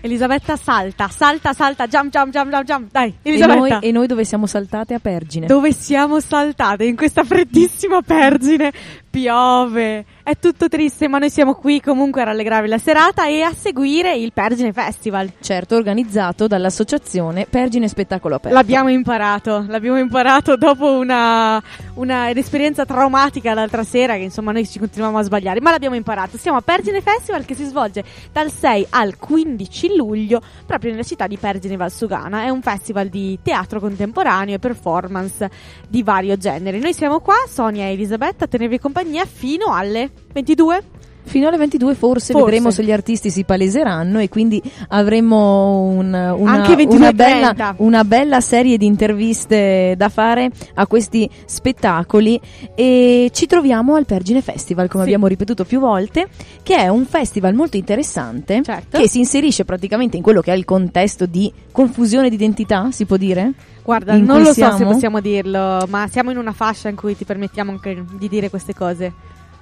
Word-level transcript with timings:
Elisabetta 0.00 0.56
salta, 0.56 1.08
salta, 1.08 1.52
salta, 1.52 1.86
jump, 1.86 2.12
jump, 2.12 2.32
jump, 2.32 2.50
jump, 2.52 2.64
jump. 2.64 2.90
Dai, 2.92 3.14
E 3.22 3.28
Elisabetta. 3.28 3.58
noi, 3.58 3.78
e 3.80 3.90
noi 3.92 4.06
dove 4.06 4.24
siamo 4.24 4.46
saltate 4.46 4.94
a 4.94 4.98
Pergine. 5.00 5.46
Dove 5.46 5.72
siamo 5.72 6.20
saltate 6.20 6.84
in 6.84 6.94
questa 6.96 7.24
freddissima 7.24 8.00
Pergine? 8.02 8.72
Piove, 9.18 10.04
è 10.22 10.38
tutto 10.38 10.68
triste, 10.68 11.08
ma 11.08 11.18
noi 11.18 11.28
siamo 11.28 11.54
qui 11.54 11.80
comunque 11.80 12.20
a 12.20 12.26
rallegrarvi 12.26 12.68
la 12.68 12.78
serata 12.78 13.26
e 13.26 13.42
a 13.42 13.52
seguire 13.52 14.14
il 14.14 14.32
Pergine 14.32 14.72
Festival. 14.72 15.32
Certo, 15.40 15.74
organizzato 15.74 16.46
dall'associazione 16.46 17.44
Pergine 17.50 17.88
Spettacolo 17.88 18.36
Aperto. 18.36 18.56
L'abbiamo 18.56 18.90
imparato, 18.90 19.64
l'abbiamo 19.66 19.98
imparato 19.98 20.56
dopo 20.56 20.92
una, 20.92 21.60
una- 21.94 22.30
un'esperienza 22.30 22.84
traumatica 22.84 23.54
l'altra 23.54 23.82
sera, 23.82 24.14
che 24.14 24.22
insomma 24.22 24.52
noi 24.52 24.68
ci 24.68 24.78
continuiamo 24.78 25.18
a 25.18 25.22
sbagliare, 25.22 25.60
ma 25.60 25.72
l'abbiamo 25.72 25.96
imparato. 25.96 26.38
Siamo 26.38 26.58
a 26.58 26.60
Pergine 26.60 27.00
Festival 27.00 27.44
che 27.44 27.54
si 27.56 27.64
svolge 27.64 28.04
dal 28.30 28.52
6 28.52 28.86
al 28.90 29.16
15 29.16 29.96
luglio 29.96 30.40
proprio 30.64 30.92
nella 30.92 31.02
città 31.02 31.26
di 31.26 31.38
Pergine 31.38 31.76
Valsugana. 31.76 32.44
È 32.44 32.50
un 32.50 32.62
festival 32.62 33.08
di 33.08 33.36
teatro 33.42 33.80
contemporaneo 33.80 34.54
e 34.54 34.58
performance 34.60 35.50
di 35.88 36.04
vario 36.04 36.36
genere. 36.36 36.78
Noi 36.78 36.92
siamo 36.92 37.18
qua, 37.18 37.34
Sonia 37.48 37.86
e 37.86 37.92
Elisabetta, 37.94 38.44
a 38.44 38.46
tenervi 38.46 38.78
compagnia 38.78 39.06
fino 39.26 39.72
alle 39.72 40.10
22. 40.32 40.82
Fino 41.24 41.46
alle 41.48 41.58
22 41.58 41.94
forse, 41.94 42.32
Forse. 42.32 42.46
vedremo 42.46 42.70
se 42.70 42.82
gli 42.82 42.90
artisti 42.92 43.28
si 43.30 43.44
paleseranno 43.44 44.18
e 44.18 44.30
quindi 44.30 44.62
avremo 44.88 45.82
un- 45.82 46.06
una, 46.06 46.50
Anche 46.52 46.74
22 46.74 46.96
una 46.96 47.12
bella, 47.12 47.52
30. 47.52 47.74
una 47.78 48.04
bella 48.04 48.40
serie 48.40 48.78
di 48.78 48.86
interviste 48.86 49.94
da 49.96 50.08
fare 50.08 50.50
a 50.74 50.86
questi 50.86 51.28
spettacoli 51.44 52.40
e 52.74 53.30
ci 53.34 53.46
troviamo 53.46 53.94
al 53.94 54.06
Pergine 54.06 54.40
Festival, 54.40 54.88
come 54.88 55.02
Sì. 55.02 55.08
abbiamo 55.10 55.26
ripetuto 55.26 55.64
più 55.64 55.80
volte, 55.80 56.28
che 56.62 56.76
è 56.76 56.88
un 56.88 57.04
festival 57.04 57.52
molto 57.54 57.76
interessante 57.76 58.62
Certo. 58.62 58.98
che 58.98 59.06
si 59.08 59.18
inserisce 59.18 59.64
praticamente 59.66 60.16
in 60.16 60.22
quello 60.22 60.40
che 60.40 60.52
è 60.52 60.56
il 60.56 60.64
contesto 60.64 61.26
di 61.26 61.52
confusione 61.72 62.28
di 62.30 62.36
identità, 62.36 62.88
si 62.90 63.04
può 63.04 63.16
dire? 63.18 63.52
Guarda, 63.82 64.16
non 64.16 64.38
lo 64.38 64.46
so 64.46 64.52
se 64.54 64.64
siamo? 64.76 64.92
possiamo 64.92 65.20
dirlo, 65.20 65.86
ma 65.88 66.06
siamo 66.10 66.30
in 66.30 66.38
una 66.38 66.52
fascia 66.52 66.88
in 66.88 66.96
cui 66.96 67.16
ti 67.16 67.24
permettiamo 67.24 67.70
anche 67.70 68.02
di 68.18 68.28
dire 68.28 68.48
queste 68.50 68.74
cose. 68.74 69.12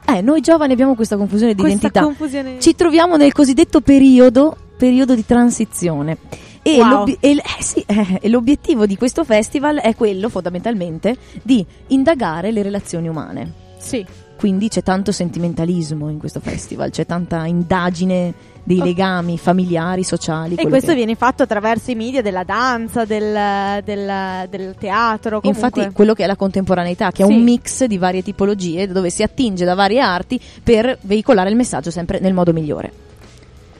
Eh, 0.09 0.21
noi 0.21 0.41
giovani 0.41 0.73
abbiamo 0.73 0.95
questa 0.95 1.17
confusione 1.17 1.55
di 1.55 1.61
Questa 1.61 1.79
identità. 1.79 2.05
confusione. 2.05 2.61
Ci 2.61 2.75
troviamo 2.75 3.17
nel 3.17 3.33
cosiddetto 3.33 3.81
periodo, 3.81 4.57
periodo 4.77 5.15
di 5.15 5.27
transizione. 5.27 6.19
E, 6.63 6.79
Wow. 6.79 6.89
l'obi- 6.91 7.17
e 7.21 7.35
l- 7.35 7.39
eh 7.39 7.63
sì, 7.63 7.83
eh, 7.87 8.19
e 8.23 8.29
l'obiettivo 8.29 8.87
di 8.87 8.97
questo 8.97 9.25
festival 9.25 9.77
è 9.79 9.95
quello 9.95 10.29
fondamentalmente 10.29 11.17
di 11.43 11.65
indagare 11.89 12.51
le 12.51 12.63
relazioni 12.63 13.09
umane. 13.09 13.53
Sì. 13.79 14.05
Quindi 14.37 14.69
c'è 14.69 14.83
tanto 14.83 15.12
sentimentalismo 15.12 16.11
in 16.11 16.19
questo 16.19 16.41
festival, 16.41 16.91
c'è 16.91 17.06
tanta 17.06 17.47
indagine 17.47 18.34
dei 18.62 18.79
legami 18.79 19.39
familiari, 19.39 20.03
sociali. 20.03 20.56
E 20.56 20.69
questo 20.69 20.89
che- 20.91 20.97
viene 20.97 21.15
fatto 21.15 21.42
attraverso 21.45 21.91
i 21.91 21.95
media 21.95 22.20
della 22.20 22.42
danza, 22.45 23.05
del, 23.05 23.83
del- 23.84 24.47
del 24.51 24.75
teatro. 24.79 25.41
Comunque. 25.41 25.67
Infatti 25.69 25.92
quello 25.95 26.12
che 26.14 26.25
è 26.25 26.27
la 26.27 26.37
contemporaneità, 26.37 27.12
che 27.12 27.23
è 27.23 27.27
Sì. 27.27 27.33
un 27.33 27.42
mix 27.42 27.84
di 27.84 27.97
varie 27.97 28.23
tipologie 28.23 28.87
dove 28.89 29.09
si 29.11 29.23
attinge 29.23 29.64
da 29.64 29.75
varie 29.75 30.01
arti 30.01 30.39
per 30.62 30.98
veicolare 31.03 31.48
il 31.51 31.57
messaggio 31.57 31.91
sempre 31.91 32.19
nel 32.20 32.34
modo 32.34 32.53
migliore. 32.53 32.92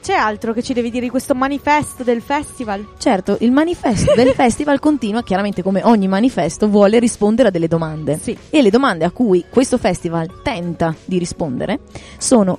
C'è 0.07 0.13
altro 0.13 0.53
che 0.53 0.63
ci 0.63 0.71
devi 0.71 0.89
dire 0.89 1.03
di 1.03 1.09
questo 1.09 1.35
manifesto 1.35 2.01
del 2.01 2.21
festival? 2.21 2.93
Certo, 2.97 3.35
il 3.41 3.51
manifesto 3.51 4.13
del 4.15 4.31
festival 4.35 4.79
continua, 4.79 5.21
chiaramente 5.21 5.61
come 5.61 5.81
ogni 5.83 6.07
manifesto, 6.07 6.69
vuole 6.69 6.97
rispondere 6.99 7.49
a 7.49 7.51
delle 7.51 7.67
domande. 7.67 8.17
Sì. 8.17 8.37
E 8.49 8.61
le 8.61 8.69
domande 8.69 9.03
a 9.03 9.11
cui 9.11 9.43
questo 9.49 9.77
festival 9.77 10.41
tenta 10.43 10.95
di 11.03 11.17
rispondere 11.17 11.79
sono 12.17 12.57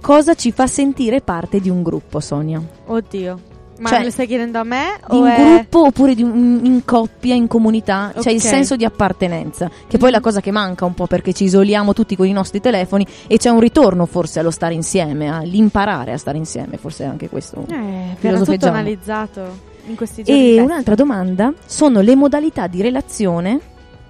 cosa 0.00 0.34
ci 0.34 0.50
fa 0.50 0.66
sentire 0.66 1.20
parte 1.20 1.60
di 1.60 1.70
un 1.70 1.84
gruppo, 1.84 2.18
Sonia? 2.18 2.60
Oddio. 2.86 3.49
Ma 3.80 3.88
Cioè, 3.88 3.98
me 4.00 4.04
lo 4.04 4.10
stai 4.10 4.26
chiedendo 4.26 4.58
a 4.58 4.62
me? 4.64 5.00
Un 5.08 5.26
è- 5.26 5.36
gruppo 5.36 5.86
oppure 5.86 6.12
un- 6.22 6.60
in 6.64 6.84
coppia, 6.84 7.34
in 7.34 7.46
comunità, 7.46 8.12
cioè 8.20 8.32
il 8.32 8.40
senso 8.42 8.76
di 8.76 8.84
appartenenza, 8.84 9.70
che 9.88 9.96
poi 9.96 10.10
è 10.10 10.12
la 10.12 10.20
cosa 10.20 10.40
che 10.42 10.50
manca 10.50 10.84
un 10.84 10.92
po' 10.92 11.06
perché 11.06 11.32
ci 11.32 11.44
isoliamo 11.44 11.94
tutti 11.94 12.14
con 12.14 12.26
i 12.26 12.32
nostri 12.32 12.60
telefoni 12.60 13.06
e 13.26 13.38
c'è 13.38 13.48
un 13.48 13.58
ritorno 13.60 14.04
forse 14.04 14.38
allo 14.38 14.50
stare 14.50 14.74
insieme, 14.74 15.30
all'imparare 15.34 16.12
a 16.12 16.18
stare 16.18 16.36
insieme, 16.36 16.76
forse 16.76 17.04
anche 17.04 17.28
questo. 17.30 17.64
Eh, 17.70 18.16
verrà 18.20 18.40
tutto 18.40 18.66
analizzato 18.68 19.40
in 19.86 19.96
questi 19.96 20.22
giorni. 20.24 20.56
E 20.56 20.60
un'altra 20.60 20.94
domanda 20.94 21.52
sono 21.64 22.00
le 22.02 22.14
modalità 22.16 22.66
di 22.66 22.82
relazione 22.82 23.58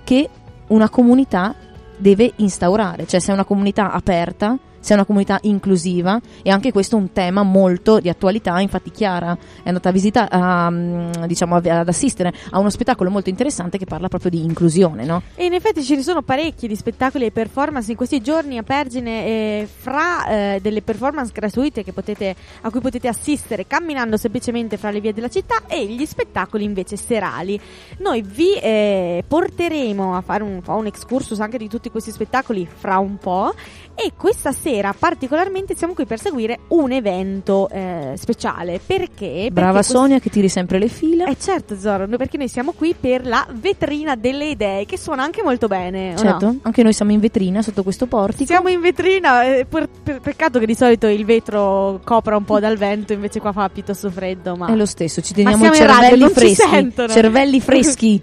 che 0.02 0.28
una 0.66 0.88
comunità 0.88 1.54
deve 1.96 2.32
instaurare, 2.36 3.06
cioè 3.06 3.20
se 3.20 3.30
è 3.30 3.34
una 3.34 3.44
comunità 3.44 3.92
aperta, 3.92 4.56
è 4.88 4.94
una 4.94 5.04
comunità 5.04 5.38
inclusiva 5.42 6.20
e 6.42 6.50
anche 6.50 6.72
questo 6.72 6.96
è 6.96 6.98
un 6.98 7.12
tema 7.12 7.42
molto 7.42 8.00
di 8.00 8.08
attualità, 8.08 8.58
infatti 8.60 8.90
Chiara 8.90 9.36
è 9.62 9.68
andata 9.68 9.90
a 9.90 9.92
visitare, 9.92 10.28
a, 10.30 10.70
mm, 10.70 11.12
diciamo 11.26 11.56
ad 11.56 11.88
assistere 11.88 12.32
a 12.50 12.58
uno 12.58 12.70
spettacolo 12.70 13.10
molto 13.10 13.28
interessante 13.28 13.78
che 13.78 13.84
parla 13.84 14.08
proprio 14.08 14.30
di 14.30 14.42
inclusione, 14.42 15.04
no? 15.04 15.22
E 15.34 15.44
in 15.44 15.52
effetti 15.52 15.82
ci 15.82 16.02
sono 16.02 16.22
parecchi 16.22 16.66
di 16.66 16.74
spettacoli 16.74 17.26
e 17.26 17.30
performance 17.30 17.90
in 17.90 17.96
questi 17.96 18.20
giorni 18.20 18.58
a 18.58 18.62
Pergine, 18.62 19.26
eh, 19.26 19.68
fra 19.70 20.26
eh, 20.26 20.58
delle 20.62 20.82
performance 20.82 21.32
gratuite 21.32 21.84
potete, 21.92 22.34
a 22.62 22.70
cui 22.70 22.80
potete 22.80 23.08
assistere 23.08 23.66
camminando 23.66 24.16
semplicemente 24.16 24.76
fra 24.76 24.90
le 24.90 25.00
vie 25.00 25.12
della 25.12 25.28
città 25.28 25.66
e 25.66 25.86
gli 25.86 26.06
spettacoli 26.06 26.64
invece 26.64 26.96
serali. 26.96 27.60
Noi 27.98 28.22
vi 28.22 28.54
eh, 28.54 29.24
porteremo 29.26 30.16
a 30.16 30.20
fare 30.22 30.42
un, 30.42 30.60
un 30.64 30.86
excursus 30.86 31.40
anche 31.40 31.58
di 31.58 31.68
tutti 31.68 31.90
questi 31.90 32.10
spettacoli 32.10 32.66
fra 32.72 32.98
un 32.98 33.18
po' 33.18 33.52
e 33.94 34.12
questa 34.16 34.52
sera 34.52 34.69
particolarmente 34.98 35.74
siamo 35.76 35.92
qui 35.94 36.04
per 36.06 36.20
seguire 36.20 36.60
un 36.68 36.92
evento 36.92 37.68
eh, 37.70 38.12
speciale. 38.16 38.80
Perché? 38.84 39.48
Brava 39.50 39.72
Perché 39.80 39.88
Sonia 39.88 40.18
che 40.20 40.30
tiri 40.30 40.48
sempre 40.48 40.78
le 40.78 40.88
fila. 40.88 41.26
eh 41.26 41.36
certo 41.38 41.74
noi- 41.82 42.16
perché 42.16 42.36
noi 42.36 42.48
siamo 42.48 42.72
qui 42.72 42.94
per 42.98 43.26
la 43.26 43.46
vetrina 43.52 44.14
delle 44.16 44.46
idee 44.50 44.86
che 44.86 44.96
suona 44.98 45.22
anche 45.22 45.42
molto 45.42 45.66
bene. 45.66 46.14
certo, 46.16 46.46
no? 46.46 46.58
anche 46.62 46.82
noi 46.82 46.92
siamo 46.92 47.10
in 47.12 47.20
vetrina 47.20 47.62
sotto 47.62 47.82
questo 47.82 48.06
portico. 48.06 48.44
Siamo 48.52 48.68
in 48.68 48.80
vetrina, 48.80 49.44
eh, 49.44 49.66
per- 49.66 49.88
per- 50.02 50.20
peccato 50.20 50.58
che 50.58 50.66
di 50.66 50.74
solito 50.74 51.06
il 51.08 51.24
vetro 51.24 52.00
copra 52.04 52.36
un 52.36 52.44
po' 52.44 52.60
dal 52.60 52.76
vento, 52.76 53.12
invece 53.12 53.40
qua 53.40 53.52
fa 53.52 53.68
piuttosto 53.68 54.10
freddo, 54.10 54.56
ma 54.56 54.68
È 54.68 54.74
lo 54.76 54.86
stesso, 54.86 55.20
ci 55.20 55.34
teniamo 55.34 55.66
i 55.66 55.74
cervelli 55.74 56.28
freschi. 56.28 56.92
Cervelli 57.08 57.60
freschi. 57.60 58.22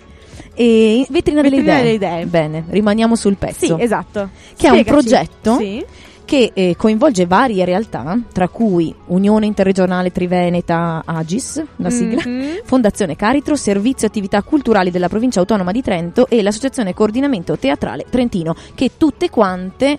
E 0.59 1.06
vetrina, 1.09 1.41
delle, 1.41 1.57
Vetrina 1.57 1.80
idee. 1.80 1.97
delle 1.97 2.13
idee. 2.16 2.25
Bene, 2.25 2.63
rimaniamo 2.69 3.16
sul 3.16 3.36
pezzo. 3.38 3.75
Sì, 3.78 3.81
esatto. 3.84 4.30
Che 4.56 4.68
è 4.68 4.69
un 4.72 4.78
Spiegaci. 4.80 4.84
progetto 4.84 5.57
Sì. 5.57 5.86
Che 6.27 6.51
eh, 6.53 6.75
coinvolge 6.75 7.25
varie 7.25 7.63
realtà, 7.63 8.19
tra 8.33 8.49
cui 8.49 8.93
Unione 9.05 9.45
Interregionale 9.45 10.11
Triveneta 10.11 11.01
Agis, 11.05 11.63
la 11.77 11.89
sigla, 11.89 12.21
Mhm. 12.25 12.61
Fondazione 12.65 13.15
Caritro, 13.15 13.55
Servizio 13.55 14.07
Attività 14.07 14.43
Culturali 14.43 14.91
della 14.91 15.07
Provincia 15.07 15.39
Autonoma 15.39 15.71
di 15.71 15.81
Trento 15.81 16.27
e 16.27 16.41
l'Associazione 16.41 16.93
Coordinamento 16.93 17.57
Teatrale 17.57 18.07
Trentino, 18.09 18.53
che 18.75 18.91
tutte 18.97 19.29
quante 19.29 19.97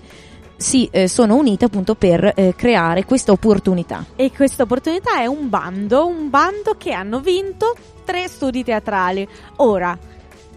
si 0.54 0.86
eh, 0.90 1.08
sono 1.08 1.34
unite 1.36 1.64
appunto 1.64 1.94
per 1.94 2.32
eh, 2.36 2.52
creare 2.54 3.06
questa 3.06 3.32
opportunità. 3.32 4.04
E 4.14 4.30
questa 4.30 4.64
opportunità 4.64 5.20
è 5.20 5.24
un 5.24 5.48
bando, 5.48 6.06
un 6.06 6.28
bando 6.28 6.74
che 6.76 6.92
hanno 6.92 7.20
vinto 7.20 7.74
tre 8.04 8.28
studi 8.28 8.62
teatrali. 8.64 9.26
Ora, 9.56 9.96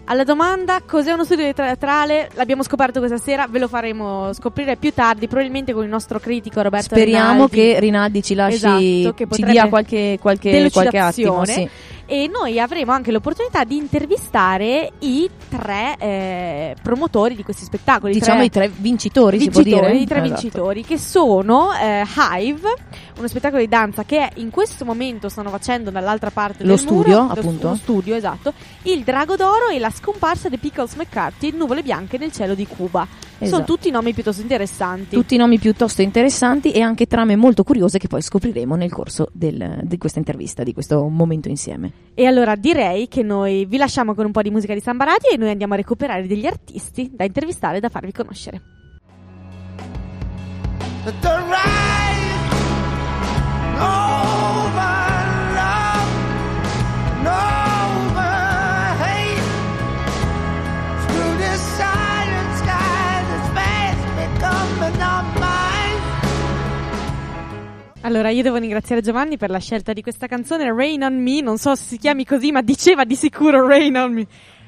alla 0.04 0.24
domanda 0.24 0.80
cos'è 0.84 1.12
uno 1.12 1.24
studio 1.24 1.52
teatrale, 1.52 2.30
l'abbiamo 2.34 2.62
scoperto 2.62 2.98
questa 2.98 3.18
sera, 3.18 3.46
ve 3.48 3.58
lo 3.58 3.68
faremo 3.68 4.32
scoprire 4.32 4.76
più 4.76 4.92
tardi, 4.92 5.26
probabilmente 5.26 5.72
con 5.72 5.84
il 5.84 5.88
nostro 5.88 6.18
critico 6.18 6.60
Roberto 6.60 6.94
Speriamo 6.94 7.46
Rinaldi. 7.46 7.54
che 7.54 7.80
Rinaldi 7.80 8.22
ci 8.22 8.34
lasci, 8.34 8.56
Esatto, 8.56 9.14
che 9.14 9.26
ci 9.30 9.42
dia 9.44 9.68
qualche, 9.68 10.18
qualche, 10.20 10.70
qualche 10.70 10.98
attimo. 10.98 11.44
Sì. 11.44 11.68
E 12.06 12.28
noi 12.32 12.60
avremo 12.60 12.92
anche 12.92 13.10
l'opportunità 13.12 13.64
di 13.64 13.76
intervistare 13.76 14.92
i 15.00 15.28
tre 15.48 15.96
eh, 15.98 16.76
promotori 16.82 17.34
di 17.34 17.42
questi 17.42 17.64
spettacoli. 17.64 18.12
Diciamo 18.12 18.38
tre 18.38 18.46
i 18.46 18.50
tre 18.50 18.68
vincitori, 18.68 19.38
si 19.38 19.50
può 19.50 19.62
vincitori, 19.62 19.92
dire? 19.92 20.02
i 20.02 20.06
tre 20.06 20.20
Esatto. 20.22 20.40
vincitori 20.40 20.84
che 20.84 20.98
sono 20.98 21.72
eh, 21.72 22.02
Hive, 22.38 22.74
uno 23.18 23.28
spettacolo 23.28 23.60
di 23.60 23.68
danza 23.68 24.04
che 24.04 24.30
in 24.36 24.50
questo 24.50 24.84
momento 24.84 25.28
stanno 25.28 25.50
facendo 25.50 25.90
dall'altra 25.90 26.30
parte 26.30 26.62
Lo 26.64 26.70
del 26.70 26.78
studio, 26.78 27.22
muro, 27.22 27.32
appunto. 27.32 27.68
lo 27.68 27.74
studio, 27.76 28.14
esatto, 28.14 28.52
il 28.82 29.02
Drago 29.04 29.36
d'Oro 29.36 29.68
e 29.68 29.78
la 29.78 29.90
scomparsa 29.90 30.48
di 30.48 30.58
Pickles 30.58 30.94
McCarthy, 30.96 31.52
Nuvole 31.52 31.82
bianche 31.82 32.18
nel 32.18 32.32
cielo 32.32 32.54
di 32.54 32.66
Cuba. 32.66 33.06
Sono 33.38 33.56
Esatto. 33.56 33.64
tutti 33.74 33.90
nomi 33.90 34.12
piuttosto 34.12 34.40
interessanti. 34.40 35.16
Tutti 35.16 35.36
nomi 35.36 35.58
piuttosto 35.58 36.00
interessanti 36.02 36.70
e 36.70 36.80
anche 36.80 37.06
trame 37.06 37.34
molto 37.36 37.64
curiose 37.64 37.98
che 37.98 38.06
poi 38.06 38.22
scopriremo 38.22 38.76
nel 38.76 38.92
corso 38.92 39.28
del- 39.32 39.80
di 39.82 39.98
questa 39.98 40.18
intervista, 40.20 40.62
di 40.62 40.72
questo 40.72 41.08
momento 41.08 41.48
insieme. 41.48 41.91
E 42.14 42.26
allora 42.26 42.56
direi 42.56 43.08
che 43.08 43.22
noi 43.22 43.64
vi 43.64 43.78
lasciamo 43.78 44.14
con 44.14 44.26
un 44.26 44.32
po' 44.32 44.42
di 44.42 44.50
musica 44.50 44.74
di 44.74 44.80
Samba 44.80 45.04
Radio 45.04 45.30
e 45.30 45.36
noi 45.36 45.50
andiamo 45.50 45.74
a 45.74 45.76
recuperare 45.76 46.26
degli 46.26 46.46
artisti 46.46 47.10
da 47.12 47.24
intervistare 47.24 47.78
e 47.78 47.80
da 47.80 47.88
farvi 47.88 48.12
conoscere. 48.12 48.60
the 51.20 51.28
right 51.48 52.12
over 53.80 54.31
Allora, 68.04 68.30
io 68.30 68.42
devo 68.42 68.56
ringraziare 68.56 69.00
Giovanni 69.00 69.36
per 69.36 69.48
la 69.48 69.60
scelta 69.60 69.92
di 69.92 70.02
questa 70.02 70.26
canzone 70.26 70.74
Rain 70.74 71.04
on 71.04 71.22
Me, 71.22 71.40
non 71.40 71.56
so 71.56 71.76
se 71.76 71.84
si 71.84 71.98
chiami 71.98 72.24
così, 72.24 72.50
ma 72.50 72.60
diceva 72.60 73.04
di 73.04 73.14
sicuro 73.14 73.64
Rain 73.64 73.96
on 73.96 74.12
Me. 74.12 74.26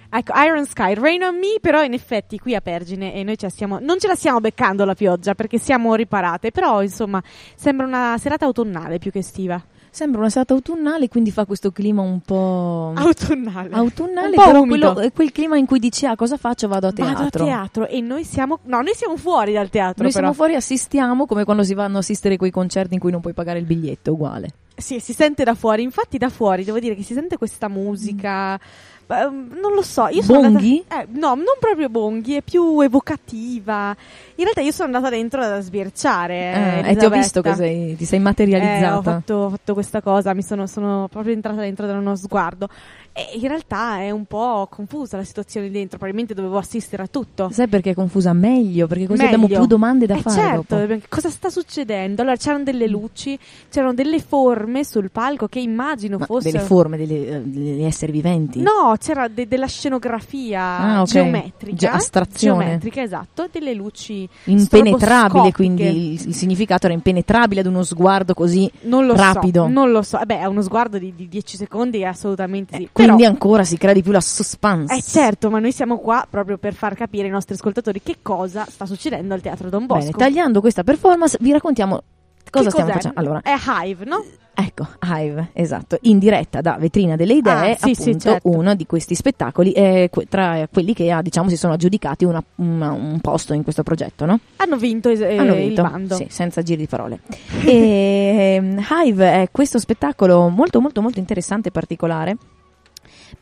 Ecco, 0.08 0.32
Iron 0.40 0.64
Sky, 0.64 0.94
Rain 0.94 1.20
on 1.24 1.38
Me, 1.38 1.56
però 1.60 1.82
in 1.82 1.94
effetti 1.94 2.38
qui 2.38 2.54
a 2.54 2.60
Pergine 2.60 3.12
e 3.12 3.24
noi 3.24 3.36
ce 3.36 3.48
stiamo, 3.48 3.80
non 3.80 3.98
ce 3.98 4.06
la 4.06 4.14
stiamo 4.14 4.38
beccando 4.38 4.84
la 4.84 4.94
pioggia 4.94 5.34
perché 5.34 5.58
siamo 5.58 5.96
riparate, 5.96 6.52
però 6.52 6.80
insomma 6.80 7.20
sembra 7.56 7.84
una 7.86 8.16
serata 8.18 8.44
autunnale 8.44 8.98
più 8.98 9.10
che 9.10 9.18
estiva. 9.18 9.60
Sembra 9.94 10.18
una 10.22 10.28
serata 10.28 10.54
autunnale, 10.54 11.06
quindi 11.06 11.30
fa 11.30 11.44
questo 11.46 11.70
clima 11.70 12.02
un 12.02 12.18
po' 12.18 12.92
Autunnale. 12.96 13.68
autunnale, 13.70 14.26
Un 14.30 14.34
po' 14.34 14.44
però 14.44 14.64
quello- 14.64 14.98
è 14.98 15.12
quel 15.12 15.30
clima 15.30 15.56
in 15.56 15.66
cui 15.66 15.78
dici 15.78 16.04
ah 16.04 16.16
cosa 16.16 16.36
faccio? 16.36 16.66
Vado 16.66 16.88
a 16.88 16.92
teatro. 16.92 17.14
Vado 17.14 17.26
a 17.26 17.46
teatro 17.46 17.86
e 17.86 18.00
noi 18.00 18.24
siamo, 18.24 18.58
no, 18.64 18.80
noi 18.82 18.92
siamo 18.96 19.16
fuori 19.16 19.52
dal 19.52 19.70
teatro 19.70 20.02
Noi 20.02 20.10
però. 20.12 20.24
siamo 20.24 20.32
fuori, 20.32 20.56
assistiamo 20.56 21.26
come 21.26 21.44
quando 21.44 21.62
si 21.62 21.74
vanno 21.74 21.98
a 21.98 22.00
assistere 22.00 22.36
quei 22.36 22.50
concerti 22.50 22.94
in 22.94 22.98
cui 23.00 23.12
non 23.12 23.20
puoi 23.20 23.34
pagare 23.34 23.60
il 23.60 23.66
biglietto, 23.66 24.10
uguale. 24.14 24.48
Sì, 24.76 24.98
si 24.98 25.12
sente 25.12 25.44
da 25.44 25.54
fuori. 25.54 25.84
Infatti, 25.84 26.18
da 26.18 26.28
fuori 26.28 26.64
devo 26.64 26.80
dire 26.80 26.96
che 26.96 27.04
si 27.04 27.14
sente 27.14 27.36
questa 27.38 27.68
musica. 27.68 28.58
Ehm, 29.06 29.58
non 29.60 29.72
lo 29.74 29.82
so, 29.82 30.06
io 30.08 30.22
sono 30.22 30.40
Bonghi? 30.40 30.84
andata- 30.88 31.02
eh, 31.02 31.06
no, 31.18 31.34
non 31.34 31.44
proprio 31.58 31.88
bonghi, 31.88 32.34
è 32.36 32.42
più 32.42 32.80
evocativa. 32.80 33.94
In 34.36 34.42
realtà 34.44 34.60
io 34.60 34.72
sono 34.72 34.94
andata 34.94 35.14
dentro 35.14 35.42
a 35.42 35.60
sbirciare. 35.60 36.34
eh, 36.34 36.82
Eh, 36.86 36.90
e 36.90 36.96
ti 36.96 37.04
ho 37.04 37.10
visto 37.10 37.40
che 37.40 37.54
sei, 37.54 37.96
ti 37.96 38.04
sei 38.04 38.18
Eh, 38.18 38.22
materializzata. 38.22 38.96
ho, 38.98 39.02
fatto, 39.02 39.34
ho 39.34 39.50
fatto 39.50 39.74
questa 39.74 40.00
cosa, 40.00 40.34
mi 40.34 40.42
sono, 40.42 40.66
sono 40.66 41.08
proprio 41.10 41.34
entrata 41.34 41.60
dentro 41.60 41.86
da 41.86 41.94
uno 41.94 42.16
sguardo. 42.16 42.68
E 43.16 43.38
in 43.38 43.46
realtà 43.46 43.98
è 44.00 44.10
un 44.10 44.24
po' 44.24 44.66
confusa 44.68 45.16
la 45.16 45.22
situazione 45.22 45.70
dentro, 45.70 45.98
probabilmente 45.98 46.34
dovevo 46.34 46.58
assistere 46.58 47.04
a 47.04 47.06
tutto. 47.06 47.48
Sai 47.52 47.68
perché 47.68 47.90
è 47.90 47.94
confusa? 47.94 48.32
Meglio, 48.32 48.88
perché 48.88 49.06
così 49.06 49.22
abbiamo 49.22 49.44
Meglio. 49.44 49.58
più 49.60 49.66
domande 49.68 50.06
da 50.06 50.16
Eh 50.16 50.20
fare 50.20 50.34
certo, 50.40 50.76
dopo. 50.86 51.00
cosa 51.08 51.30
sta 51.30 51.48
succedendo? 51.48 52.22
Allora 52.22 52.34
c'erano 52.36 52.64
delle 52.64 52.88
luci, 52.88 53.38
c'erano 53.70 53.94
delle 53.94 54.18
forme 54.18 54.82
sul 54.82 55.12
palco 55.12 55.46
che 55.46 55.60
immagino 55.60 56.18
Ma 56.18 56.26
fossero 56.26 56.50
delle 56.56 56.64
forme, 56.64 56.96
delle- 56.96 57.28
eh, 57.36 57.40
degli 57.44 57.82
esseri 57.84 58.10
viventi. 58.10 58.60
No, 58.60 58.96
c'era 58.98 59.28
de- 59.28 59.46
della 59.46 59.66
scenografia 59.68 60.60
Ah, 60.62 61.00
ok. 61.02 61.08
geometrica. 61.08 61.76
Ge- 61.76 61.86
astrazione. 61.86 62.64
Geometrica, 62.64 63.00
esatto, 63.00 63.46
delle 63.50 63.74
luci 63.74 64.28
Impenetrabile, 64.44 65.52
quindi 65.52 65.84
il, 66.14 66.26
il 66.28 66.34
significato 66.34 66.86
era 66.86 66.94
impenetrabile 66.94 67.60
ad 67.60 67.66
uno 67.66 67.82
sguardo 67.84 68.34
così 68.34 68.68
non 68.82 69.06
lo 69.06 69.14
rapido. 69.14 69.62
so, 69.64 69.68
non 69.68 69.90
lo 69.92 70.02
so. 70.02 70.20
Eh 70.20 70.26
Beh, 70.26 70.40
è 70.40 70.44
uno 70.46 70.62
sguardo 70.62 70.98
di, 70.98 71.12
di 71.14 71.28
10 71.28 71.56
secondi, 71.56 72.04
assolutamente 72.04 72.76
sì. 72.76 72.88
Quindi 73.04 73.22
Però, 73.22 73.32
ancora 73.34 73.64
si 73.64 73.76
crea 73.76 73.92
di 73.92 74.02
più 74.02 74.12
la 74.12 74.20
suspense. 74.20 74.94
eh 74.94 75.02
certo, 75.02 75.50
ma 75.50 75.58
noi 75.58 75.72
siamo 75.72 75.98
qua 75.98 76.26
proprio 76.28 76.58
per 76.58 76.74
far 76.74 76.94
capire 76.94 77.24
ai 77.24 77.30
nostri 77.30 77.54
ascoltatori 77.54 78.00
che 78.02 78.16
cosa 78.22 78.64
sta 78.68 78.86
succedendo 78.86 79.34
al 79.34 79.40
Teatro 79.40 79.68
Don 79.68 79.86
Bosco. 79.86 80.00
Bene, 80.10 80.12
tagliando 80.16 80.60
questa 80.60 80.82
performance, 80.84 81.36
vi 81.40 81.52
raccontiamo 81.52 82.02
cosa 82.50 82.64
Che 82.66 82.70
stiamo 82.70 82.90
cos'è? 82.90 83.00
facendo. 83.02 83.18
Allora, 83.20 83.40
È 83.42 83.54
Hive, 83.84 84.04
no? 84.04 84.24
ecco, 84.56 84.86
Hive, 85.02 85.50
esatto, 85.54 85.98
in 86.02 86.18
diretta 86.20 86.60
da 86.60 86.76
Vetrina 86.78 87.16
delle 87.16 87.34
Idee, 87.34 87.72
Ah, 87.72 87.76
sì, 87.76 87.94
sì, 87.94 88.02
appunto, 88.10 88.18
certo. 88.30 88.48
uno 88.50 88.74
di 88.76 88.86
questi 88.86 89.14
spettacoli, 89.16 89.72
eh, 89.72 90.08
que- 90.12 90.26
tra 90.28 90.68
quelli 90.72 90.94
che 90.94 91.10
ah, 91.10 91.20
diciamo 91.22 91.48
si 91.48 91.56
sono 91.56 91.72
aggiudicati 91.72 92.24
una- 92.24 92.42
una- 92.56 92.92
un 92.92 93.18
posto 93.20 93.52
in 93.54 93.64
questo 93.64 93.82
progetto, 93.82 94.24
no? 94.26 94.38
Hanno 94.56 94.76
vinto, 94.76 95.08
es- 95.08 95.20
eh, 95.20 95.36
Hanno 95.36 95.54
vinto, 95.54 95.80
il 95.82 95.88
bando. 95.90 96.14
sì, 96.14 96.26
senza 96.30 96.62
giri 96.62 96.82
di 96.82 96.86
parole. 96.86 97.18
e, 97.64 98.54
ehm, 98.62 98.84
Hive 99.04 99.42
è 99.42 99.48
questo 99.50 99.78
spettacolo 99.80 100.48
molto 100.48 100.80
molto 100.80 101.02
molto 101.02 101.18
interessante 101.18 101.68
e 101.68 101.72
particolare 101.72 102.36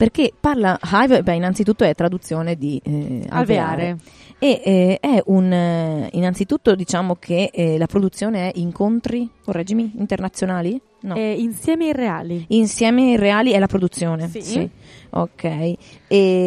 perché 0.02 0.32
parla 0.38 0.76
Hive, 0.82 1.22
beh, 1.22 1.36
innanzitutto 1.36 1.84
è 1.84 1.94
traduzione 1.94 2.56
di 2.56 2.80
eh, 2.82 3.24
Alveare. 3.28 3.98
e 4.40 4.60
eh, 4.64 4.98
è 5.00 5.22
un 5.26 5.52
eh, 5.52 6.08
innanzitutto 6.14 6.74
diciamo 6.74 7.14
che 7.20 7.50
eh, 7.52 7.78
la 7.78 7.86
produzione 7.86 8.50
è 8.50 8.58
incontri, 8.58 9.30
correggimi, 9.44 9.92
internazionali? 9.98 10.80
No. 11.02 11.14
Eh, 11.14 11.34
insieme 11.38 11.86
irreali. 11.86 12.46
Insieme 12.48 13.16
reali 13.16 13.52
è 13.52 13.60
la 13.60 13.68
produzione. 13.68 14.28
Sì. 14.28 14.68
Ok. 15.10 15.44
E 15.44 15.76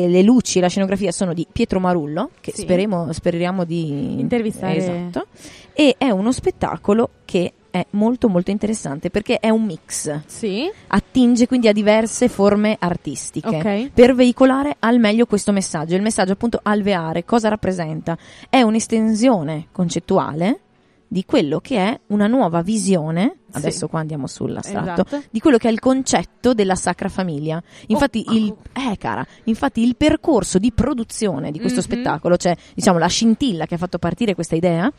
le 0.10 0.22
luci 0.22 0.58
e 0.58 0.62
la 0.62 0.68
scenografia 0.68 1.14
sono 1.14 1.34
di 1.34 1.48
Pietro 1.50 1.80
Marullo, 1.80 2.32
che 2.42 2.52
Sì. 2.52 2.64
speriamo, 2.64 3.14
speriamo 3.14 3.64
di 3.64 4.20
Intervistare. 4.20 4.76
Esatto. 4.76 5.28
E 5.72 5.96
è 5.98 6.10
uno 6.10 6.34
spettacolo 6.34 7.10
che 7.24 7.54
è 7.76 7.86
molto 7.92 8.30
molto 8.30 8.52
interessante 8.52 9.10
perché 9.10 9.40
è 9.40 9.50
un 9.50 9.64
mix. 9.66 10.22
Sì. 10.28 10.70
Attinge 10.88 11.46
quindi 11.46 11.68
a 11.68 11.74
diverse 11.74 12.30
forme 12.30 12.78
artistiche 12.80 13.48
Ok. 13.58 13.90
per 13.94 14.16
veicolare 14.16 14.78
al 14.80 14.98
meglio 14.98 15.26
questo 15.26 15.52
messaggio. 15.52 15.96
Il 15.96 16.02
messaggio 16.02 16.32
appunto 16.32 16.60
alveare 16.64 17.26
cosa 17.26 17.50
rappresenta? 17.50 18.18
È 18.50 18.62
un'estensione 18.62 19.68
concettuale 19.74 20.60
di 21.08 21.24
quello 21.24 21.60
che 21.60 21.78
è 21.78 22.00
una 22.08 22.28
nuova 22.28 22.62
visione, 22.62 23.36
Sì. 23.50 23.58
adesso 23.58 23.88
qua 23.88 24.00
andiamo 24.00 24.26
sull'astratto, 24.26 25.06
Esatto. 25.06 25.24
di 25.30 25.40
quello 25.40 25.58
che 25.58 25.68
è 25.70 25.72
il 25.72 25.80
concetto 25.80 26.54
della 26.54 26.76
sacra 26.76 27.10
famiglia. 27.10 27.62
Infatti, 27.88 28.26
Oh, 28.28 28.34
il, 28.34 28.50
oh. 28.50 28.92
eh, 28.92 28.98
cara, 28.98 29.26
infatti 29.44 29.84
il 29.84 29.96
percorso 29.96 30.58
di 30.58 30.72
produzione 30.72 31.52
di 31.52 31.60
questo 31.60 31.80
Mhm. 31.80 31.86
spettacolo, 31.86 32.38
cioè 32.38 32.56
diciamo 32.74 32.98
la 32.98 33.08
scintilla 33.08 33.66
che 33.66 33.76
ha 33.76 33.78
fatto 33.78 34.00
partire 34.00 34.34
questa 34.34 34.56
idea, 34.56 34.92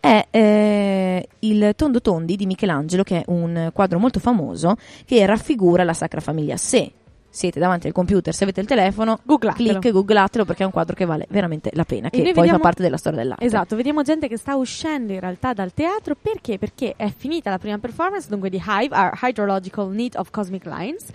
è 0.00 0.26
eh, 0.30 1.28
il 1.40 1.72
Tondo 1.76 2.00
Tondi 2.00 2.36
di 2.36 2.46
Michelangelo, 2.46 3.02
che 3.02 3.20
è 3.20 3.24
un 3.26 3.70
quadro 3.72 3.98
molto 3.98 4.18
famoso 4.18 4.76
che 5.04 5.24
raffigura 5.26 5.84
la 5.84 5.92
Sacra 5.92 6.20
Famiglia. 6.20 6.56
Se 6.56 6.90
siete 7.30 7.60
davanti 7.60 7.86
al 7.86 7.92
computer, 7.92 8.34
se 8.34 8.42
avete 8.44 8.60
il 8.60 8.66
telefono, 8.66 9.20
Googlatelo. 9.22 9.78
clic, 9.78 9.92
googlatelo 9.92 10.44
perché 10.44 10.62
è 10.64 10.66
un 10.66 10.72
quadro 10.72 10.94
che 10.96 11.04
vale 11.04 11.26
veramente 11.30 11.70
la 11.74 11.84
pena, 11.84 12.08
E 12.08 12.10
che 12.10 12.16
poi 12.22 12.32
vediamo- 12.32 12.56
fa 12.58 12.58
parte 12.58 12.82
della 12.82 12.96
storia 12.96 13.18
dell'arte. 13.20 13.44
Esatto, 13.44 13.76
vediamo 13.76 14.02
gente 14.02 14.28
che 14.28 14.36
sta 14.36 14.56
uscendo 14.56 15.12
in 15.12 15.20
realtà 15.20 15.52
dal 15.52 15.72
teatro 15.72 16.16
perché? 16.20 16.58
Perché 16.58 16.94
è 16.96 17.12
finita 17.16 17.50
la 17.50 17.58
prima 17.58 17.78
performance, 17.78 18.28
dunque 18.28 18.50
di 18.50 18.56
Hive, 18.64 18.94
Our 18.96 19.18
Hydrological 19.22 19.88
Need 19.90 20.16
of 20.16 20.30
Cosmic 20.30 20.64
Lines, 20.66 21.06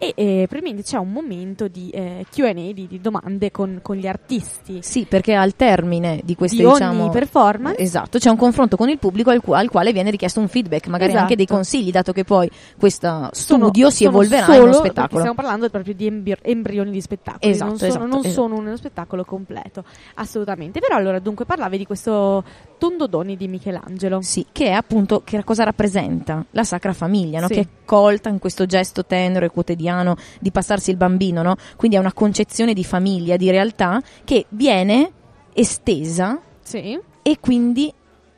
e 0.00 0.12
eh, 0.14 0.44
probabilmente 0.48 0.88
c'è 0.88 0.96
un 0.96 1.10
momento 1.10 1.66
di 1.66 1.90
eh, 1.90 2.24
QA, 2.30 2.52
di, 2.52 2.72
di 2.86 3.00
domande 3.00 3.50
con, 3.50 3.80
con 3.82 3.96
gli 3.96 4.06
artisti. 4.06 4.78
Sì, 4.80 5.06
perché 5.08 5.34
al 5.34 5.56
termine 5.56 6.20
di 6.22 6.36
queste 6.36 6.62
Di 6.62 6.68
diciamo, 6.70 7.08
performance. 7.08 7.80
Esatto, 7.82 8.18
c'è 8.18 8.30
un 8.30 8.36
confronto 8.36 8.76
con 8.76 8.88
il 8.88 8.98
pubblico 8.98 9.30
al, 9.30 9.40
qu- 9.40 9.54
al 9.54 9.68
quale 9.68 9.92
viene 9.92 10.10
richiesto 10.10 10.38
un 10.38 10.46
feedback, 10.46 10.86
magari 10.86 11.08
Esatto. 11.10 11.22
anche 11.24 11.36
dei 11.36 11.46
consigli, 11.46 11.90
dato 11.90 12.12
che 12.12 12.22
poi 12.22 12.48
questo 12.78 13.28
Sono- 13.32 13.66
studio 13.66 13.90
si 13.90 14.04
sono 14.04 14.10
evolverà 14.10 14.54
in 14.54 14.62
uno 14.62 14.72
spettacolo. 14.72 15.18
Stiamo 15.18 15.34
parlando 15.34 15.57
proprio 15.68 15.94
di 15.94 16.06
embi- 16.06 16.36
embrioni 16.42 16.90
di 16.90 17.00
spettacolo, 17.00 17.50
Esatto, 17.52 17.68
non, 17.70 17.78
sono, 17.78 17.90
esatto, 17.90 18.06
non 18.06 18.18
esatto. 18.20 18.34
sono 18.34 18.56
uno 18.56 18.76
spettacolo 18.76 19.24
completo, 19.24 19.84
assolutamente. 20.14 20.80
Però 20.80 20.96
allora 20.96 21.18
dunque 21.18 21.44
parlavi 21.44 21.76
di 21.78 21.84
questo 21.86 22.44
Tondodoni 22.78 23.36
di 23.36 23.48
Michelangelo. 23.48 24.20
Sì, 24.22 24.46
che 24.52 24.66
è 24.66 24.72
appunto 24.72 25.22
che 25.24 25.42
cosa 25.44 25.64
rappresenta 25.64 26.44
la 26.52 26.64
Sacra 26.64 26.92
Famiglia, 26.92 27.40
no? 27.40 27.48
Sì. 27.48 27.54
che 27.54 27.60
è 27.60 27.66
colta 27.84 28.28
in 28.28 28.38
questo 28.38 28.64
gesto 28.66 29.04
tenero 29.04 29.44
e 29.44 29.50
quotidiano 29.50 30.16
di 30.40 30.50
passarsi 30.50 30.90
il 30.90 30.96
bambino, 30.96 31.42
no? 31.42 31.56
quindi 31.76 31.96
è 31.96 32.00
una 32.00 32.12
concezione 32.12 32.74
di 32.74 32.84
famiglia, 32.84 33.36
di 33.36 33.50
realtà 33.50 34.00
che 34.24 34.46
viene 34.50 35.10
estesa 35.54 36.40
Sì. 36.62 36.98
e 37.22 37.38
quindi 37.40 37.92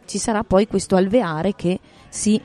ci 0.06 0.18
sarà 0.18 0.42
poi 0.44 0.66
questo 0.66 0.96
alveare 0.96 1.54
che 1.54 1.78
si 2.08 2.40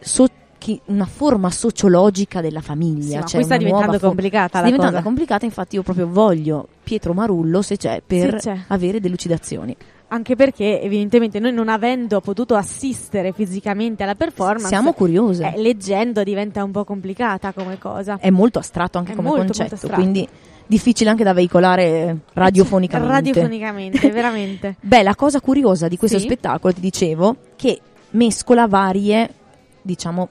so- 0.00 0.26
chi- 0.62 0.80
una 0.86 1.06
forma 1.06 1.50
sociologica 1.50 2.40
della 2.40 2.60
famiglia. 2.60 3.22
Sì, 3.22 3.26
cioè 3.26 3.40
qui 3.40 3.44
sta 3.44 3.54
una 3.56 3.62
nuova 3.64 3.76
diventando 3.84 3.98
complicata 4.06 4.48
sta 4.48 4.62
diventando 4.62 4.92
cosa. 4.92 5.02
complicata, 5.02 5.44
infatti 5.44 5.74
io 5.74 5.82
proprio 5.82 6.08
voglio 6.08 6.68
Pietro 6.84 7.12
Marullo 7.14 7.62
se 7.62 7.76
c'è 7.76 8.00
per 8.06 8.40
Sì, 8.40 8.48
c'è. 8.48 8.58
avere 8.68 9.00
delucidazioni. 9.00 9.76
Anche 10.08 10.36
perché 10.36 10.80
evidentemente 10.80 11.38
noi 11.40 11.52
non 11.52 11.68
avendo 11.68 12.20
potuto 12.20 12.54
assistere 12.54 13.32
fisicamente 13.32 14.02
alla 14.04 14.14
performance, 14.14 14.68
Siamo 14.68 14.92
curiose. 14.92 15.52
eh, 15.54 15.60
leggendo 15.60 16.22
diventa 16.22 16.62
un 16.62 16.70
po' 16.70 16.84
complicata 16.84 17.52
come 17.52 17.78
cosa. 17.78 18.18
è 18.20 18.30
molto 18.30 18.58
astratto 18.60 18.98
anche 18.98 19.12
È 19.12 19.14
come 19.16 19.28
molto, 19.28 19.42
molto 19.44 19.56
concetto, 19.58 19.74
astratto. 19.76 20.00
quindi 20.00 20.28
difficile 20.66 21.10
anche 21.10 21.24
da 21.24 21.32
veicolare 21.32 22.18
radiofonicamente. 22.34 23.12
Radiofonicamente, 23.14 24.10
veramente. 24.12 24.76
Beh, 24.80 25.02
la 25.02 25.14
cosa 25.16 25.40
curiosa 25.40 25.88
di 25.88 25.96
questo 25.96 26.18
Sì. 26.18 26.24
spettacolo, 26.26 26.72
ti 26.74 26.80
dicevo, 26.80 27.34
che 27.56 27.80
mescola 28.10 28.66
varie, 28.68 29.28
diciamo, 29.80 30.28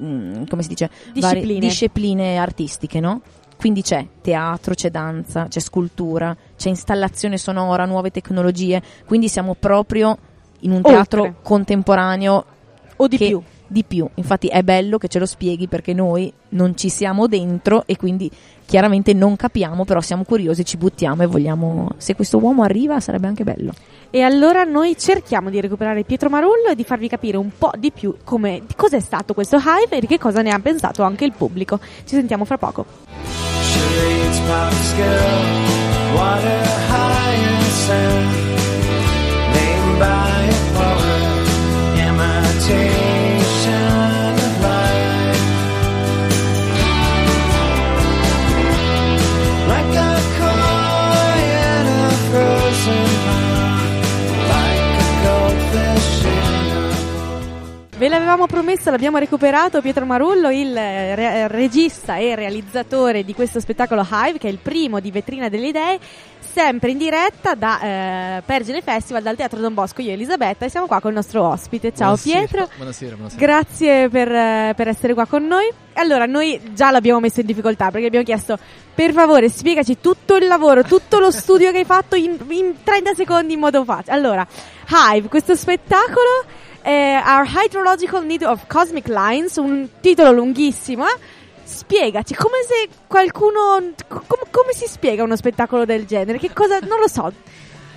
mm, 0.00 0.44
come 0.48 0.62
si 0.62 0.68
dice, 0.68 0.90
varie 1.14 1.40
Discipline. 1.42 1.58
discipline 1.60 2.36
artistiche, 2.38 3.00
no? 3.00 3.20
Quindi 3.56 3.82
c'è 3.82 4.04
teatro, 4.20 4.74
c'è 4.74 4.90
danza, 4.90 5.46
c'è 5.48 5.60
scultura, 5.60 6.36
c'è 6.56 6.68
installazione 6.68 7.36
sonora, 7.38 7.84
nuove 7.84 8.10
tecnologie, 8.10 8.82
quindi 9.06 9.28
siamo 9.28 9.54
proprio 9.54 10.18
in 10.60 10.70
un 10.72 10.78
Oltre. 10.78 10.92
teatro 10.92 11.34
contemporaneo 11.42 12.44
O 12.96 13.06
di 13.08 13.16
più. 13.18 13.40
di 13.66 13.84
più. 13.84 14.08
Infatti 14.14 14.48
è 14.48 14.62
bello 14.62 14.98
che 14.98 15.06
ce 15.08 15.18
lo 15.20 15.26
spieghi 15.26 15.68
perché 15.68 15.92
noi 15.94 16.32
non 16.50 16.76
ci 16.76 16.88
siamo 16.88 17.26
dentro 17.28 17.84
e 17.86 17.96
quindi 17.96 18.28
chiaramente 18.72 19.12
non 19.12 19.36
capiamo, 19.36 19.84
però 19.84 20.00
siamo 20.00 20.24
curiosi, 20.24 20.64
ci 20.64 20.78
buttiamo 20.78 21.22
e 21.22 21.26
vogliamo 21.26 21.90
se 21.98 22.14
questo 22.14 22.38
uomo 22.38 22.62
arriva 22.62 23.00
sarebbe 23.00 23.26
anche 23.26 23.44
bello. 23.44 23.74
E 24.08 24.22
allora 24.22 24.64
noi 24.64 24.96
cerchiamo 24.96 25.50
di 25.50 25.60
recuperare 25.60 26.04
Pietro 26.04 26.30
Marullo 26.30 26.68
e 26.70 26.74
di 26.74 26.82
farvi 26.82 27.06
capire 27.06 27.36
un 27.36 27.50
po' 27.58 27.70
di 27.76 27.90
più 27.90 28.16
come, 28.24 28.62
di 28.66 28.72
cos'è 28.74 29.00
stato 29.00 29.34
questo 29.34 29.58
Hive 29.58 29.98
e 29.98 30.00
di 30.00 30.06
che 30.06 30.18
cosa 30.18 30.40
ne 30.40 30.52
ha 30.52 30.58
pensato 30.58 31.02
anche 31.02 31.26
il 31.26 31.34
pubblico. 31.36 31.78
Ci 31.80 32.14
sentiamo 32.14 32.46
fra 32.46 32.56
poco. 32.56 32.86
Promesso 58.46 58.90
l'abbiamo 58.90 59.18
recuperato 59.18 59.80
Pietro 59.80 60.06
Marullo, 60.06 60.50
il 60.50 60.76
eh, 60.76 61.14
re- 61.14 61.48
regista 61.48 62.16
e 62.16 62.34
realizzatore 62.34 63.24
di 63.24 63.34
questo 63.34 63.60
spettacolo 63.60 64.06
Hive, 64.10 64.38
che 64.38 64.48
è 64.48 64.50
il 64.50 64.58
primo 64.58 65.00
di 65.00 65.10
Vetrina 65.10 65.48
delle 65.48 65.68
Idee, 65.68 65.98
sempre 66.40 66.90
in 66.90 66.98
diretta 66.98 67.54
da 67.54 67.80
eh, 67.80 68.42
Pergine 68.44 68.80
Festival, 68.80 69.22
dal 69.22 69.36
Teatro 69.36 69.60
Don 69.60 69.74
Bosco. 69.74 70.00
Io 70.00 70.10
e 70.10 70.12
Elisabetta 70.14 70.64
e 70.64 70.70
siamo 70.70 70.86
qua 70.86 71.00
con 71.00 71.10
il 71.10 71.16
nostro 71.16 71.46
ospite. 71.46 71.92
Ciao 71.94 72.14
Buonasera. 72.14 72.38
Pietro. 72.38 72.68
Buonasera, 72.76 73.14
buonasera. 73.16 73.46
Grazie 73.46 74.08
per, 74.08 74.32
eh, 74.32 74.72
per 74.74 74.88
essere 74.88 75.14
qua 75.14 75.26
con 75.26 75.46
noi. 75.46 75.70
Allora, 75.94 76.24
noi 76.24 76.58
già 76.72 76.90
l'abbiamo 76.90 77.20
messo 77.20 77.40
in 77.40 77.46
difficoltà 77.46 77.90
perché 77.90 78.06
abbiamo 78.06 78.24
chiesto, 78.24 78.58
per 78.94 79.12
favore, 79.12 79.50
spiegaci 79.50 79.98
tutto 80.00 80.36
il 80.36 80.46
lavoro, 80.46 80.82
tutto 80.82 81.18
lo 81.18 81.30
studio 81.30 81.70
che 81.70 81.78
hai 81.78 81.84
fatto 81.84 82.16
in, 82.16 82.38
in 82.48 82.76
30 82.82 83.14
secondi 83.14 83.52
in 83.52 83.60
modo 83.60 83.84
facile. 83.84 84.16
Allora, 84.16 84.46
Hive, 84.88 85.28
questo 85.28 85.54
spettacolo 85.54 86.60
è 86.82 87.22
Our 87.24 87.46
Hydrological 87.46 88.24
Need 88.24 88.42
of 88.42 88.66
Cosmic 88.66 89.08
Lines, 89.08 89.56
un 89.56 89.88
titolo 90.00 90.32
lunghissimo, 90.32 91.04
eh? 91.06 91.18
Spiegaci, 91.64 92.34
come 92.34 92.56
se 92.66 92.88
qualcuno... 93.06 93.92
com- 94.08 94.22
come 94.50 94.72
si 94.74 94.86
spiega 94.86 95.22
uno 95.22 95.36
spettacolo 95.36 95.84
del 95.84 96.04
genere? 96.06 96.38
Che 96.38 96.52
cosa... 96.52 96.78
non 96.80 96.98
lo 96.98 97.08
so. 97.08 97.32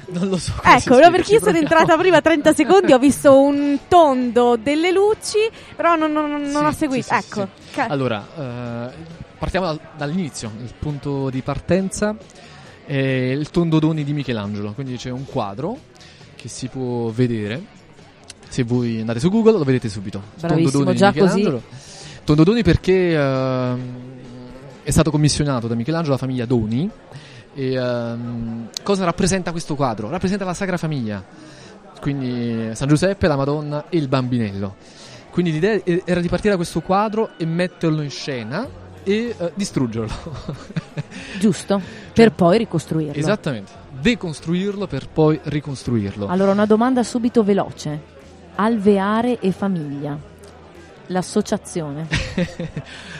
Non 0.08 0.28
lo 0.30 0.38
so. 0.38 0.54
Ecco, 0.64 1.00
no, 1.00 1.10
perché 1.10 1.34
io 1.34 1.40
sono 1.40 1.58
entrata 1.58 1.98
prima 1.98 2.22
30 2.22 2.54
secondi, 2.56 2.94
ho 2.94 3.00
visto 3.00 3.40
un 3.42 3.80
tondo 3.88 4.56
delle 4.56 4.92
luci, 4.92 5.40
però 5.76 5.96
non, 5.96 6.12
non- 6.12 6.30
non 6.44 6.50
Sì, 6.52 6.58
ho 6.58 6.72
seguito. 6.72 7.08
sì, 7.08 7.14
ecco. 7.16 7.48
sì. 7.74 7.80
Allora, 7.80 8.24
eh, 8.38 8.94
partiamo 9.40 9.66
dal- 9.66 9.80
dall'inizio. 9.98 10.52
Il 10.62 10.74
punto 10.78 11.30
di 11.32 11.42
partenza 11.42 12.16
è 12.86 12.94
il 12.96 13.50
Tondodoni 13.50 14.04
di 14.04 14.14
Michelangelo. 14.14 14.74
Quindi 14.74 14.96
c'è 14.98 15.10
un 15.10 15.26
quadro 15.26 15.76
che 16.36 16.48
si 16.50 16.68
può 16.68 17.10
vedere. 17.10 17.74
Se 18.56 18.64
voi 18.64 19.02
andate 19.02 19.20
su 19.20 19.30
Google 19.30 19.58
lo 19.58 19.66
vedete 19.66 19.90
subito. 19.90 20.22
Bravissimo, 20.40 20.72
Tondodoni 20.72 20.96
già 20.96 21.12
così. 21.12 21.62
Tondodoni 22.24 22.64
perché 22.64 23.14
ehm, 23.14 23.80
è 24.82 24.92
stato 24.92 25.12
commissionato 25.12 25.68
da 25.68 25.76
Michelangelo 25.76 26.14
la 26.14 26.18
famiglia 26.18 26.46
Doni. 26.46 26.90
E 27.54 27.74
ehm, 27.74 28.70
cosa 28.82 29.04
rappresenta 29.04 29.52
questo 29.52 29.76
quadro? 29.76 30.08
Rappresenta 30.08 30.46
la 30.46 30.54
Sacra 30.54 30.78
Famiglia. 30.78 31.22
Quindi 32.00 32.74
San 32.76 32.88
Giuseppe, 32.88 33.28
la 33.28 33.36
Madonna 33.36 33.90
e 33.90 33.98
il 33.98 34.08
Bambinello. 34.08 34.76
Quindi 35.32 35.52
l'idea 35.52 35.82
era 35.84 36.22
di 36.22 36.30
partire 36.30 36.52
da 36.52 36.56
questo 36.56 36.80
quadro 36.80 37.32
e 37.38 37.46
metterlo 37.46 38.02
in 38.02 38.10
scena 38.10 38.66
e 39.04 39.36
eh, 39.38 39.52
distruggerlo. 39.54 40.16
Giusto? 41.40 41.82
Per 42.14 42.32
poi 42.32 42.60
ricostruirlo. 42.60 43.20
Esattamente. 43.20 43.74
Decostruirlo 44.00 44.88
per 44.88 45.10
poi 45.10 45.38
ricostruirlo. 45.44 46.28
Allora, 46.28 46.54
una 46.54 46.66
domanda 46.66 47.04
subito 47.04 47.44
veloce. 47.44 48.14
Alveare 48.56 49.40
e 49.40 49.52
famiglia. 49.52 50.18
L'associazione. 51.08 52.08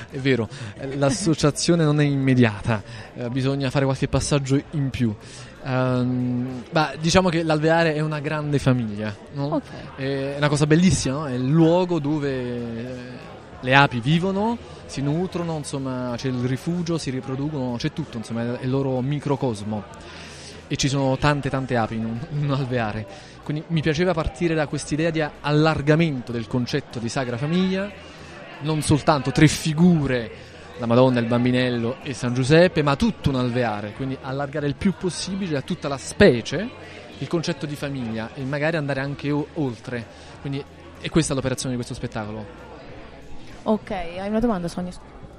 è 0.10 0.18
vero, 0.18 0.48
l'associazione 0.96 1.84
non 1.84 2.00
è 2.00 2.04
immediata, 2.04 2.82
eh, 3.14 3.30
bisogna 3.30 3.70
fare 3.70 3.86
qualche 3.86 4.08
passaggio 4.08 4.60
in 4.72 4.90
più. 4.90 5.14
Ehm, 5.64 6.64
ma 6.72 6.94
diciamo 7.00 7.30
che 7.30 7.44
l'alveare 7.44 7.96
è 7.96 8.00
una 8.00 8.20
grande 8.20 8.60
famiglia, 8.60 9.14
no? 9.34 9.46
Ok. 9.46 9.96
È 9.96 10.36
una 10.38 10.48
cosa 10.48 10.68
bellissima, 10.68 11.16
no? 11.16 11.28
è 11.28 11.34
il 11.34 11.48
luogo 11.48 12.00
dove 12.00 12.32
eh, 12.32 12.96
le 13.62 13.76
api 13.76 14.00
vivono, 14.00 14.58
si 14.86 15.02
nutrono, 15.02 15.58
insomma, 15.58 16.14
c'è 16.16 16.28
il 16.28 16.44
rifugio, 16.46 16.98
si 17.00 17.10
riproducono, 17.10 17.76
c'è 17.78 17.94
tutto, 17.94 18.18
insomma, 18.18 18.60
è 18.60 18.64
il 18.64 18.70
loro 18.70 19.02
microcosmo. 19.02 19.84
E 20.68 20.76
ci 20.78 20.88
sono 20.88 21.16
tante 21.18 21.50
tante 21.50 21.76
api 21.76 21.96
in 21.96 22.06
un, 22.06 22.20
in 22.32 22.44
un 22.46 22.52
alveare. 22.52 23.06
Quindi 23.46 23.64
mi 23.68 23.82
piaceva 23.82 24.12
partire 24.12 24.56
da 24.56 24.66
quest'idea 24.66 25.12
di 25.12 25.24
allargamento 25.42 26.32
del 26.32 26.48
concetto 26.48 26.98
di 26.98 27.10
Sagra 27.10 27.38
Famiglia, 27.38 27.92
non 28.62 28.82
soltanto 28.82 29.32
tre 29.32 29.48
figure, 29.48 30.32
la 30.80 30.88
Madonna, 30.88 31.20
il 31.20 31.28
Bambinello 31.28 31.98
e 32.02 32.16
San 32.16 32.34
Giuseppe, 32.34 32.82
ma 32.82 32.96
tutto 32.96 33.30
un 33.30 33.36
alveare, 33.36 33.92
quindi 33.92 34.18
allargare 34.20 34.66
il 34.66 34.74
più 34.74 34.96
possibile 34.98 35.58
a 35.58 35.62
tutta 35.62 35.88
la 35.88 35.98
specie 35.98 36.70
il 37.20 37.28
concetto 37.28 37.68
di 37.68 37.76
famiglia 37.76 38.32
e 38.34 38.44
magari 38.44 38.78
andare 38.78 39.00
anche 39.00 39.30
o- 39.30 39.46
oltre. 39.54 40.04
Quindi 40.42 40.66
è 41.00 41.08
questa 41.10 41.36
l'operazione 41.36 41.76
di 41.76 41.76
questo 41.76 41.94
spettacolo. 41.94 42.44
Ok, 43.62 43.92
hai 43.92 44.28
una 44.28 44.40
domanda 44.40 44.68
Sonia? 44.68 44.92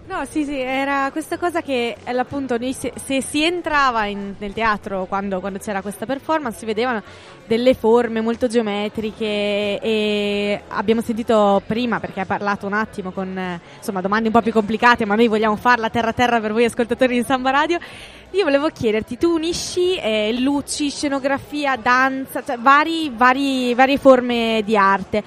No, 0.09 0.25
sì, 0.25 0.45
sì, 0.45 0.57
era 0.57 1.11
questa 1.11 1.37
cosa 1.37 1.63
che 1.63 1.97
eh, 2.05 2.17
appunto 2.17 2.57
se, 2.73 2.93
se 2.95 3.21
si 3.21 3.43
entrava 3.43 4.05
in- 4.05 4.37
nel 4.39 4.53
teatro 4.53 5.05
quando, 5.07 5.41
quando 5.41 5.59
c'era 5.59 5.83
questa 5.83 6.07
performance 6.07 6.59
si 6.59 6.65
vedevano 6.65 7.03
delle 7.45 7.75
forme 7.75 8.21
molto 8.21 8.47
geometriche 8.47 9.81
e 9.81 10.63
abbiamo 10.69 11.01
sentito 11.01 11.61
prima 11.67 11.99
perché 11.99 12.21
ha 12.21 12.25
parlato 12.25 12.67
un 12.67 12.75
attimo 12.75 13.11
con 13.11 13.59
insomma 13.77 14.01
domande 14.01 14.29
un 14.29 14.33
po' 14.33 14.43
più 14.43 14.53
complicate 14.53 15.05
ma 15.05 15.17
noi 15.17 15.27
vogliamo 15.27 15.57
farla 15.57 15.91
terra 15.91 16.13
terra 16.13 16.41
per 16.41 16.53
voi 16.53 16.65
ascoltatori 16.67 17.17
di 17.19 17.25
Samba 17.25 17.51
Radio. 17.51 17.79
Io 18.31 18.45
volevo 18.45 18.69
chiederti 18.69 19.19
tu 19.19 19.33
unisci 19.33 19.97
eh, 19.97 20.37
luci, 20.39 20.89
scenografia, 20.89 21.77
danza 21.77 22.45
cioè 22.45 22.59
vari, 22.59 23.11
vari, 23.13 23.75
varie 23.75 23.99
forme 23.99 24.63
di 24.65 24.77
arte 24.77 25.23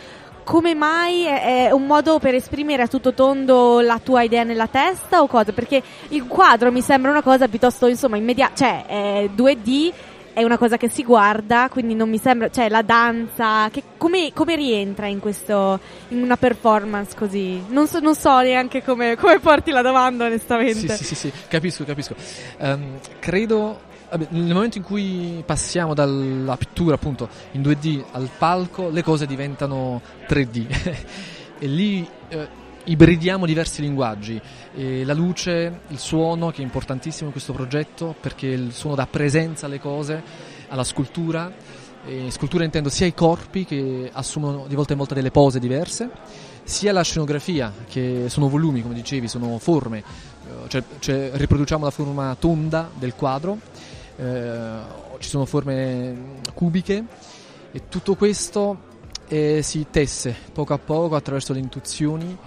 come 0.50 0.74
mai 0.74 1.26
è 1.26 1.70
un 1.70 1.86
modo 1.86 2.18
per 2.18 2.34
esprimere 2.34 2.82
a 2.82 2.88
tutto 2.88 3.14
tondo 3.14 3.82
la 3.82 4.00
tua 4.04 4.24
idea 4.24 4.42
nella 4.42 4.66
testa 4.66 5.22
o 5.22 5.28
cosa? 5.28 5.52
Perché 5.52 5.80
il 6.08 6.26
quadro 6.26 6.72
mi 6.72 6.82
sembra 6.82 7.12
una 7.12 7.22
cosa 7.22 7.48
piuttosto, 7.48 7.86
insomma, 7.86 8.18
immediata, 8.18 8.56
cioè 8.56 8.86
è 8.88 9.30
2D, 9.32 9.94
è 10.34 10.42
una 10.42 10.58
cosa 10.58 10.76
che 10.78 10.90
si 10.90 11.04
guarda, 11.04 11.68
quindi 11.70 11.94
non 11.94 12.10
mi 12.10 12.18
sembra, 12.18 12.50
cioè 12.50 12.68
la 12.68 12.82
danza, 12.82 13.70
che 13.70 13.84
come, 13.96 14.32
come 14.34 14.56
rientra 14.56 15.06
in 15.06 15.20
questo, 15.20 15.80
in 16.08 16.24
una 16.24 16.36
performance 16.36 17.16
così? 17.16 17.64
Non 17.68 17.86
so, 17.86 18.00
non 18.00 18.16
so 18.16 18.40
neanche 18.40 18.84
come, 18.84 19.18
come 19.18 19.38
porti 19.38 19.70
la 19.70 19.84
domanda, 19.84 20.26
onestamente. 20.26 20.80
Sì, 20.80 20.88
sì, 20.88 21.04
sì, 21.04 21.16
sì, 21.16 21.32
capisco, 21.48 21.86
capisco. 21.86 22.16
Ehm, 22.58 22.98
credo, 23.20 23.82
nel 24.30 24.54
momento 24.54 24.78
in 24.78 24.84
cui 24.84 25.44
passiamo 25.46 25.94
dalla 25.94 26.58
pittura 26.58 26.96
appunto 26.96 27.30
in 27.52 27.62
2D 27.62 28.04
al 28.12 28.30
palco, 28.38 28.90
le 28.90 29.04
cose 29.04 29.26
diventano 29.26 30.02
3D 30.28 30.98
e 31.60 31.68
lì 31.68 32.08
eh, 32.30 32.48
ibridiamo 32.86 33.46
diversi 33.46 33.82
linguaggi. 33.82 34.40
E 34.76 35.04
la 35.06 35.14
luce, 35.14 35.82
il 35.88 36.00
suono, 36.00 36.52
che 36.52 36.62
è 36.62 36.64
importantissimo 36.64 37.28
in 37.28 37.32
questo 37.32 37.54
progetto 37.54 38.16
perché 38.20 38.48
il 38.48 38.74
suono 38.74 38.96
dà 38.96 39.08
presenza 39.08 39.66
alle 39.66 39.80
cose, 39.80 40.22
alla 40.68 40.84
scultura. 40.84 41.52
E 42.06 42.32
scultura 42.32 42.64
intendo 42.64 42.90
sia 42.90 43.06
i 43.06 43.14
corpi 43.14 43.66
che 43.66 44.10
assumono 44.12 44.66
di 44.68 44.76
volta 44.76 44.94
in 44.94 44.98
volta 44.98 45.14
delle 45.14 45.32
pose 45.32 45.60
diverse, 45.60 46.10
sia 46.64 46.94
la 46.94 47.04
scenografia, 47.04 47.74
che 47.88 48.26
sono 48.30 48.48
volumi, 48.48 48.82
come 48.82 48.94
dicevi, 48.94 49.28
sono 49.28 49.58
forme. 49.60 50.04
Cioè, 50.70 50.84
cioè, 51.00 51.32
riproduciamo 51.34 51.84
la 51.84 51.90
forma 51.90 52.36
tonda 52.38 52.92
del 52.94 53.16
quadro, 53.16 53.58
eh, 54.18 54.80
ci 55.18 55.28
sono 55.28 55.46
forme 55.46 56.38
cubiche 56.54 57.04
e 57.72 57.90
tutto 57.90 58.14
questo 58.16 58.78
eh, 59.28 59.62
si 59.64 59.88
tesse 59.90 60.36
poco 60.54 60.76
a 60.76 60.78
poco 60.78 61.16
attraverso 61.16 61.54
le 61.54 61.60
intuizioni 61.60 62.38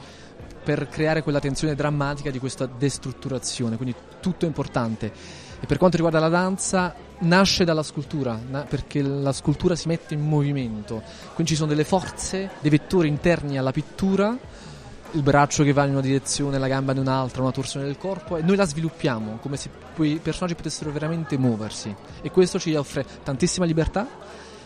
per 0.62 0.88
creare 0.88 1.24
quella 1.24 1.40
tensione 1.40 1.74
drammatica 1.74 2.30
di 2.30 2.38
questa 2.38 2.66
destrutturazione, 2.66 3.74
quindi 3.74 3.96
tutto 4.20 4.44
è 4.44 4.48
importante. 4.48 5.12
E 5.60 5.66
per 5.66 5.76
quanto 5.76 5.96
riguarda 5.96 6.20
la 6.20 6.28
danza, 6.28 6.94
nasce 7.20 7.64
dalla 7.64 7.82
scultura, 7.82 8.38
na- 8.48 8.62
perché 8.62 9.02
la 9.02 9.32
scultura 9.32 9.74
si 9.74 9.88
mette 9.88 10.14
in 10.14 10.20
movimento, 10.20 11.02
quindi 11.34 11.52
ci 11.52 11.56
sono 11.56 11.70
delle 11.70 11.84
forze, 11.84 12.50
dei 12.60 12.70
vettori 12.70 13.08
interni 13.08 13.58
alla 13.58 13.72
pittura, 13.72 14.38
il 15.12 15.22
braccio 15.22 15.62
che 15.62 15.72
va 15.72 15.84
in 15.84 15.92
una 15.92 16.00
direzione, 16.00 16.58
la 16.58 16.68
gamba 16.68 16.92
in 16.92 16.98
un'altra, 16.98 17.42
una 17.42 17.50
torsione 17.50 17.86
del 17.86 17.98
corpo, 17.98 18.36
e 18.36 18.42
noi 18.42 18.56
la 18.56 18.66
sviluppiamo 18.66 19.38
come 19.40 19.56
se 19.56 19.70
quei 19.94 20.16
personaggi 20.16 20.54
potessero 20.54 20.90
veramente 20.90 21.36
muoversi. 21.36 21.94
E 22.22 22.30
questo 22.30 22.58
ci 22.58 22.74
offre 22.74 23.04
tantissima 23.22 23.66
libertà 23.66 24.06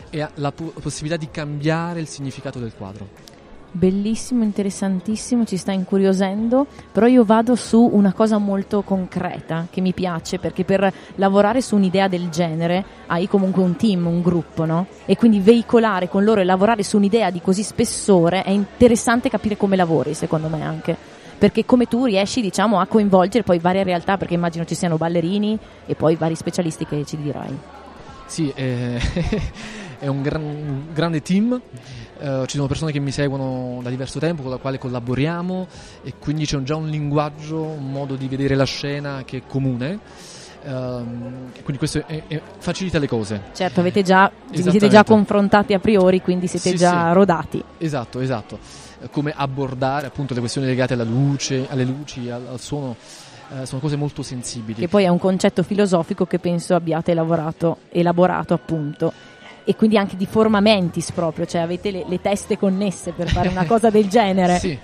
e 0.09 0.27
la 0.35 0.51
po- 0.51 0.73
possibilità 0.79 1.17
di 1.17 1.29
cambiare 1.29 1.99
il 1.99 2.07
significato 2.07 2.59
del 2.59 2.73
quadro. 2.75 3.26
Bellissimo, 3.69 4.43
interessantissimo, 4.43 5.45
ci 5.45 5.57
sta 5.57 5.71
incuriosendo, 5.71 6.65
però 6.91 7.05
io 7.05 7.23
vado 7.23 7.55
su 7.55 7.87
una 7.91 8.13
cosa 8.13 8.37
molto 8.37 8.81
concreta 8.81 9.67
che 9.69 9.81
mi 9.81 9.93
piace 9.93 10.39
perché 10.39 10.63
per 10.63 10.91
lavorare 11.15 11.61
su 11.61 11.75
un'idea 11.75 12.07
del 12.07 12.29
genere 12.29 12.83
hai 13.07 13.27
comunque 13.27 13.61
un 13.61 13.75
team, 13.75 14.07
un 14.07 14.21
gruppo, 14.21 14.65
no? 14.65 14.87
E 15.05 15.15
quindi 15.15 15.41
veicolare 15.41 16.07
con 16.07 16.23
loro 16.23 16.41
e 16.41 16.43
lavorare 16.43 16.81
su 16.81 16.97
un'idea 16.97 17.29
di 17.29 17.41
così 17.41 17.61
spessore 17.61 18.41
è 18.41 18.49
interessante 18.49 19.29
capire 19.29 19.57
come 19.57 19.75
lavori, 19.75 20.13
secondo 20.13 20.47
me 20.47 20.63
anche. 20.63 20.95
Perché 21.37 21.65
come 21.65 21.85
tu 21.85 22.05
riesci, 22.05 22.41
diciamo, 22.41 22.79
a 22.79 22.87
coinvolgere 22.87 23.43
poi 23.43 23.59
varie 23.59 23.83
realtà, 23.83 24.17
perché 24.17 24.33
immagino 24.33 24.65
ci 24.65 24.73
siano 24.73 24.97
ballerini 24.97 25.57
e 25.85 25.93
poi 25.93 26.15
vari 26.15 26.35
specialisti 26.35 26.85
che 26.85 27.05
ci 27.05 27.15
dirai. 27.15 27.57
Sì, 28.25 28.51
eh, 28.55 28.99
è 29.99 30.07
un, 30.07 30.21
gran- 30.21 30.87
grande 30.93 31.21
team, 31.21 31.61
eh, 32.19 32.43
ci 32.47 32.55
sono 32.55 32.67
persone 32.67 32.91
che 32.91 32.99
mi 32.99 33.11
seguono 33.11 33.79
da 33.81 33.89
diverso 33.89 34.19
tempo, 34.19 34.41
con 34.41 34.51
la 34.51 34.57
quale 34.57 34.77
collaboriamo 34.77 35.67
e 36.03 36.13
quindi 36.19 36.45
c'è 36.45 36.57
già 36.63 36.75
un 36.75 36.87
linguaggio, 36.89 37.59
un 37.61 37.91
modo 37.91 38.15
di 38.15 38.27
vedere 38.27 38.55
la 38.55 38.65
scena 38.65 39.23
che 39.25 39.37
è 39.37 39.41
comune. 39.47 39.99
Ehm, 40.63 41.51
quindi 41.63 41.77
questo 41.77 42.03
è- 42.05 42.23
è- 42.27 42.41
facilita 42.57 42.99
le 42.99 43.07
cose. 43.07 43.41
Certo, 43.53 43.79
avete 43.79 44.03
già, 44.03 44.29
vi 44.49 44.61
siete 44.61 44.89
già 44.89 45.03
confrontati 45.03 45.73
a 45.73 45.79
priori, 45.79 46.21
quindi 46.21 46.47
siete 46.47 46.69
Sì, 46.71 46.75
già 46.75 47.07
sì. 47.09 47.13
rodati. 47.13 47.63
Esatto, 47.77 48.19
esatto. 48.19 48.59
eh, 48.99 49.09
come 49.11 49.31
abbordare 49.35 50.07
appunto 50.07 50.33
le 50.33 50.39
questioni 50.39 50.65
legate 50.67 50.93
alla 50.93 51.03
luce, 51.03 51.67
alle 51.69 51.83
luci, 51.85 52.29
al, 52.29 52.45
al 52.51 52.59
suono. 52.59 52.95
eh, 53.49 53.65
sono 53.65 53.79
cose 53.79 53.95
molto 53.95 54.23
sensibili. 54.23 54.77
Che 54.81 54.87
poi 54.89 55.05
è 55.05 55.07
un 55.07 55.19
concetto 55.19 55.63
filosofico 55.63 56.25
che 56.25 56.37
penso 56.37 56.75
abbiate 56.75 57.13
lavorato, 57.13 57.77
elaborato 57.91 58.53
appunto. 58.53 59.13
E 59.69 59.75
quindi 59.75 59.97
anche 59.97 60.15
di 60.15 60.25
forma 60.25 60.61
mentis 60.61 61.11
proprio, 61.11 61.45
cioè 61.45 61.59
avete 61.59 61.91
le, 61.91 62.05
le 62.07 62.21
teste 62.21 62.57
connesse 62.57 63.11
per 63.11 63.27
fare 63.27 63.49
una 63.49 63.65
cosa 63.65 63.89
del 63.89 64.07
genere. 64.07 64.59
Sì. 64.67 64.79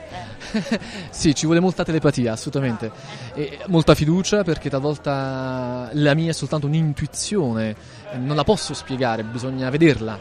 sì, 1.10 1.34
ci 1.34 1.46
vuole 1.46 1.60
molta 1.60 1.84
telepatia, 1.84 2.34
assolutamente. 2.34 2.92
E 3.34 3.60
molta 3.68 3.96
fiducia 3.96 4.44
perché 4.44 4.70
talvolta 4.70 5.90
la 5.94 6.14
mia 6.14 6.30
è 6.30 6.34
soltanto 6.34 6.68
un'intuizione, 6.68 7.76
non 8.18 8.36
la 8.36 8.44
posso 8.44 8.74
spiegare, 8.74 9.24
bisogna 9.24 9.70
vederla. 9.70 10.20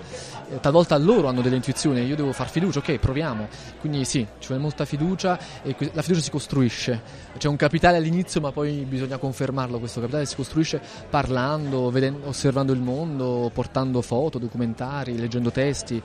Eh, 0.53 0.61
Talvolta 0.61 0.97
loro 0.99 1.29
hanno 1.29 1.41
delle 1.41 1.57
intuizioni, 1.57 2.05
io 2.05 2.17
devo 2.17 2.33
far 2.33 2.51
fiducia, 2.51 2.81
ok, 2.81 2.99
proviamo. 2.99 3.49
Quindi 3.81 4.05
sì, 4.05 4.27
ci 4.39 4.49
vuole 4.49 4.63
molta 4.63 4.85
fiducia 4.85 5.39
e 5.63 5.75
la 5.93 6.03
fiducia 6.03 6.23
si 6.23 6.31
costruisce. 6.31 7.03
C'è 7.39 7.49
un 7.49 7.57
capitale 7.57 7.97
all'inizio, 7.97 8.41
ma 8.41 8.53
poi 8.53 8.85
bisogna 8.85 9.17
confermarlo. 9.17 9.79
Questo 9.79 10.01
capitale 10.01 10.27
si 10.27 10.37
costruisce 10.37 10.81
parlando, 11.09 11.91
veden- 11.91 12.21
osservando 12.25 12.73
il 12.73 12.81
mondo, 12.81 13.51
portando 13.53 14.03
foto, 14.03 14.39
documentari, 14.39 15.17
leggendo 15.19 15.51
testi. 15.51 16.03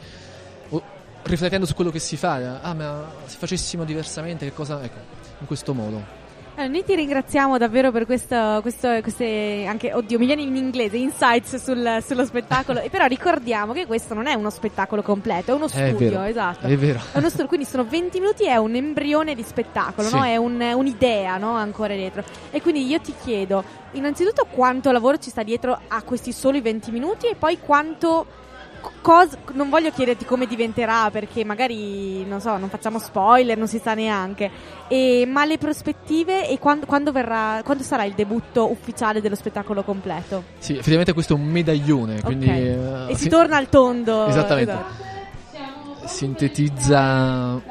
riflettendo 1.24 1.66
su 1.66 1.74
quello 1.74 1.92
che 1.92 2.00
si 2.00 2.16
fa, 2.16 2.62
ah 2.62 2.74
ma 2.74 3.12
se 3.26 3.36
facessimo 3.38 3.84
diversamente 3.84 4.46
che 4.46 4.54
cosa, 4.54 4.82
ecco, 4.82 4.98
in 5.40 5.46
questo 5.46 5.74
modo. 5.74 6.27
Allora, 6.60 6.72
noi 6.74 6.84
ti 6.84 6.96
ringraziamo 6.96 7.60
davvero 7.60 7.92
per 7.92 8.08
questo, 8.08 8.58
questo- 8.64 9.00
queste 9.04 9.66
anche, 9.68 9.94
oddio, 9.94 10.18
mi 10.18 10.26
viene 10.26 10.42
in 10.42 10.56
inglese, 10.56 10.98
insights 10.98 11.56
sul- 11.58 12.00
sullo 12.04 12.26
spettacolo. 12.26 12.80
e 12.80 12.90
però 12.90 13.06
ricordiamo 13.06 13.74
che 13.74 13.86
questo 13.86 14.16
non 14.16 14.26
è 14.26 14.34
uno 14.34 14.50
spettacolo 14.50 15.04
completo, 15.04 15.52
è 15.52 15.54
uno 15.54 15.66
È 15.66 15.70
studio, 15.70 15.98
vero, 15.98 16.24
esatto. 16.24 16.66
è 16.66 16.76
vero. 16.76 17.00
È 17.14 17.18
uno 17.20 17.30
studio, 17.30 17.46
quindi 17.48 17.68
sono 17.68 17.84
20 17.84 18.20
minuti, 18.20 18.46
è 18.48 18.56
un 18.56 18.74
embrione 18.74 19.36
di 19.36 19.44
spettacolo, 19.44 20.08
Sì. 20.08 20.16
no? 20.16 20.24
È 20.24 20.36
un- 20.36 20.72
un'idea, 20.76 21.38
no? 21.38 21.52
Ancora 21.52 21.94
dietro. 21.94 22.24
E 22.50 22.60
quindi 22.60 22.88
io 22.88 23.00
ti 23.02 23.14
chiedo, 23.24 23.64
innanzitutto 23.92 24.48
quanto 24.50 24.92
lavoro 24.92 25.18
ci 25.20 25.30
sta 25.30 25.44
dietro 25.44 25.80
a 25.88 26.02
questi 26.02 26.32
soli 26.32 26.60
20 26.60 26.90
minuti 26.90 27.28
e 27.28 27.36
poi 27.36 27.60
quanto... 27.60 28.26
cos- 29.02 29.38
non 29.54 29.70
voglio 29.70 29.92
chiederti 29.92 30.26
come 30.26 30.48
diventerà 30.48 31.10
perché 31.12 31.44
magari 31.44 32.26
non 32.26 32.42
so, 32.42 32.58
non 32.58 32.70
facciamo 32.70 33.00
spoiler, 33.00 33.58
non 33.58 33.68
si 33.68 33.80
sa 33.80 33.94
neanche. 33.94 34.50
E- 34.88 35.26
ma 35.28 35.46
le 35.46 35.58
prospettive 35.58 36.48
e 36.50 36.60
quando, 36.60 36.86
quando 36.86 37.12
verrà, 37.12 37.62
quando 37.64 37.84
sarà 37.84 38.04
il 38.04 38.14
debutto 38.14 38.70
ufficiale 38.70 39.22
dello 39.22 39.36
spettacolo 39.36 39.84
completo? 39.84 40.44
Sì, 40.58 40.74
effettivamente 40.74 41.14
questo 41.14 41.34
è 41.34 41.38
un 41.38 41.46
medaglione, 41.46 42.22
quindi 42.22 42.50
eh, 42.50 43.06
e 43.10 43.16
si 43.16 43.24
sì, 43.24 43.30
torna 43.30 43.58
al 43.58 43.70
tondo. 43.70 44.28
Esattamente. 44.28 44.72
esatto. 44.72 46.06
sintetizza 46.06 47.62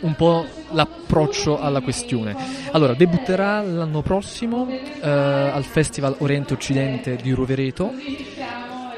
un 0.00 0.14
po' 0.14 0.44
l'approccio 0.70 1.58
alla 1.58 1.80
questione. 1.80 2.36
Allora, 2.72 2.94
debutterà 2.94 3.62
l'anno 3.62 4.02
prossimo 4.02 4.68
eh, 4.68 5.08
al 5.08 5.64
Festival 5.64 6.16
Oriente 6.18 6.54
Occidente 6.54 7.16
di 7.16 7.32
Rovereto. 7.32 7.92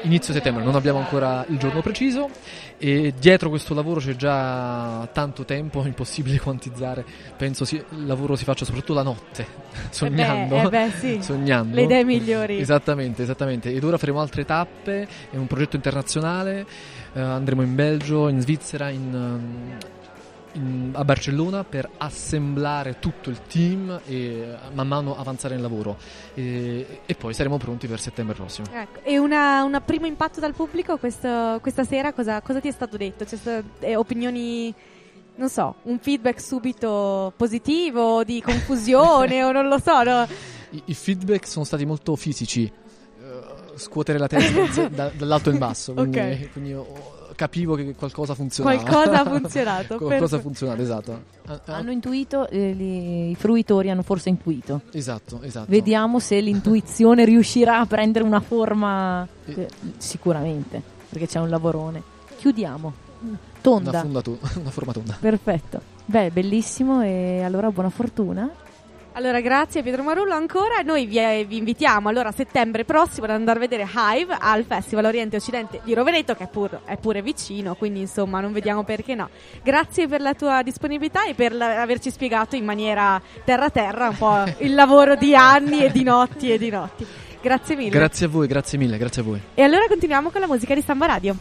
Inizio 0.03 0.33
settembre, 0.33 0.63
non 0.63 0.75
abbiamo 0.75 0.99
ancora 0.99 1.45
il 1.49 1.57
giorno 1.57 1.81
preciso 1.81 2.29
e 2.77 3.13
dietro 3.19 3.49
questo 3.49 3.73
lavoro 3.73 3.99
c'è 3.99 4.15
già 4.15 5.07
tanto 5.11 5.43
tempo, 5.43 5.83
impossibile 5.85 6.39
quantizzare. 6.39 7.03
Penso 7.35 7.65
si- 7.65 7.75
il 7.75 8.05
lavoro 8.05 8.37
si 8.37 8.45
faccia 8.45 8.63
soprattutto 8.63 8.93
la 8.93 9.03
notte, 9.03 9.45
sognando. 9.89 10.55
Eh 10.59 10.69
beh, 10.69 10.83
eh 10.83 10.87
beh, 10.87 10.91
sì. 10.97 11.21
sognando. 11.21 11.75
Le 11.75 11.83
idee 11.83 12.03
migliori. 12.05 12.59
Esattamente, 12.59 13.23
esattamente. 13.23 13.73
Ed 13.73 13.83
ora 13.83 13.97
faremo 13.97 14.21
altre 14.21 14.45
tappe, 14.45 15.07
è 15.29 15.35
un 15.35 15.47
progetto 15.47 15.75
internazionale, 15.75 16.65
eh, 17.13 17.19
andremo 17.19 17.61
in 17.61 17.75
Belgio, 17.75 18.29
in 18.29 18.39
Svizzera, 18.39 18.89
in, 18.89 19.77
in- 20.59 20.91
a 20.93 21.03
Barcellona 21.05 21.63
per 21.63 21.89
assemblare 21.97 22.99
tutto 22.99 23.29
il 23.29 23.41
team 23.43 23.99
e 24.05 24.55
man 24.73 24.87
mano 24.87 25.17
avanzare 25.17 25.53
nel 25.53 25.63
lavoro. 25.63 25.97
E, 26.33 27.01
e 27.05 27.15
poi 27.15 27.33
saremo 27.33 27.57
pronti 27.57 27.87
per 27.87 27.99
settembre 27.99 28.35
prossimo. 28.35 28.67
Ecco, 28.71 28.99
E 29.03 29.17
una, 29.17 29.63
un 29.63 29.81
primo 29.85 30.05
impatto 30.05 30.39
dal 30.39 30.53
pubblico 30.53 30.97
questo- 30.97 31.59
questa 31.61 31.83
sera 31.83 32.13
cosa, 32.13 32.41
cosa 32.41 32.59
ti 32.59 32.67
è 32.67 32.71
stato 32.71 32.97
detto? 32.97 33.25
C'è 33.25 33.35
stato 33.37 33.67
eh, 33.79 33.95
opinioni, 33.95 34.73
non 35.35 35.49
so, 35.49 35.75
un 35.83 35.99
feedback 35.99 36.41
subito 36.41 37.33
positivo, 37.35 38.23
di 38.23 38.41
confusione 38.41 39.43
o 39.45 39.51
non 39.51 39.67
lo 39.67 39.79
so, 39.79 40.03
no? 40.03 40.27
I, 40.71 40.81
i 40.85 40.93
feedback 40.93 41.47
sono 41.47 41.65
stati 41.65 41.85
molto 41.85 42.15
fisici. 42.15 42.65
eh, 42.65 43.77
Scuotere 43.77 44.17
la 44.19 44.27
testa 44.27 44.87
da- 44.89 45.11
dall'alto 45.15 45.49
in 45.49 45.57
basso, 45.57 45.93
quindi, 45.93 46.19
Ok. 46.19 46.51
quindi 46.51 46.73
ho- 46.73 47.17
capivo 47.39 47.75
che 47.75 47.95
qualcosa 47.95 48.35
funzionava. 48.35 48.81
Qualcosa 48.83 49.21
ha 49.21 49.23
funzionato, 49.39 49.97
qualcosa 49.97 50.35
ha 50.35 50.39
funzionato, 50.41 50.81
esatto. 50.81 51.21
Ah, 51.47 51.61
ah, 51.67 51.73
Hanno 51.75 51.91
intuito, 51.91 52.49
eh, 52.49 52.73
li- 52.73 53.29
i 53.31 53.35
fruitori 53.35 53.89
hanno 53.89 54.01
forse 54.01 54.27
intuito. 54.27 54.81
Esatto, 54.91 55.41
esatto. 55.41 55.67
Vediamo 55.69 56.19
se 56.19 56.41
l'intuizione 56.41 57.23
riuscirà 57.23 57.79
a 57.79 57.85
prendere 57.85 58.25
una 58.25 58.41
forma. 58.41 59.25
Eh. 59.45 59.53
eh, 59.61 59.67
Sicuramente, 59.97 60.81
perché 61.09 61.27
c'è 61.27 61.39
un 61.39 61.49
lavorone. 61.49 62.03
Chiudiamo. 62.37 62.93
Una, 63.21 63.37
Tonda. 63.61 64.01
fondato- 64.01 64.37
una 64.59 64.69
forma 64.69 64.91
tonda. 64.91 65.17
Perfetto. 65.19 65.81
Beh, 66.05 66.31
bellissimo 66.31 67.01
e 67.01 67.41
allora 67.43 67.69
buona 67.71 67.89
fortuna. 67.89 68.49
Allora, 69.19 69.41
grazie 69.41 69.83
Pietro 69.83 70.01
Marullo 70.01 70.33
ancora. 70.33 70.79
Noi 70.81 71.05
vi, 71.05 71.17
eh, 71.19 71.43
vi 71.45 71.57
invitiamo 71.57 72.07
allora 72.07 72.29
a 72.29 72.31
settembre 72.31 72.85
prossimo 72.85 73.25
ad 73.25 73.31
andare 73.31 73.57
a 73.57 73.59
vedere 73.59 73.85
Hive 73.85 74.33
al 74.39 74.63
Festival 74.63 75.03
Oriente 75.03 75.35
Occidente 75.35 75.81
di 75.83 75.93
Rovereto, 75.93 76.35
che 76.35 76.45
è, 76.45 76.47
pur- 76.47 76.79
è 76.85 76.95
pure 76.95 77.21
vicino, 77.21 77.75
quindi 77.75 77.99
insomma 77.99 78.39
non 78.39 78.53
vediamo 78.53 78.83
perché 78.85 79.15
no. 79.15 79.27
Grazie 79.61 80.07
per 80.07 80.21
la 80.21 80.33
tua 80.35 80.61
disponibilità 80.63 81.25
e 81.25 81.33
per 81.33 81.53
la- 81.53 81.81
averci 81.81 82.09
spiegato 82.11 82.55
in 82.55 82.63
maniera 82.63 83.21
terra-terra 83.43 84.07
un 84.07 84.15
po' 84.17 84.43
il 84.63 84.73
lavoro 84.73 85.15
di 85.15 85.35
anni 85.35 85.83
e 85.83 85.91
di 85.91 86.03
notti 86.03 86.53
e 86.53 86.57
di 86.57 86.69
notti. 86.69 87.05
Grazie 87.41 87.75
mille. 87.75 87.89
Grazie 87.89 88.27
a 88.27 88.29
voi, 88.29 88.47
grazie 88.47 88.77
mille, 88.77 88.97
grazie 88.97 89.21
a 89.21 89.25
voi. 89.25 89.41
e 89.53 89.61
allora 89.61 89.83
continuiamo 89.89 90.29
con 90.29 90.39
la 90.39 90.47
musica 90.47 90.73
di 90.73 90.81
Samba 90.81 91.07
Radio. 91.07 91.35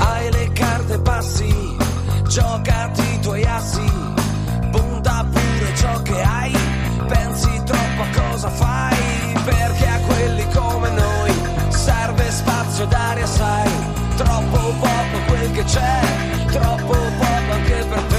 Hai 0.00 0.30
le 0.32 0.50
carte 0.52 0.98
passi, 1.00 1.48
giocati 2.28 3.00
i 3.00 3.20
tuoi 3.20 3.42
assi, 3.44 3.82
ciò 5.78 6.02
che 6.02 6.20
hai, 6.20 6.52
pensi 7.06 7.62
troppo 7.64 8.02
a 8.02 8.20
cosa 8.20 8.50
fai, 8.50 8.96
perché 9.44 9.86
a 9.86 10.00
quelli 10.00 10.46
come 10.52 10.90
noi 10.90 11.32
serve 11.68 12.30
spazio 12.30 12.84
d'aria, 12.86 13.26
sai, 13.26 13.70
troppo 14.16 14.58
poco 14.80 15.16
quel 15.26 15.50
che 15.52 15.64
c'è, 15.64 16.00
troppo 16.50 16.94
poco 16.94 17.52
anche 17.52 17.84
per 17.88 18.02
te, 18.08 18.17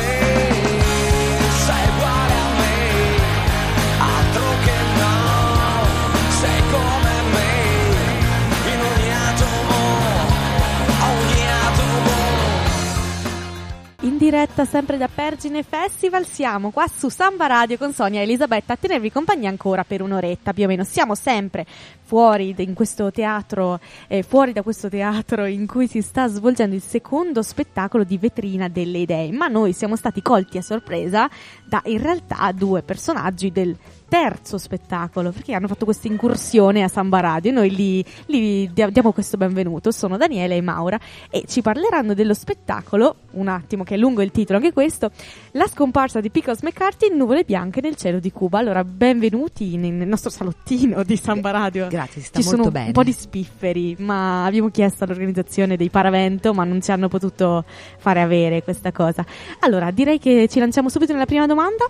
diretta 14.19 14.65
sempre 14.65 14.97
da 14.97 15.08
Pergine 15.08 15.63
Festival 15.63 16.25
siamo 16.25 16.71
qua 16.71 16.86
su 16.93 17.08
Samba 17.08 17.47
Radio 17.47 17.77
con 17.77 17.93
Sonia 17.93 18.19
e 18.19 18.23
Elisabetta 18.23 18.73
a 18.73 18.75
tenervi 18.75 19.13
compagnia 19.13 19.47
ancora 19.47 19.86
per 19.86 20.01
un'oretta 20.01 20.51
più 20.51 20.65
o 20.65 20.67
meno. 20.67 20.84
Siamo 20.84 21.15
sempre 21.15 21.65
fuori 22.03 22.53
in 22.58 22.73
questo 22.73 23.12
teatro, 23.12 23.79
eh, 24.10 24.21
fuori 24.21 24.51
da 24.51 24.62
questo 24.62 24.89
teatro 24.89 25.45
in 25.45 25.65
cui 25.65 25.88
si 25.88 26.01
sta 26.01 26.27
svolgendo 26.27 26.75
il 26.75 26.82
secondo 26.82 27.41
spettacolo 27.41 28.03
di 28.03 28.17
vetrina 28.17 28.67
delle 28.67 28.97
idee, 28.97 29.32
ma 29.32 29.47
noi 29.47 29.71
siamo 29.71 29.95
stati 29.95 30.21
colti 30.21 30.58
a 30.58 30.62
sorpresa 30.62 31.29
da 31.63 31.82
in 31.86 32.01
realtà 32.01 32.51
due 32.51 32.82
personaggi 32.82 33.53
del 33.53 33.73
terzo 34.10 34.58
spettacolo 34.58 35.32
perché 35.32 35.54
hanno 35.54 35.67
fatto 35.67 35.86
questa 35.86 36.08
incursione 36.08 36.84
a 36.84 36.88
Samba 36.88 37.19
Radio. 37.19 37.52
E 37.52 37.54
noi 37.54 37.74
li, 37.74 38.04
li 38.26 38.69
dia- 38.74 38.89
diamo 38.89 39.12
questo 39.13 39.38
benvenuto. 39.38 39.91
Sono 39.91 40.17
Daniele 40.17 40.56
e 40.56 40.62
Maura 40.62 41.00
e 41.30 41.43
ci 41.48 41.62
parleranno 41.62 42.13
dello 42.13 42.34
spettacolo 42.34 43.15
un 43.32 43.48
attimo 43.48 43.84
che 43.84 43.93
è 43.93 43.98
lungo 43.98 44.24
il 44.24 44.32
titolo 44.32 44.58
anche 44.58 44.74
questo 44.74 45.12
la 45.52 45.67
scomparsa 45.67 46.19
di 46.19 46.32
Pickles 46.32 46.63
McCarthy 46.63 47.15
Nuvole 47.15 47.43
bianche 47.43 47.80
nel 47.80 47.95
cielo 47.95 48.19
di 48.19 48.32
Cuba. 48.32 48.60
Allora 48.60 48.84
benvenuti 48.84 49.78
nel 49.78 50.00
nel 50.00 50.08
nostro 50.08 50.30
salottino 50.30 51.04
di 51.04 51.15
Samba 51.15 51.52
Radio. 51.52 51.88
Grazie, 51.88 52.22
sta 52.22 52.39
ci 52.39 52.45
molto 52.48 52.63
sono 52.63 52.72
bene. 52.72 52.88
un 52.88 52.93
po' 52.93 53.04
di 53.04 53.12
spifferi 53.12 53.95
ma 54.00 54.45
abbiamo 54.45 54.69
chiesto 54.69 55.04
all'organizzazione 55.04 55.78
dei 55.78 55.89
Paravento 55.89 56.54
ma 56.54 56.63
non 56.63 56.82
ci 56.82 56.91
hanno 56.91 57.08
potuto 57.08 57.63
fare 57.98 58.22
avere 58.22 58.63
questa 58.63 58.91
cosa. 58.91 59.24
Allora 59.60 59.91
direi 59.91 60.17
che 60.17 60.48
ci 60.50 60.60
lanciamo 60.60 60.89
subito 60.89 61.13
nella 61.13 61.26
prima 61.26 61.45
domanda 61.45 61.88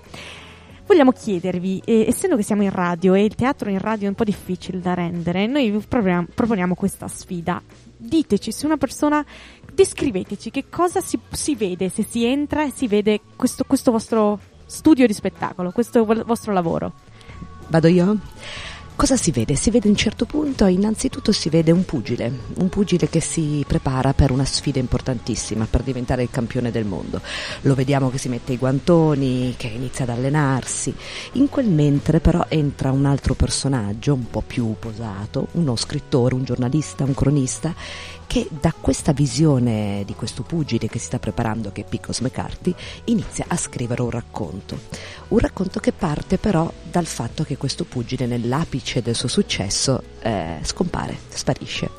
Vogliamo 0.89 1.11
chiedervi, 1.11 1.83
eh, 1.85 2.05
essendo 2.07 2.35
che 2.35 2.41
siamo 2.41 2.63
in 2.63 2.71
radio 2.71 3.13
e 3.13 3.23
il 3.23 3.35
teatro 3.35 3.69
in 3.69 3.77
radio 3.77 4.07
è 4.07 4.09
un 4.09 4.15
po' 4.15 4.23
difficile 4.23 4.79
da 4.79 4.95
rendere, 4.95 5.45
noi 5.45 5.69
vi 5.69 5.85
proponiamo, 5.87 6.73
questa 6.73 7.07
sfida. 7.07 7.61
Diteci 7.95 8.51
se 8.51 8.65
una 8.65 8.75
persona, 8.75 9.23
descriveteci 9.71 10.49
che 10.49 10.65
cosa 10.67 10.99
si, 10.99 11.19
si 11.29 11.53
vede 11.53 11.89
se 11.89 12.03
si 12.09 12.25
entra 12.25 12.65
e 12.65 12.71
si 12.71 12.87
vede 12.87 13.21
questo, 13.35 13.65
questo 13.65 13.91
vostro 13.91 14.39
studio 14.65 15.05
di 15.05 15.13
spettacolo, 15.13 15.69
questo 15.69 16.03
vo- 16.03 16.23
vostro 16.25 16.53
lavoro. 16.53 16.93
Vado 17.67 17.87
io? 17.87 18.17
Cosa 18.99 19.15
si 19.15 19.31
vede? 19.31 19.55
Si 19.55 19.71
vede 19.71 19.87
a 19.87 19.91
un 19.91 19.95
certo 19.95 20.25
punto, 20.25 20.65
innanzitutto 20.65 21.31
si 21.31 21.47
vede 21.47 21.71
un 21.71 21.85
pugile, 21.85 22.29
un 22.57 22.67
pugile 22.67 23.07
che 23.07 23.21
si 23.21 23.63
prepara 23.65 24.11
per 24.13 24.29
una 24.29 24.43
sfida 24.43 24.77
importantissima, 24.77 25.65
per 25.69 25.83
diventare 25.83 26.23
il 26.23 26.29
campione 26.29 26.69
del 26.69 26.83
mondo. 26.83 27.21
Lo 27.61 27.75
vediamo 27.75 28.09
che 28.09 28.17
si 28.17 28.27
mette 28.27 28.51
i 28.51 28.57
guantoni, 28.57 29.55
che 29.55 29.67
inizia 29.67 30.03
ad 30.03 30.09
allenarsi. 30.09 30.93
In 31.33 31.47
quel 31.47 31.69
mentre 31.69 32.19
però 32.19 32.45
entra 32.49 32.91
un 32.91 33.05
altro 33.05 33.35
personaggio, 33.35 34.13
un 34.15 34.29
po' 34.29 34.43
più 34.45 34.75
posato, 34.77 35.47
uno 35.53 35.77
scrittore, 35.77 36.35
un 36.35 36.43
giornalista, 36.43 37.05
un 37.05 37.13
cronista, 37.13 37.73
che 38.29 38.47
da 38.47 38.71
questa 38.79 39.11
visione 39.11 40.03
di 40.05 40.13
questo 40.13 40.43
pugile 40.43 40.87
che 40.87 40.99
si 40.99 41.05
sta 41.05 41.17
preparando, 41.17 41.71
che 41.71 41.81
è 41.81 41.83
Picos 41.83 42.19
McCarthy, 42.19 42.75
inizia 43.05 43.45
a 43.47 43.57
scrivere 43.57 44.03
un 44.03 44.11
racconto. 44.11 44.81
Un 45.29 45.39
racconto 45.39 45.79
che 45.79 45.91
parte 45.91 46.37
però 46.37 46.71
dal 46.83 47.07
fatto 47.07 47.43
che 47.43 47.57
questo 47.57 47.85
pugile 47.85 48.27
nell'apice 48.27 49.01
del 49.01 49.15
suo 49.15 49.27
successo 49.27 50.03
eh, 50.19 50.59
scompare, 50.61 51.17
sparisce 51.29 51.89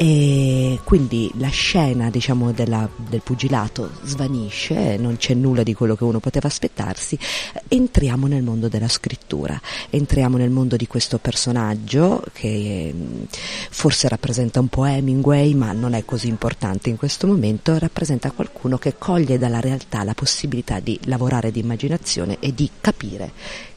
e 0.00 0.78
quindi 0.84 1.28
la 1.38 1.48
scena 1.48 2.08
diciamo, 2.08 2.52
della, 2.52 2.88
del 2.94 3.20
pugilato 3.20 3.90
svanisce, 4.04 4.96
non 4.96 5.16
c'è 5.16 5.34
nulla 5.34 5.64
di 5.64 5.74
quello 5.74 5.96
che 5.96 6.04
uno 6.04 6.20
poteva 6.20 6.46
aspettarsi, 6.46 7.18
entriamo 7.66 8.28
nel 8.28 8.44
mondo 8.44 8.68
della 8.68 8.86
scrittura, 8.86 9.60
entriamo 9.90 10.36
nel 10.36 10.50
mondo 10.50 10.76
di 10.76 10.86
questo 10.86 11.18
personaggio 11.18 12.22
che 12.32 12.94
mm, 12.94 13.22
forse 13.70 14.06
rappresenta 14.06 14.60
un 14.60 14.68
po' 14.68 14.84
Hemingway 14.84 15.54
ma 15.54 15.72
non 15.72 15.94
è 15.94 16.04
così 16.04 16.28
importante 16.28 16.90
in 16.90 16.96
questo 16.96 17.26
momento, 17.26 17.76
rappresenta 17.76 18.30
qualcuno 18.30 18.78
che 18.78 18.94
coglie 18.98 19.36
dalla 19.36 19.58
realtà 19.58 20.04
la 20.04 20.14
possibilità 20.14 20.78
di 20.78 20.96
lavorare 21.06 21.50
di 21.50 21.58
immaginazione 21.58 22.36
e 22.38 22.54
di 22.54 22.70
capire 22.80 23.32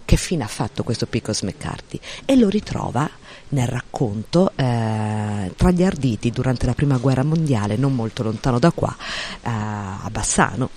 che 0.06 0.18
fine 0.18 0.44
ha 0.44 0.48
fatto 0.48 0.84
questo 0.84 1.08
Picos 1.08 1.42
McCarthy 1.42 2.00
e 2.26 2.36
lo 2.36 2.48
ritrova 2.48 3.10
nel 3.52 3.68
racconto 3.68 4.52
eh, 4.56 5.52
tra 5.56 5.72
gli 5.72 5.84
arditi 5.84 6.32
durante 6.32 6.66
la 6.66 6.74
prima 6.74 6.98
guerra 6.98 7.24
mondiale, 7.24 7.76
non 7.76 7.96
molto 7.96 8.24
lontano 8.24 8.60
da 8.60 8.72
qua, 8.72 8.96
eh, 8.98 9.40
a 9.44 10.10
Bassano. 10.12 10.70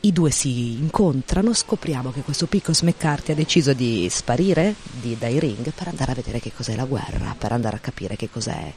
I 0.00 0.12
due 0.12 0.30
si 0.30 0.72
incontrano, 0.72 1.52
scopriamo 1.52 2.10
che 2.12 2.22
questo 2.22 2.46
Picos 2.46 2.82
McCarthy 2.82 3.32
ha 3.32 3.34
deciso 3.34 3.72
di 3.72 4.06
sparire 4.10 4.74
di, 4.90 5.16
dai 5.18 5.38
ring 5.38 5.72
per 5.72 5.88
andare 5.88 6.12
a 6.12 6.14
vedere 6.14 6.40
che 6.40 6.52
cos'è 6.54 6.74
la 6.76 6.84
guerra, 6.84 7.34
per 7.36 7.52
andare 7.52 7.76
a 7.76 7.80
capire 7.80 8.16
che 8.16 8.30
cos'è 8.30 8.72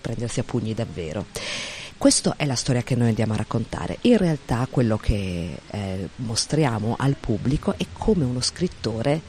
prendersi 0.00 0.40
a 0.40 0.44
pugni 0.44 0.74
davvero. 0.74 1.26
Questa 1.96 2.34
è 2.36 2.44
la 2.44 2.54
storia 2.54 2.82
che 2.82 2.94
noi 2.94 3.08
andiamo 3.08 3.32
a 3.32 3.38
raccontare. 3.38 3.98
In 4.02 4.18
realtà 4.18 4.68
quello 4.70 4.98
che 4.98 5.58
eh, 5.68 6.08
mostriamo 6.16 6.94
al 6.96 7.16
pubblico 7.18 7.74
è 7.76 7.86
come 7.92 8.24
uno 8.24 8.40
scrittore 8.40 9.20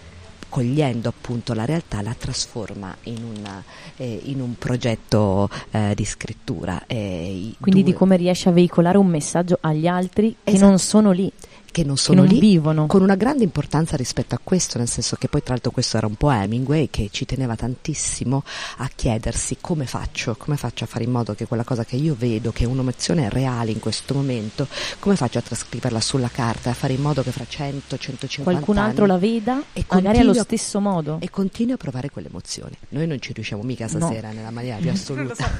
cogliendo 0.50 1.10
appunto 1.10 1.54
la 1.54 1.66
realtà 1.66 2.02
la 2.02 2.16
trasforma 2.18 2.96
in, 3.04 3.24
una, 3.24 3.64
eh, 3.96 4.20
in 4.26 4.42
un 4.42 4.58
progetto 4.58 5.50
eh, 5.72 5.94
di 5.96 6.06
scrittura. 6.06 6.84
Quindi 6.88 7.56
due... 7.60 7.84
di 7.84 7.94
come 7.94 8.18
riesce 8.18 8.50
a 8.50 8.52
veicolare 8.52 8.98
un 8.98 9.08
messaggio 9.08 9.58
agli 9.62 9.88
altri 9.88 10.36
che 10.44 10.52
esatto. 10.52 10.68
non 10.68 10.80
sono 10.80 11.12
lì 11.12 11.32
che 11.72 11.84
non 11.84 11.98
sono 11.98 12.24
che 12.24 12.28
non 12.28 12.40
lì 12.40 12.50
vivono. 12.50 12.86
con 12.88 13.02
una 13.02 13.16
grande 13.16 13.44
importanza 13.44 13.96
rispetto 13.96 14.36
a 14.36 14.40
questo, 14.42 14.78
nel 14.78 14.88
senso 14.88 15.16
che 15.16 15.28
poi 15.28 15.42
tra 15.42 15.54
l'altro 15.54 15.72
questo 15.72 15.98
era 15.98 16.08
un 16.08 16.16
po' 16.16 16.32
Hemingway 16.32 16.90
che 16.90 17.10
ci 17.12 17.26
teneva 17.26 17.56
tantissimo 17.56 18.44
a 18.78 18.90
chiedersi 18.94 19.58
come 19.62 19.86
faccio, 19.86 20.36
come 20.38 20.58
faccio 20.58 20.84
a 20.84 20.88
fare 20.88 21.04
in 21.04 21.12
modo 21.12 21.34
che 21.34 21.46
quella 21.46 21.64
cosa 21.64 21.86
che 21.86 21.96
io 21.96 22.16
vedo, 22.18 22.52
che 22.52 22.64
è 22.64 22.68
un'emozione 22.68 23.30
reale 23.30 23.72
in 23.72 23.80
questo 23.80 24.14
momento, 24.14 24.68
come 25.00 25.16
faccio 25.16 25.38
a 25.38 25.42
trascriverla 25.42 26.02
sulla 26.02 26.30
carta, 26.30 26.72
a 26.72 26.74
fare 26.74 26.94
in 26.94 27.02
modo 27.02 27.22
che 27.24 27.32
fra 27.32 27.46
100, 27.48 27.98
150 27.98 28.52
qualcun 28.52 28.78
altro 28.78 29.06
la 29.06 29.18
veda 29.18 29.64
e 29.74 29.86
magari 29.90 30.20
allo 30.20 30.34
stesso 30.34 30.80
modo 30.80 31.18
e 31.20 31.30
continui 31.30 31.74
a 31.74 31.78
provare 31.78 32.10
quell'emozione. 32.10 32.78
Noi 32.90 33.08
non 33.08 33.20
ci 33.20 33.34
riusciamo 33.34 33.64
mica 33.64 33.88
stasera 33.88 34.30
no. 34.30 34.36
nella 34.36 34.52
maniera 34.52 34.78
più 34.78 34.90
assoluta. 34.92 35.50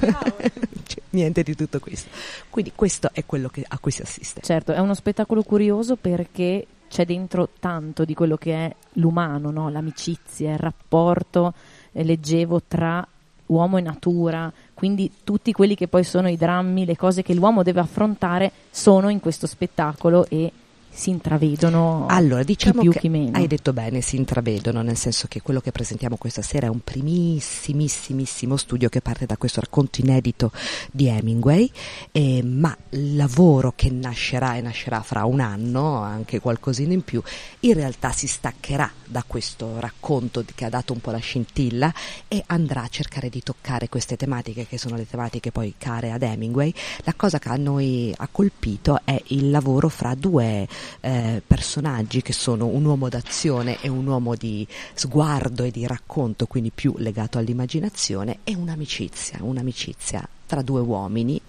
cioè, 0.86 1.02
niente 1.10 1.42
di 1.42 1.54
tutto 1.54 1.78
questo. 1.78 2.08
Quindi 2.48 2.72
questo 2.74 3.10
è 3.12 3.24
quello 3.24 3.48
che, 3.48 3.64
a 3.66 3.78
cui 3.78 3.90
si 3.90 4.02
assiste. 4.02 4.40
Certo, 4.42 4.72
è 4.72 4.78
uno 4.78 4.94
spettacolo 4.94 5.42
curioso 5.42 5.96
perché 6.00 6.66
c'è 6.88 7.04
dentro 7.04 7.48
tanto 7.60 8.04
di 8.04 8.14
quello 8.14 8.36
che 8.36 8.52
è 8.52 8.74
l'umano, 8.94 9.50
no? 9.50 9.68
l'amicizia, 9.68 10.52
il 10.52 10.58
rapporto 10.58 11.54
eh, 11.92 12.02
leggevo 12.02 12.62
tra 12.66 13.06
uomo 13.46 13.78
e 13.78 13.80
natura, 13.80 14.52
quindi 14.74 15.10
tutti 15.24 15.52
quelli 15.52 15.74
che 15.74 15.88
poi 15.88 16.04
sono 16.04 16.28
i 16.28 16.36
drammi, 16.36 16.84
le 16.84 16.96
cose 16.96 17.22
che 17.22 17.34
l'uomo 17.34 17.62
deve 17.62 17.80
affrontare 17.80 18.50
sono 18.70 19.08
in 19.08 19.20
questo 19.20 19.46
spettacolo 19.46 20.26
e 20.28 20.52
si 21.00 21.08
intravedono 21.08 22.04
allora, 22.08 22.42
diciamo 22.42 22.82
chi 22.82 22.82
più 22.82 22.92
che 22.92 22.98
chi 23.00 23.08
meno. 23.08 23.36
Hai 23.36 23.46
detto 23.46 23.72
bene, 23.72 24.02
si 24.02 24.16
intravedono, 24.16 24.82
nel 24.82 24.98
senso 24.98 25.26
che 25.28 25.40
quello 25.40 25.60
che 25.60 25.72
presentiamo 25.72 26.16
questa 26.16 26.42
sera 26.42 26.66
è 26.66 26.68
un 26.68 26.80
primissimissimo 26.84 28.56
studio 28.56 28.90
che 28.90 29.00
parte 29.00 29.24
da 29.24 29.38
questo 29.38 29.60
racconto 29.60 30.02
inedito 30.02 30.52
di 30.92 31.06
Hemingway, 31.08 31.70
eh, 32.12 32.42
ma 32.44 32.76
il 32.90 33.16
lavoro 33.16 33.72
che 33.74 33.90
nascerà 33.90 34.56
e 34.56 34.60
nascerà 34.60 35.00
fra 35.00 35.24
un 35.24 35.40
anno, 35.40 35.96
anche 35.96 36.38
qualcosina 36.38 36.92
in 36.92 37.02
più, 37.02 37.22
in 37.60 37.72
realtà 37.72 38.12
si 38.12 38.26
staccherà 38.26 38.92
da 39.06 39.24
questo 39.26 39.80
racconto 39.80 40.44
che 40.54 40.64
ha 40.66 40.68
dato 40.68 40.92
un 40.92 41.00
po' 41.00 41.10
la 41.10 41.18
scintilla 41.18 41.92
e 42.28 42.42
andrà 42.46 42.82
a 42.82 42.88
cercare 42.88 43.30
di 43.30 43.42
toccare 43.42 43.88
queste 43.88 44.16
tematiche 44.16 44.66
che 44.66 44.76
sono 44.76 44.96
le 44.96 45.08
tematiche 45.08 45.50
poi 45.50 45.74
care 45.78 46.12
ad 46.12 46.22
Hemingway. 46.22 46.72
La 47.04 47.14
cosa 47.16 47.38
che 47.38 47.48
a 47.48 47.56
noi 47.56 48.14
ha 48.14 48.28
colpito 48.30 49.00
è 49.02 49.20
il 49.28 49.50
lavoro 49.50 49.88
fra 49.88 50.14
due 50.14 50.68
eh, 51.00 51.42
personaggi 51.46 52.22
che 52.22 52.32
sono 52.32 52.66
un 52.66 52.84
uomo 52.84 53.08
d'azione 53.08 53.78
e 53.80 53.88
un 53.88 54.06
uomo 54.06 54.34
di 54.34 54.66
sguardo 54.94 55.64
e 55.64 55.70
di 55.70 55.86
racconto, 55.86 56.46
quindi 56.46 56.70
più 56.74 56.94
legato 56.98 57.38
all'immaginazione, 57.38 58.38
e 58.44 58.54
un'amicizia, 58.54 59.38
un'amicizia 59.40 60.26
tra 60.46 60.62
due 60.62 60.80
uomini 60.80 61.40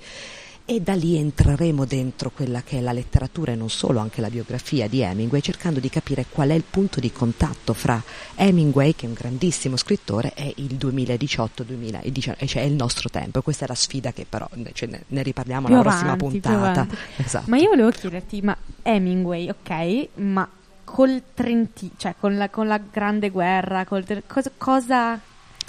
e 0.66 0.82
da 0.82 0.94
lì 0.94 1.18
entreremo 1.18 1.86
dentro 1.86 2.32
quella 2.32 2.62
che 2.62 2.78
è 2.78 2.82
la 2.82 2.92
letteratura 2.92 3.52
e 3.52 3.56
non 3.56 3.70
solo, 3.70 4.00
anche 4.00 4.22
la 4.22 4.30
biografia 4.30 4.88
di 4.88 5.02
Hemingway, 5.02 5.42
cercando 5.42 5.80
di 5.80 5.90
capire 5.90 6.26
qual 6.30 6.50
è 6.50 6.54
il 6.54 6.64
punto 6.70 7.00
di 7.00 7.12
contatto 7.12 7.74
fra 7.74 8.02
Hemingway, 8.36 8.96
che 8.96 9.06
è 9.06 9.10
un 9.10 9.16
grandissimo 9.16 9.76
scrittore, 9.76 10.34
e 10.34 10.54
il 10.58 10.76
2018-2019, 10.76 12.48
cioè 12.48 12.62
il 12.64 12.74
nostro 12.74 13.10
tempo. 13.10 13.42
Questa 13.42 13.66
è 13.66 13.68
la 13.68 13.76
sfida 13.76 14.12
che 14.14 14.26
però 14.28 14.48
cioè, 14.74 14.90
ne, 14.90 15.04
ne, 15.08 15.24
riparliamo 15.24 15.68
più 15.68 15.76
alla 15.76 15.90
avanti, 15.90 16.40
prossima 16.40 16.56
puntata. 16.56 16.88
Esatto. 17.18 17.50
Ma 17.50 17.58
io 17.58 17.70
volevo 17.70 17.90
chiederti, 17.90 18.42
ma 18.42 18.56
Hemingway, 18.84 19.50
ok, 19.50 20.08
ma 20.16 20.48
col 20.84 21.22
Trentino, 21.34 21.94
cioè 21.98 22.16
con 22.20 22.38
la, 22.38 22.50
con 22.50 22.68
la 22.68 22.78
Grande 22.80 23.30
Guerra, 23.30 23.86
col, 23.86 24.06
cosa, 24.28 24.52
cosa 24.58 25.20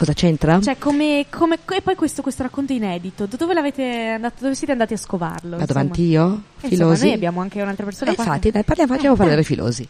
Cosa 0.02 0.14
c'entra? 0.14 0.60
Cioè, 0.60 0.78
come, 0.78 1.26
come, 1.30 1.60
e 1.76 1.80
poi 1.80 1.94
questo, 1.94 2.22
questo 2.22 2.42
racconto 2.42 2.72
inedito, 2.72 3.26
dove, 3.26 3.54
andato, 3.54 4.34
dove 4.40 4.56
siete 4.56 4.72
andati 4.72 4.94
a 4.94 4.96
scovarlo? 4.96 5.56
Vado 5.56 5.70
avanti 5.70 6.02
io? 6.02 6.42
Eh, 6.60 6.66
filosi? 6.70 6.82
Insomma, 6.82 7.04
noi 7.04 7.12
abbiamo 7.12 7.40
anche 7.40 7.62
un'altra 7.62 7.84
persona. 7.84 8.10
Eh, 8.10 8.14
infatti, 8.18 8.50
dai, 8.50 8.64
parliamo, 8.64 8.96
facciamo 8.96 9.14
parlare 9.14 9.44
filosi. 9.44 9.86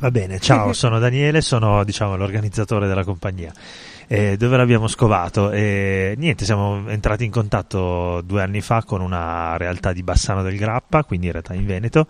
Va 0.00 0.10
bene, 0.10 0.40
ciao, 0.40 0.72
sono 0.74 0.98
Daniele, 0.98 1.40
sono 1.40 1.84
diciamo, 1.84 2.16
l'organizzatore 2.16 2.88
della 2.88 3.04
compagnia 3.04 3.52
eh, 4.06 4.36
dove 4.36 4.56
l'abbiamo 4.56 4.86
scovato? 4.86 5.50
E 5.50 6.14
niente, 6.16 6.44
siamo 6.44 6.88
entrati 6.88 7.24
in 7.24 7.30
contatto 7.30 8.20
due 8.22 8.42
anni 8.42 8.60
fa 8.60 8.82
con 8.84 9.00
una 9.00 9.56
realtà 9.56 9.92
di 9.92 10.02
Bassano 10.02 10.42
del 10.42 10.56
Grappa, 10.56 11.04
quindi 11.04 11.26
in 11.26 11.32
realtà 11.32 11.54
in 11.54 11.66
Veneto, 11.66 12.06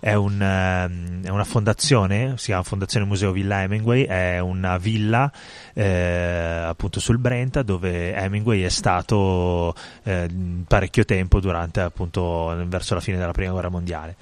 è, 0.00 0.14
un, 0.14 0.40
ehm, 0.40 1.24
è 1.24 1.28
una 1.30 1.44
fondazione, 1.44 2.34
si 2.36 2.46
chiama 2.46 2.62
Fondazione 2.62 3.06
Museo 3.06 3.32
Villa 3.32 3.62
Hemingway, 3.62 4.04
è 4.04 4.38
una 4.38 4.76
villa 4.78 5.30
eh, 5.74 6.64
appunto 6.66 7.00
sul 7.00 7.18
Brenta 7.18 7.62
dove 7.62 8.14
Hemingway 8.14 8.62
è 8.62 8.68
stato 8.68 9.74
eh, 10.02 10.28
parecchio 10.66 11.04
tempo 11.04 11.40
durante 11.40 11.80
appunto 11.80 12.54
verso 12.66 12.94
la 12.94 13.00
fine 13.00 13.18
della 13.18 13.32
prima 13.32 13.52
guerra 13.52 13.68
mondiale 13.68 14.16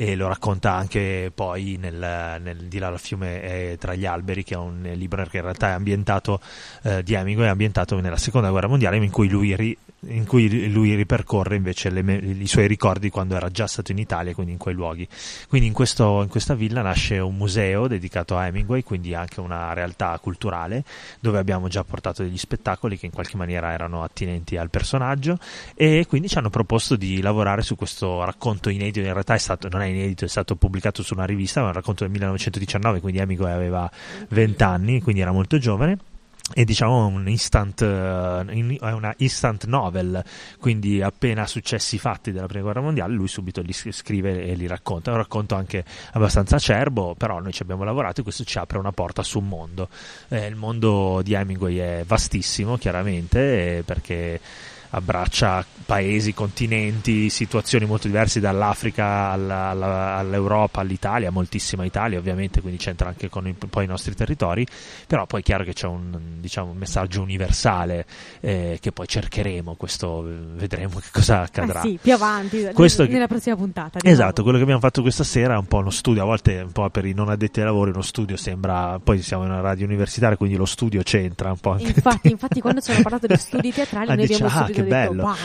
e 0.00 0.14
lo 0.14 0.28
racconta 0.28 0.74
anche 0.74 1.32
poi 1.34 1.76
nel, 1.76 2.38
nel 2.40 2.68
Di 2.68 2.78
là 2.78 2.86
al 2.86 3.00
fiume 3.00 3.42
e 3.42 3.76
tra 3.80 3.96
gli 3.96 4.06
alberi 4.06 4.44
che 4.44 4.54
è 4.54 4.56
un 4.56 4.88
libro 4.94 5.26
che 5.26 5.38
in 5.38 5.42
realtà 5.42 5.70
è 5.70 5.72
ambientato 5.72 6.40
eh, 6.84 7.02
di 7.02 7.14
Hemingway 7.14 7.48
è 7.48 7.50
ambientato 7.50 7.98
nella 7.98 8.16
seconda 8.16 8.48
guerra 8.50 8.68
mondiale 8.68 8.96
in 8.96 9.10
cui 9.10 9.28
lui 9.28 9.56
ri, 9.56 9.76
in 10.06 10.24
cui 10.26 10.70
lui 10.70 10.94
ripercorre 10.94 11.56
invece 11.56 11.90
le, 11.90 12.14
i 12.14 12.46
suoi 12.46 12.68
ricordi 12.68 13.10
quando 13.10 13.34
era 13.34 13.50
già 13.50 13.66
stato 13.66 13.90
in 13.90 13.98
Italia, 13.98 14.32
quindi 14.32 14.52
in 14.52 14.58
quei 14.58 14.74
luoghi. 14.74 15.06
Quindi 15.48 15.66
in, 15.66 15.72
questo, 15.72 16.22
in, 16.22 16.28
questa 16.28 16.54
villa 16.54 16.82
nasce 16.82 17.18
un 17.18 17.36
museo 17.36 17.88
dedicato 17.88 18.36
a 18.36 18.46
Hemingway, 18.46 18.82
quindi 18.82 19.14
anche 19.14 19.40
una 19.40 19.72
realtà 19.72 20.16
culturale 20.20 20.84
dove 21.20 21.38
abbiamo 21.38 21.68
già 21.68 21.82
portato 21.82 22.22
degli 22.22 22.38
spettacoli 22.38 22.96
che 22.96 23.06
in 23.06 23.12
qualche 23.12 23.36
maniera 23.36 23.72
erano 23.72 24.02
attinenti 24.02 24.56
al 24.56 24.70
personaggio 24.70 25.38
e 25.74 26.06
quindi 26.08 26.28
ci 26.28 26.38
hanno 26.38 26.50
proposto 26.50 26.94
di 26.94 27.20
lavorare 27.20 27.62
su 27.62 27.74
questo 27.74 28.24
racconto 28.24 28.70
inedito, 28.70 29.00
in 29.00 29.12
realtà 29.12 29.34
è 29.34 29.38
stato, 29.38 29.68
non 29.68 29.80
è 29.80 29.86
inedito, 29.86 30.24
è 30.24 30.28
stato 30.28 30.54
pubblicato 30.54 31.02
su 31.02 31.14
una 31.14 31.24
rivista, 31.24 31.60
è 31.60 31.64
un 31.64 31.72
racconto 31.72 32.04
del 32.04 32.12
1919, 32.12 33.00
quindi 33.00 33.20
Hemingway 33.20 33.52
aveva 33.52 33.90
20 34.28 34.62
anni, 34.62 35.02
quindi 35.02 35.22
era 35.22 35.32
molto 35.32 35.58
giovane 35.58 35.98
è 36.52 36.64
diciamo 36.64 37.06
un 37.06 37.28
instant, 37.28 37.82
eh, 37.82 38.78
è 38.80 38.90
una 38.90 39.14
instant 39.18 39.66
novel, 39.66 40.22
quindi 40.58 41.02
appena 41.02 41.46
successi 41.46 41.96
i 41.96 41.98
fatti 41.98 42.32
della 42.32 42.46
prima 42.46 42.64
guerra 42.64 42.80
mondiale 42.80 43.12
lui 43.12 43.28
subito 43.28 43.60
li 43.60 43.72
scrive 43.72 44.44
e 44.44 44.54
li 44.54 44.66
racconta. 44.66 45.10
È 45.10 45.14
un 45.14 45.20
racconto 45.20 45.54
anche 45.54 45.84
abbastanza 46.12 46.56
acerbo, 46.56 47.14
però 47.14 47.40
noi 47.40 47.52
ci 47.52 47.62
abbiamo 47.62 47.84
lavorato 47.84 48.20
e 48.20 48.22
questo 48.22 48.44
ci 48.44 48.58
apre 48.58 48.78
una 48.78 48.92
porta 48.92 49.22
su 49.22 49.38
un 49.38 49.48
mondo. 49.48 49.88
Eh, 50.28 50.46
il 50.46 50.56
mondo 50.56 51.20
di 51.22 51.34
Hemingway 51.34 51.76
è 51.76 52.04
vastissimo, 52.06 52.78
chiaramente, 52.78 53.78
eh, 53.78 53.82
perché 53.82 54.40
abbraccia 54.90 55.64
paesi, 55.84 56.34
continenti, 56.34 57.30
situazioni 57.30 57.86
molto 57.86 58.06
diverse 58.08 58.40
dall'Africa 58.40 59.30
alla- 59.30 59.68
alla- 59.68 60.16
all'Europa, 60.16 60.80
all'Italia, 60.80 61.30
moltissima 61.30 61.84
Italia 61.84 62.18
ovviamente, 62.18 62.60
quindi 62.60 62.78
c'entra 62.78 63.08
anche 63.08 63.28
con 63.30 63.46
i, 63.48 63.54
poi 63.54 63.84
i 63.84 63.86
nostri 63.86 64.14
territori, 64.14 64.66
però 65.06 65.24
poi 65.26 65.40
è 65.40 65.42
chiaro 65.42 65.64
che 65.64 65.72
c'è 65.72 65.86
un, 65.86 66.18
diciamo, 66.40 66.72
un 66.72 66.76
messaggio 66.76 67.22
universale 67.22 68.04
eh, 68.40 68.78
che 68.80 68.92
poi 68.92 69.06
cercheremo, 69.08 69.74
questo 69.76 70.26
eh, 70.28 70.32
vedremo 70.56 70.98
che 70.98 71.08
cosa 71.10 71.40
accadrà. 71.42 71.80
Ah, 71.80 71.82
sì, 71.82 71.98
più 72.00 72.12
avanti, 72.12 72.68
Questo- 72.74 73.06
nella 73.06 73.26
prossima 73.26 73.56
puntata. 73.56 73.98
diciamo. 73.98 74.12
Esatto, 74.12 74.42
quello 74.42 74.58
che 74.58 74.62
abbiamo 74.64 74.80
fatto 74.80 75.00
questa 75.00 75.24
sera 75.24 75.54
è 75.54 75.58
un 75.58 75.66
po' 75.66 75.78
uno 75.78 75.90
studio, 75.90 76.22
a 76.22 76.26
volte 76.26 76.60
un 76.60 76.72
po' 76.72 76.88
per 76.90 77.06
i 77.06 77.14
non 77.14 77.30
addetti 77.30 77.60
ai 77.60 77.66
lavori 77.66 77.90
uno 77.90 78.02
studio 78.02 78.36
sembra, 78.36 79.00
poi 79.02 79.22
siamo 79.22 79.44
in 79.44 79.50
una 79.50 79.60
radio 79.60 79.86
universitaria, 79.86 80.36
quindi 80.36 80.56
lo 80.56 80.66
studio 80.66 81.02
c'entra 81.02 81.50
un 81.50 81.58
po'. 81.58 81.72
anche 81.72 81.84
Infatti, 81.94 82.28
infatti, 82.32 82.60
quando 82.60 82.80
ci 82.82 82.90
hanno 82.90 83.00
parlato 83.02 83.26
di 83.26 83.36
studi 83.38 83.72
teatrali, 83.72 84.10
Ah, 84.10 84.14
noi 84.14 84.26
dice, 84.26 84.44
abbiamo 84.44 84.60
"Ah, 84.60 84.64
che 84.82 84.88
detto: 84.88 85.08
bello." 85.10 85.22
"Wow, 85.22 85.30
ma 85.32 85.36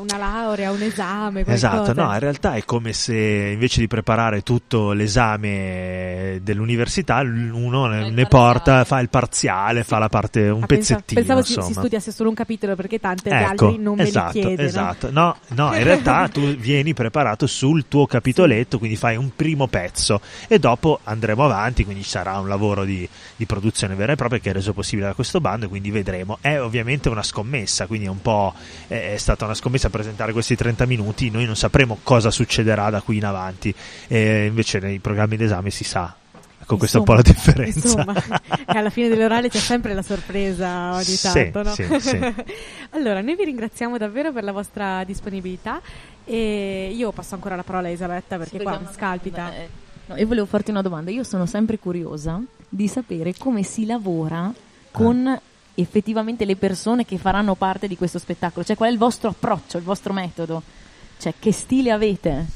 una 0.00 0.16
laurea, 0.16 0.70
un 0.70 0.82
esame, 0.82 1.44
qualcosa. 1.44 1.82
Esatto, 1.82 1.92
no, 2.02 2.12
in 2.12 2.18
realtà 2.18 2.54
è 2.54 2.64
come 2.64 2.92
se 2.92 3.14
invece 3.52 3.80
di 3.80 3.86
preparare 3.86 4.42
tutto 4.42 4.92
l'esame 4.92 6.40
dell'università, 6.42 7.20
uno 7.20 7.86
ne, 7.86 8.10
ne 8.10 8.26
porta, 8.26 8.84
fa 8.84 9.00
il 9.00 9.08
parziale, 9.08 9.84
fa 9.84 9.98
la 9.98 10.08
parte, 10.08 10.48
un 10.48 10.62
Ah, 10.62 10.66
pezzettino. 10.66 11.20
pensavo 11.20 11.42
si, 11.42 11.52
insomma. 11.52 11.66
si 11.68 11.72
studiasse 11.74 12.12
solo 12.12 12.28
un 12.28 12.34
capitolo 12.34 12.74
perché 12.74 12.98
tante 12.98 13.30
Ecco, 13.30 13.66
altri 13.66 13.78
non 13.82 14.00
esatto, 14.00 14.26
me 14.26 14.32
li 14.32 14.40
chiede. 14.46 14.62
no? 14.62 14.68
esatto. 14.68 15.10
No, 15.10 15.36
no, 15.48 15.74
in 15.76 15.82
realtà 15.84 16.28
tu 16.28 16.40
vieni 16.56 16.94
preparato 16.94 17.46
sul 17.46 17.86
tuo 17.88 18.06
capitoletto, 18.06 18.78
quindi 18.78 18.96
fai 18.96 19.16
un 19.16 19.30
primo 19.34 19.66
pezzo 19.66 20.20
e 20.48 20.58
dopo 20.58 21.00
andremo 21.04 21.44
avanti, 21.44 21.84
quindi 21.84 22.02
ci 22.02 22.10
sarà 22.10 22.38
un 22.38 22.48
lavoro 22.48 22.84
di, 22.84 23.08
di 23.36 23.46
produzione 23.46 23.94
vera 23.94 24.12
e 24.12 24.16
propria 24.16 24.38
che 24.40 24.50
è 24.50 24.52
reso 24.52 24.72
possibile 24.72 25.06
da 25.08 25.14
questo 25.14 25.40
bando 25.40 25.66
e 25.66 25.68
quindi 25.68 25.90
vedremo. 25.90 26.38
È 26.40 26.58
ovviamente 26.60 27.08
una 27.08 27.22
scommessa, 27.22 27.86
quindi 27.86 28.06
è 28.06 28.10
un 28.10 28.20
po' 28.22 28.54
è 28.88 29.04
è 29.16 29.18
stata 29.18 29.44
una 29.44 29.54
scommessa 29.54 29.85
presentare 29.90 30.32
questi 30.32 30.56
30 30.56 30.86
minuti, 30.86 31.30
noi 31.30 31.46
non 31.46 31.56
sapremo 31.56 31.98
cosa 32.02 32.30
succederà 32.30 32.90
da 32.90 33.00
qui 33.00 33.16
in 33.16 33.24
avanti, 33.24 33.74
e 34.08 34.46
invece 34.46 34.78
nei 34.78 34.98
programmi 34.98 35.36
d'esame 35.36 35.70
si 35.70 35.84
sa. 35.84 36.14
Ecco, 36.58 36.78
questa 36.78 36.96
è 36.96 37.00
un 37.00 37.06
po' 37.06 37.12
la 37.12 37.22
differenza. 37.22 37.78
Insomma, 37.78 38.14
e 38.66 38.76
alla 38.76 38.90
fine 38.90 39.08
dell'orale 39.08 39.48
c'è 39.48 39.58
sempre 39.58 39.94
la 39.94 40.02
sorpresa 40.02 40.94
ogni 40.94 41.04
Sì, 41.04 41.50
tanto, 41.50 41.62
no? 41.62 41.74
sì, 41.74 41.86
sì. 42.00 42.18
allora, 42.90 43.20
noi 43.20 43.36
vi 43.36 43.44
ringraziamo 43.44 43.96
davvero 43.96 44.32
per 44.32 44.42
la 44.42 44.50
vostra 44.50 45.04
disponibilità 45.04 45.80
e 46.24 46.92
io 46.92 47.12
passo 47.12 47.36
ancora 47.36 47.54
la 47.54 47.62
parola 47.62 47.86
a 47.86 47.90
Elisabetta 47.90 48.36
perché 48.36 48.60
qua 48.60 48.80
mi 48.80 48.88
scalpita. 48.92 49.54
Eh, 49.54 49.68
no, 50.06 50.16
io 50.16 50.26
volevo 50.26 50.46
farti 50.46 50.72
una 50.72 50.82
domanda. 50.82 51.12
Io 51.12 51.22
sono 51.22 51.46
sempre 51.46 51.78
curiosa 51.78 52.42
di 52.68 52.88
sapere 52.88 53.34
come 53.38 53.62
si 53.62 53.86
lavora 53.86 54.52
con 54.90 55.40
effettivamente 55.76 56.44
le 56.44 56.56
persone 56.56 57.04
che 57.04 57.18
faranno 57.18 57.54
parte 57.54 57.88
di 57.88 57.96
questo 57.96 58.18
spettacolo. 58.18 58.64
Cioè, 58.64 58.76
qual 58.76 58.90
è 58.90 58.92
il 58.92 58.98
vostro 58.98 59.30
approccio, 59.30 59.78
il 59.78 59.84
vostro 59.84 60.12
metodo? 60.12 60.62
Cioè, 61.18 61.34
che 61.38 61.52
stile 61.52 61.90
avete 61.90 62.46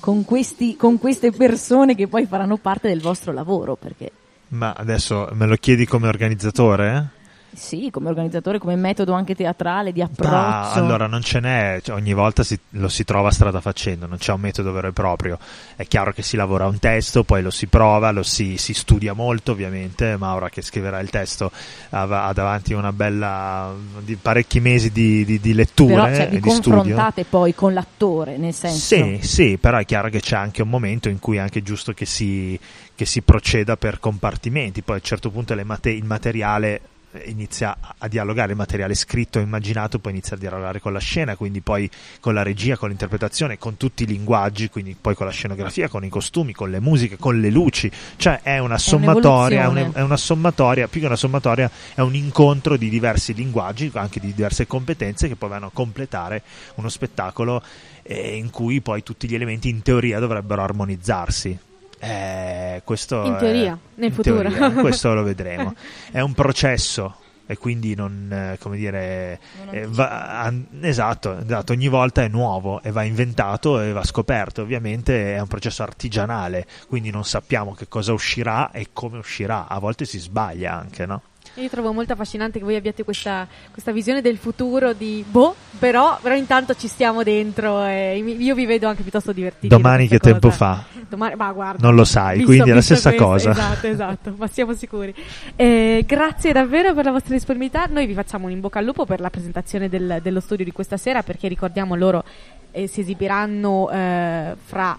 con, 0.00 0.24
questi, 0.24 0.76
con 0.76 0.98
queste 0.98 1.30
persone 1.30 1.94
che 1.94 2.08
poi 2.08 2.26
faranno 2.26 2.56
parte 2.56 2.88
del 2.88 3.00
vostro 3.00 3.32
lavoro? 3.32 3.76
Perché 3.76 4.10
Ma 4.48 4.72
adesso 4.72 5.28
me 5.32 5.46
lo 5.46 5.56
chiedi 5.56 5.86
come 5.86 6.08
organizzatore? 6.08 7.18
Sì, 7.52 7.90
come 7.90 8.08
organizzatore, 8.08 8.58
come 8.58 8.76
metodo 8.76 9.12
anche 9.12 9.34
teatrale, 9.34 9.92
di 9.92 10.02
approccio. 10.02 10.30
Ma 10.30 10.72
allora 10.72 11.06
non 11.06 11.22
ce 11.22 11.40
n'è, 11.40 11.80
cioè, 11.82 11.96
ogni 11.96 12.12
volta 12.14 12.42
si- 12.42 12.58
lo 12.70 12.88
si 12.88 13.04
trova 13.04 13.30
strada 13.30 13.60
facendo, 13.60 14.06
non 14.06 14.18
c'è 14.18 14.32
un 14.32 14.40
metodo 14.40 14.72
vero 14.72 14.88
e 14.88 14.92
proprio. 14.92 15.38
È 15.76 15.86
chiaro 15.86 16.12
che 16.12 16.22
si 16.22 16.36
lavora 16.36 16.66
un 16.66 16.78
testo, 16.78 17.24
poi 17.24 17.42
lo 17.42 17.50
si 17.50 17.66
prova, 17.66 18.10
lo 18.10 18.22
si, 18.22 18.56
si 18.56 18.74
studia 18.74 19.12
molto 19.12 19.52
ovviamente. 19.52 20.16
Maura 20.16 20.48
che 20.48 20.62
scriverà 20.62 21.00
il 21.00 21.10
testo 21.10 21.50
ha, 21.90 22.26
ha 22.26 22.32
davanti 22.32 22.72
una 22.72 22.92
bella 22.92 23.74
di 24.00 24.16
parecchi 24.16 24.60
mesi 24.60 24.90
di, 24.92 25.24
di, 25.24 25.40
di 25.40 25.52
letture 25.54 25.94
Però 25.94 26.04
cioè, 26.06 26.22
e 26.22 26.26
vi 26.28 26.40
di 26.40 26.50
studio. 26.50 26.78
confrontate 26.78 27.24
poi 27.24 27.54
con 27.54 27.74
l'attore, 27.74 28.36
nel 28.36 28.54
senso... 28.54 28.78
Sì, 28.96 29.18
sì, 29.22 29.58
però 29.58 29.78
è 29.78 29.84
chiaro 29.84 30.08
che 30.08 30.20
c'è 30.20 30.36
anche 30.36 30.62
un 30.62 30.68
momento 30.68 31.08
in 31.08 31.18
cui 31.18 31.36
è 31.36 31.40
anche 31.40 31.62
giusto 31.62 31.92
che 31.92 32.06
si, 32.06 32.58
che 32.94 33.04
si 33.04 33.22
proceda 33.22 33.76
per 33.76 33.98
compartimenti, 34.00 34.82
poi 34.82 34.96
a 34.96 34.98
un 34.98 35.04
certo 35.04 35.30
punto 35.30 35.54
le 35.54 35.64
mate- 35.64 35.90
il 35.90 36.04
materiale 36.04 36.68
eh, 36.70 36.80
inizia 37.24 37.76
a- 37.98 38.08
dialogare, 38.08 38.52
il 38.52 38.56
materiale 38.56 38.94
scritto 38.94 39.38
e 39.38 39.42
immaginato 39.42 39.98
poi 39.98 40.12
inizia 40.12 40.36
a 40.36 40.38
dialogare 40.38 40.80
con 40.80 40.92
la 40.92 40.98
scena, 41.00 41.36
quindi 41.36 41.60
poi 41.60 41.90
con 42.20 42.34
la 42.34 42.42
regia, 42.42 42.76
con 42.76 42.88
l'interpretazione, 42.88 43.58
con 43.58 43.76
tutti 43.76 44.04
i 44.04 44.06
linguaggi, 44.06 44.68
quindi 44.68 44.96
poi 45.00 45.14
con 45.14 45.26
la 45.26 45.32
scenografia, 45.32 45.88
con 45.88 46.04
i 46.04 46.08
costumi, 46.08 46.52
con 46.52 46.70
le 46.70 46.80
musiche, 46.80 47.16
con 47.16 47.40
le 47.40 47.50
luci, 47.50 47.90
cioè 48.16 48.40
è 48.42 48.58
una 48.58 48.78
sommatoria, 48.78 49.62
è, 49.62 49.66
un- 49.66 49.90
è 49.94 50.00
una 50.02 50.16
sommatoria, 50.16 50.88
più 50.88 51.00
che 51.00 51.06
una 51.06 51.16
sommatoria 51.16 51.70
è 51.94 52.00
un 52.00 52.14
incontro 52.14 52.76
di 52.76 52.88
diversi 52.88 53.34
linguaggi, 53.34 53.90
anche 53.94 54.20
di 54.20 54.32
diverse 54.32 54.66
competenze 54.66 55.28
che 55.28 55.36
poi 55.36 55.48
vanno 55.48 55.66
a 55.66 55.70
completare 55.72 56.42
uno 56.76 56.88
spettacolo 56.88 57.62
eh, 58.02 58.36
in 58.36 58.50
cui 58.50 58.80
poi 58.80 59.02
tutti 59.02 59.28
gli 59.28 59.34
elementi 59.34 59.68
in 59.68 59.82
teoria 59.82 60.18
dovrebbero 60.18 60.62
armonizzarsi. 60.62 61.58
Eh, 62.02 62.80
questo 62.84 63.22
In 63.24 63.34
è- 63.34 63.38
teoria, 63.38 63.78
nel 63.96 64.08
in 64.08 64.14
futuro. 64.14 64.48
teoria, 64.48 64.70
questo 64.72 65.12
lo 65.12 65.22
vedremo. 65.24 65.74
È 66.10 66.20
un 66.20 66.32
processo 66.32 67.16
e 67.46 67.58
quindi 67.58 67.94
non, 67.96 68.28
eh, 68.32 68.58
come 68.58 68.76
dire, 68.76 69.38
eh, 69.70 69.86
va- 69.88 70.40
an- 70.40 70.66
esatto, 70.82 71.36
esatto, 71.38 71.72
ogni 71.72 71.88
volta 71.88 72.22
è 72.22 72.28
nuovo 72.28 72.80
e 72.82 72.90
va 72.90 73.02
inventato 73.02 73.80
e 73.80 73.92
va 73.92 74.04
scoperto. 74.04 74.62
Ovviamente 74.62 75.34
è 75.34 75.40
un 75.40 75.48
processo 75.48 75.82
artigianale, 75.82 76.66
quindi 76.88 77.10
non 77.10 77.24
sappiamo 77.24 77.74
che 77.74 77.86
cosa 77.88 78.12
uscirà 78.12 78.70
e 78.70 78.88
come 78.92 79.18
uscirà. 79.18 79.66
A 79.68 79.78
volte 79.78 80.04
si 80.04 80.18
sbaglia 80.18 80.72
anche, 80.78 81.04
no? 81.06 81.22
Io 81.54 81.68
trovo 81.68 81.92
molto 81.92 82.12
affascinante 82.12 82.58
che 82.58 82.64
voi 82.64 82.76
abbiate 82.76 83.02
questa, 83.04 83.46
questa 83.72 83.92
visione 83.92 84.20
del 84.22 84.36
futuro 84.38 84.92
di 84.92 85.24
boh, 85.28 85.54
però, 85.78 86.18
però 86.22 86.34
intanto 86.34 86.74
ci 86.74 86.86
stiamo 86.88 87.22
dentro 87.22 87.84
e 87.84 88.16
io 88.18 88.54
vi 88.54 88.66
vedo 88.66 88.86
anche 88.88 89.02
piuttosto 89.02 89.32
divertiti. 89.32 89.68
Domani 89.68 90.04
che 90.06 90.18
questa 90.18 90.30
tempo 90.30 90.48
cosa. 90.48 90.74
fa? 90.92 91.00
Domani, 91.08 91.34
ma 91.34 91.52
guarda, 91.52 91.84
Non 91.86 91.96
lo 91.96 92.04
sai, 92.04 92.36
visto- 92.38 92.50
quindi 92.50 92.70
è 92.70 92.74
la 92.74 92.80
stessa 92.80 93.08
questo, 93.10 93.26
cosa. 93.26 93.50
Esatto, 93.50 93.86
esatto, 93.88 94.34
ma 94.38 94.46
siamo 94.46 94.74
sicuri. 94.74 95.14
Eh, 95.56 96.04
grazie 96.06 96.52
davvero 96.52 96.94
per 96.94 97.04
la 97.04 97.10
vostra 97.10 97.34
disponibilità. 97.34 97.86
Noi 97.86 98.06
vi 98.06 98.14
facciamo 98.14 98.46
un 98.46 98.52
in 98.52 98.60
bocca 98.60 98.78
al 98.78 98.84
lupo 98.84 99.04
per 99.04 99.20
la 99.20 99.28
presentazione 99.30 99.88
del- 99.88 100.20
dello 100.22 100.40
studio 100.40 100.64
di 100.64 100.72
questa 100.72 100.96
sera, 100.96 101.22
perché 101.22 101.48
ricordiamo 101.48 101.94
loro 101.96 102.24
eh, 102.70 102.86
si 102.86 103.00
esibiranno 103.00 103.90
eh, 103.90 104.54
fra 104.64 104.96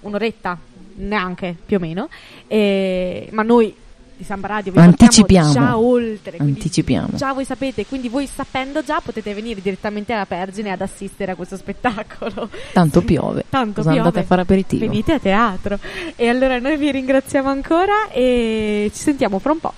un'oretta, 0.00 0.56
neanche 0.94 1.56
più 1.66 1.76
o 1.76 1.80
meno. 1.80 2.08
Eh, 2.46 3.28
ma 3.32 3.42
noi 3.42 3.74
di 4.18 4.24
Samba 4.24 4.48
Radio 4.48 4.72
vi 4.72 4.78
Anticipiamo. 4.80 5.52
già 5.52 5.78
oltre. 5.78 6.36
Anticipiamo. 6.38 7.08
Già 7.14 7.32
voi 7.32 7.44
sapete, 7.44 7.86
quindi 7.86 8.08
voi 8.08 8.26
sapendo 8.26 8.82
già 8.82 9.00
potete 9.00 9.32
venire 9.32 9.62
direttamente 9.62 10.12
alla 10.12 10.26
Pergine 10.26 10.72
ad 10.72 10.80
assistere 10.80 11.32
a 11.32 11.34
questo 11.36 11.56
spettacolo. 11.56 12.50
Tanto 12.72 13.00
piove. 13.02 13.44
Tanto 13.48 13.74
Cosa 13.76 13.90
piove. 13.92 13.98
andate 14.08 14.18
a 14.18 14.24
fare 14.24 14.42
aperitivo? 14.42 14.86
Venite 14.86 15.12
a 15.12 15.18
teatro. 15.20 15.78
E 16.16 16.28
allora 16.28 16.58
noi 16.58 16.76
vi 16.76 16.90
ringraziamo 16.90 17.48
ancora 17.48 18.08
e 18.10 18.90
ci 18.92 19.00
sentiamo 19.00 19.38
fra 19.38 19.52
un 19.52 19.58
po'. 19.60 19.72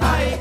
Ay, 0.00 0.38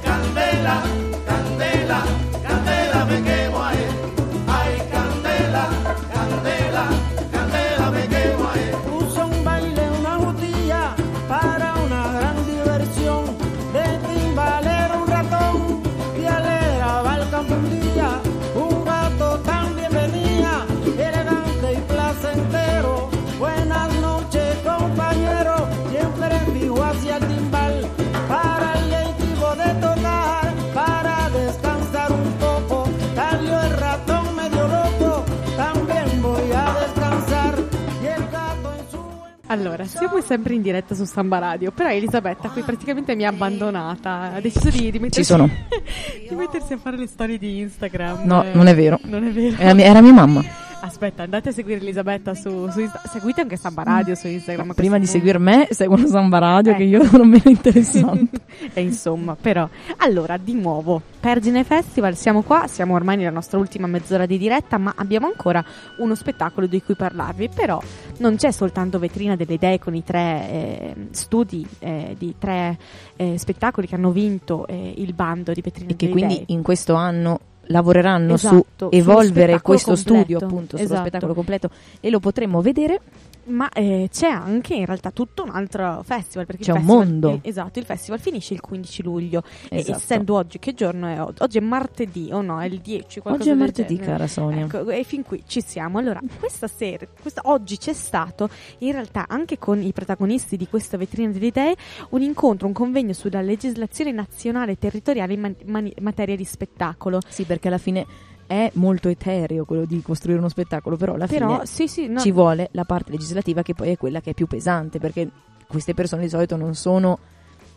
Allora, 39.54 39.86
siamo 39.86 40.20
sempre 40.20 40.56
in 40.56 40.64
diretta 40.64 40.96
su 40.96 41.04
Samba 41.04 41.38
Radio, 41.38 41.70
però 41.70 41.88
Elisabetta 41.92 42.50
qui 42.50 42.64
praticamente 42.64 43.16
mi 43.16 43.24
ha 43.24 43.30
abbandonata, 43.30 44.32
ha 44.34 44.42
deciso 44.42 44.72
di, 44.72 44.90
di 44.90 44.98
mettersi, 44.98 45.24
sono. 45.24 45.48
di 46.28 46.34
mettersi 46.34 46.74
a 46.74 46.78
fare 46.78 46.98
le 46.98 47.06
storie 47.06 47.38
di 47.38 47.60
Instagram. 47.60 48.22
No, 48.24 48.44
non 48.52 48.66
è 48.66 48.74
vero. 48.74 49.00
Non 49.04 49.24
è 49.24 49.32
vero. 49.32 49.56
Era, 49.60 49.76
mia- 49.76 49.86
era 49.86 50.02
mia 50.02 50.12
mamma. 50.12 50.44
Aspetta, 50.86 51.24
andate 51.24 51.48
a 51.48 51.52
seguire 51.54 51.80
Elisabetta 51.80 52.36
su, 52.36 52.70
su 52.70 52.82
Insta- 52.82 53.02
seguite 53.10 53.40
anche 53.40 53.56
Samba 53.56 53.84
Radio 53.84 54.16
su 54.16 54.28
Instagram. 54.28 54.72
a 54.72 54.74
Prima 54.74 55.00
di 55.00 55.06
seguire 55.06 55.38
me, 55.38 55.66
seguono 55.72 56.06
Samba 56.08 56.40
Radio, 56.40 56.76
che 56.76 56.84
io 56.84 57.02
Ecco. 57.02 57.16
non 57.16 57.30
meno 57.30 57.50
interessante. 57.50 58.42
e 58.74 58.82
insomma, 58.82 59.38
però. 59.40 59.66
Allora, 60.00 60.36
di 60.36 60.54
nuovo, 60.56 61.02
Pergine 61.22 61.64
Festival, 61.64 62.18
siamo 62.18 62.42
qua, 62.42 62.68
siamo 62.68 62.96
ormai 62.96 63.16
nella 63.16 63.30
nostra 63.30 63.60
ultima 63.60 63.88
mezz'ora 63.88 64.26
di 64.26 64.38
diretta, 64.38 64.78
ma 64.78 64.94
abbiamo 64.98 65.26
ancora 65.28 65.64
uno 66.00 66.16
spettacolo 66.16 66.68
di 66.68 66.82
cui 66.82 66.96
parlarvi. 66.96 67.48
Però 67.56 67.82
non 68.18 68.36
c'è 68.36 68.52
soltanto 68.52 69.00
vetrina 69.00 69.38
delle 69.38 69.54
idee 69.54 69.80
con 69.80 69.96
i 69.96 70.04
tre 70.04 70.50
eh, 70.50 70.96
studi 71.12 71.66
eh, 71.80 72.14
di 72.20 72.36
tre 72.38 72.78
eh, 73.16 73.38
spettacoli 73.38 73.88
che 73.88 73.96
hanno 73.96 74.12
vinto 74.12 74.68
eh, 74.68 74.96
il 74.98 75.14
bando 75.14 75.54
di 75.54 75.62
vetrina 75.62 75.92
e 75.92 75.96
che 75.96 76.08
delle 76.08 76.12
quindi 76.12 76.34
idee. 76.42 76.46
in 76.48 76.62
questo 76.62 76.96
anno 76.96 77.40
lavoreranno 77.68 78.34
Esatto, 78.34 78.66
su 78.78 78.88
evolvere 78.92 79.62
questo 79.62 79.94
completo. 79.94 80.16
studio 80.20 80.38
appunto 80.38 80.78
sullo 80.78 80.84
Esatto. 80.84 81.02
spettacolo 81.02 81.34
completo 81.34 81.70
e 82.00 82.10
lo 82.10 82.20
potremo 82.20 82.62
vedere 82.62 83.00
Ma 83.46 83.70
eh, 83.70 84.08
c'è 84.12 84.30
anche 84.30 84.74
in 84.76 84.86
realtà 84.86 85.12
tutto 85.12 85.44
un 85.44 85.50
altro 85.50 86.02
festival. 86.04 86.46
Perché 86.46 86.64
C'è 86.64 86.72
un 86.72 86.78
festival- 86.80 87.06
mondo. 87.08 87.30
il- 87.32 87.40
esatto, 87.44 87.80
il 87.80 87.86
festival 87.86 88.20
finisce 88.20 88.54
il 88.54 88.62
15 88.62 89.04
luglio. 89.04 89.44
E 89.70 89.80
Esatto. 89.80 89.98
essendo 89.98 90.36
oggi, 90.36 90.60
che 90.60 90.74
giorno 90.74 91.08
è 91.08 91.22
oggi? 91.22 91.42
Oggi 91.44 91.58
è 91.58 91.62
martedì 91.62 92.30
o 92.32 92.42
no? 92.42 92.60
È 92.62 92.66
il 92.66 92.80
10. 92.80 93.20
qualcosa 93.20 93.50
oggi 93.50 93.60
è 93.60 93.60
martedì 93.62 93.96
genere. 93.96 94.12
cara 94.14 94.28
Sonia 94.28 94.66
Ecco, 94.66 94.90
e 94.90 95.04
fin 95.04 95.24
qui 95.24 95.44
ci 95.46 95.62
siamo. 95.62 95.98
Allora, 95.98 96.22
questa 96.40 96.68
sera, 96.68 97.06
questa- 97.22 97.42
oggi 97.46 97.78
c'è 97.78 97.94
stato 97.94 98.50
in 98.80 98.92
realtà 98.94 99.26
anche 99.28 99.58
con 99.58 99.82
i 99.82 99.92
protagonisti 99.92 100.56
di 100.58 100.68
questa 100.68 100.96
vetrina 100.98 101.32
delle 101.32 101.48
idee 101.48 101.76
un 102.12 102.22
incontro, 102.22 102.68
un 102.68 102.74
convegno 102.74 103.14
sulla 103.14 103.42
legislazione 103.42 104.12
nazionale 104.12 104.72
e 104.74 104.78
territoriale 104.78 105.34
in 105.34 105.40
man- 105.42 105.56
mani- 105.66 105.94
materia 106.02 106.36
di 106.36 106.46
spettacolo. 106.46 107.20
sì 107.28 107.44
perché 107.44 107.68
alla 107.68 107.78
fine 107.78 108.06
è 108.48 108.72
molto 108.76 109.10
etereo 109.10 109.66
quello 109.66 109.86
di 109.86 110.02
costruire 110.02 110.40
uno 110.40 110.50
spettacolo 110.50 110.96
però 110.96 111.14
alla 111.14 111.28
Però, 111.28 111.54
fine 111.54 111.66
sì, 111.66 111.88
sì, 111.88 112.08
no, 112.08 112.20
ci 112.20 112.32
vuole 112.32 112.70
la 112.72 112.86
parte 112.86 113.12
legislativa 113.12 113.62
che 113.62 113.74
poi 113.74 113.90
è 113.92 113.98
quella 113.98 114.22
che 114.22 114.32
è 114.32 114.34
più 114.34 114.48
pesante 114.48 115.00
perché 115.00 115.30
queste 115.68 115.94
persone 115.94 116.24
di 116.24 116.30
solito 116.30 116.56
non 116.56 116.76
sono 116.76 117.18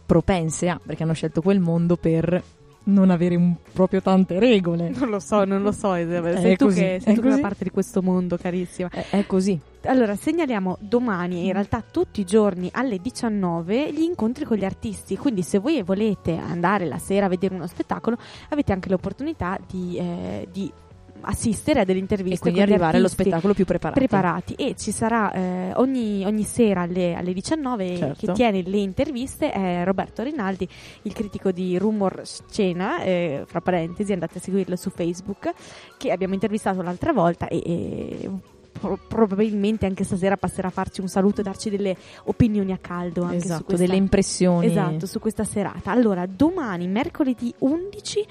propense 0.05 0.69
a 0.69 0.81
perché 0.85 1.03
hanno 1.03 1.15
scelto 1.15 1.41
quel 1.43 1.61
mondo 1.61 1.97
per 1.97 2.43
non 2.87 3.11
avere 3.11 3.37
un- 3.37 3.55
proprio 3.73 4.01
tante 4.03 4.39
regole 4.39 4.91
non 4.97 5.09
lo 5.09 5.19
so, 5.19 5.45
non 5.45 5.63
lo 5.63 5.73
so. 5.73 5.95
È 5.97 6.05
Sei 6.07 6.57
tu 6.57 6.67
così, 6.67 6.81
che 6.81 6.99
sei 7.03 7.15
tu 7.15 7.21
così. 7.23 7.41
parte 7.41 7.65
di 7.65 7.71
questo 7.71 8.03
mondo, 8.03 8.37
carissima. 8.37 8.89
è, 8.91 9.07
è 9.11 9.27
così 9.27 9.59
Allora, 9.85 10.15
segnaliamo 10.17 10.79
domani, 10.81 11.47
in 11.47 11.53
realtà 11.53 11.83
tutti 11.89 12.21
i 12.21 12.25
giorni 12.25 12.69
alle 12.73 12.99
19, 12.99 13.93
gli 13.93 14.03
incontri 14.03 14.45
con 14.45 14.57
gli 14.57 14.65
artisti. 14.65 15.17
Quindi, 15.17 15.43
se 15.43 15.59
voi 15.59 15.83
volete 15.83 16.37
andare 16.37 16.87
la 16.87 16.99
sera 16.99 17.27
a 17.27 17.29
vedere 17.29 17.55
uno 17.55 17.67
spettacolo, 17.67 18.17
avete 18.51 18.73
anche 18.73 18.89
l'opportunità 18.89 19.59
di, 19.69 19.97
eh, 19.99 20.49
di 20.53 20.73
assistere 21.23 21.81
a 21.81 21.85
delle 21.85 21.99
interviste 21.99 22.35
e 22.35 22.39
quindi 22.39 22.61
arrivare 22.61 22.97
allo 22.99 23.09
spettacolo 23.09 23.55
più 23.55 23.65
preparato 23.65 23.99
preparati 23.99 24.55
e 24.55 24.75
ci 24.77 24.93
sarà 24.93 25.33
eh, 25.33 25.73
ogni, 25.75 26.25
ogni 26.25 26.45
sera 26.45 26.83
alle, 26.83 27.15
alle 27.15 27.33
19 27.33 27.97
Certo. 27.97 28.27
che 28.27 28.33
tiene 28.33 28.63
le 28.63 28.79
interviste 28.79 29.51
è 29.51 29.83
Roberto 29.85 30.23
Rinaldi 30.23 30.69
il 31.03 31.13
critico 31.13 31.51
di 31.51 31.77
Rumor 31.79 32.23
Scena 32.25 33.03
eh, 33.03 33.45
fra 33.47 33.61
parentesi 33.61 34.13
andate 34.13 34.39
a 34.39 34.41
seguirlo 34.41 34.77
su 34.77 34.91
Facebook 34.91 35.53
che 35.97 36.11
abbiamo 36.13 36.35
intervistato 36.35 36.83
l'altra 36.83 37.13
volta 37.13 37.49
e, 37.49 37.63
e 37.65 38.31
pro- 38.79 38.99
probabilmente 39.09 39.87
anche 39.87 40.05
stasera 40.05 40.37
passerà 40.37 40.69
a 40.69 40.71
farci 40.71 41.01
un 41.01 41.09
saluto 41.09 41.41
e 41.41 41.45
darci 41.45 41.71
delle 41.71 41.97
opinioni 42.25 42.73
a 42.73 42.79
caldo 42.79 43.23
anche 43.23 43.41
su 43.41 43.47
esatto 43.47 43.65
questa 43.65 43.85
delle 43.85 43.97
impressioni 43.97 44.67
Esatto, 44.67 45.07
su 45.07 45.19
questa 45.19 45.45
serata. 45.45 45.91
Allora, 45.91 46.27
domani, 46.27 46.87
mercoledì 46.87 47.53
11, 47.59 48.27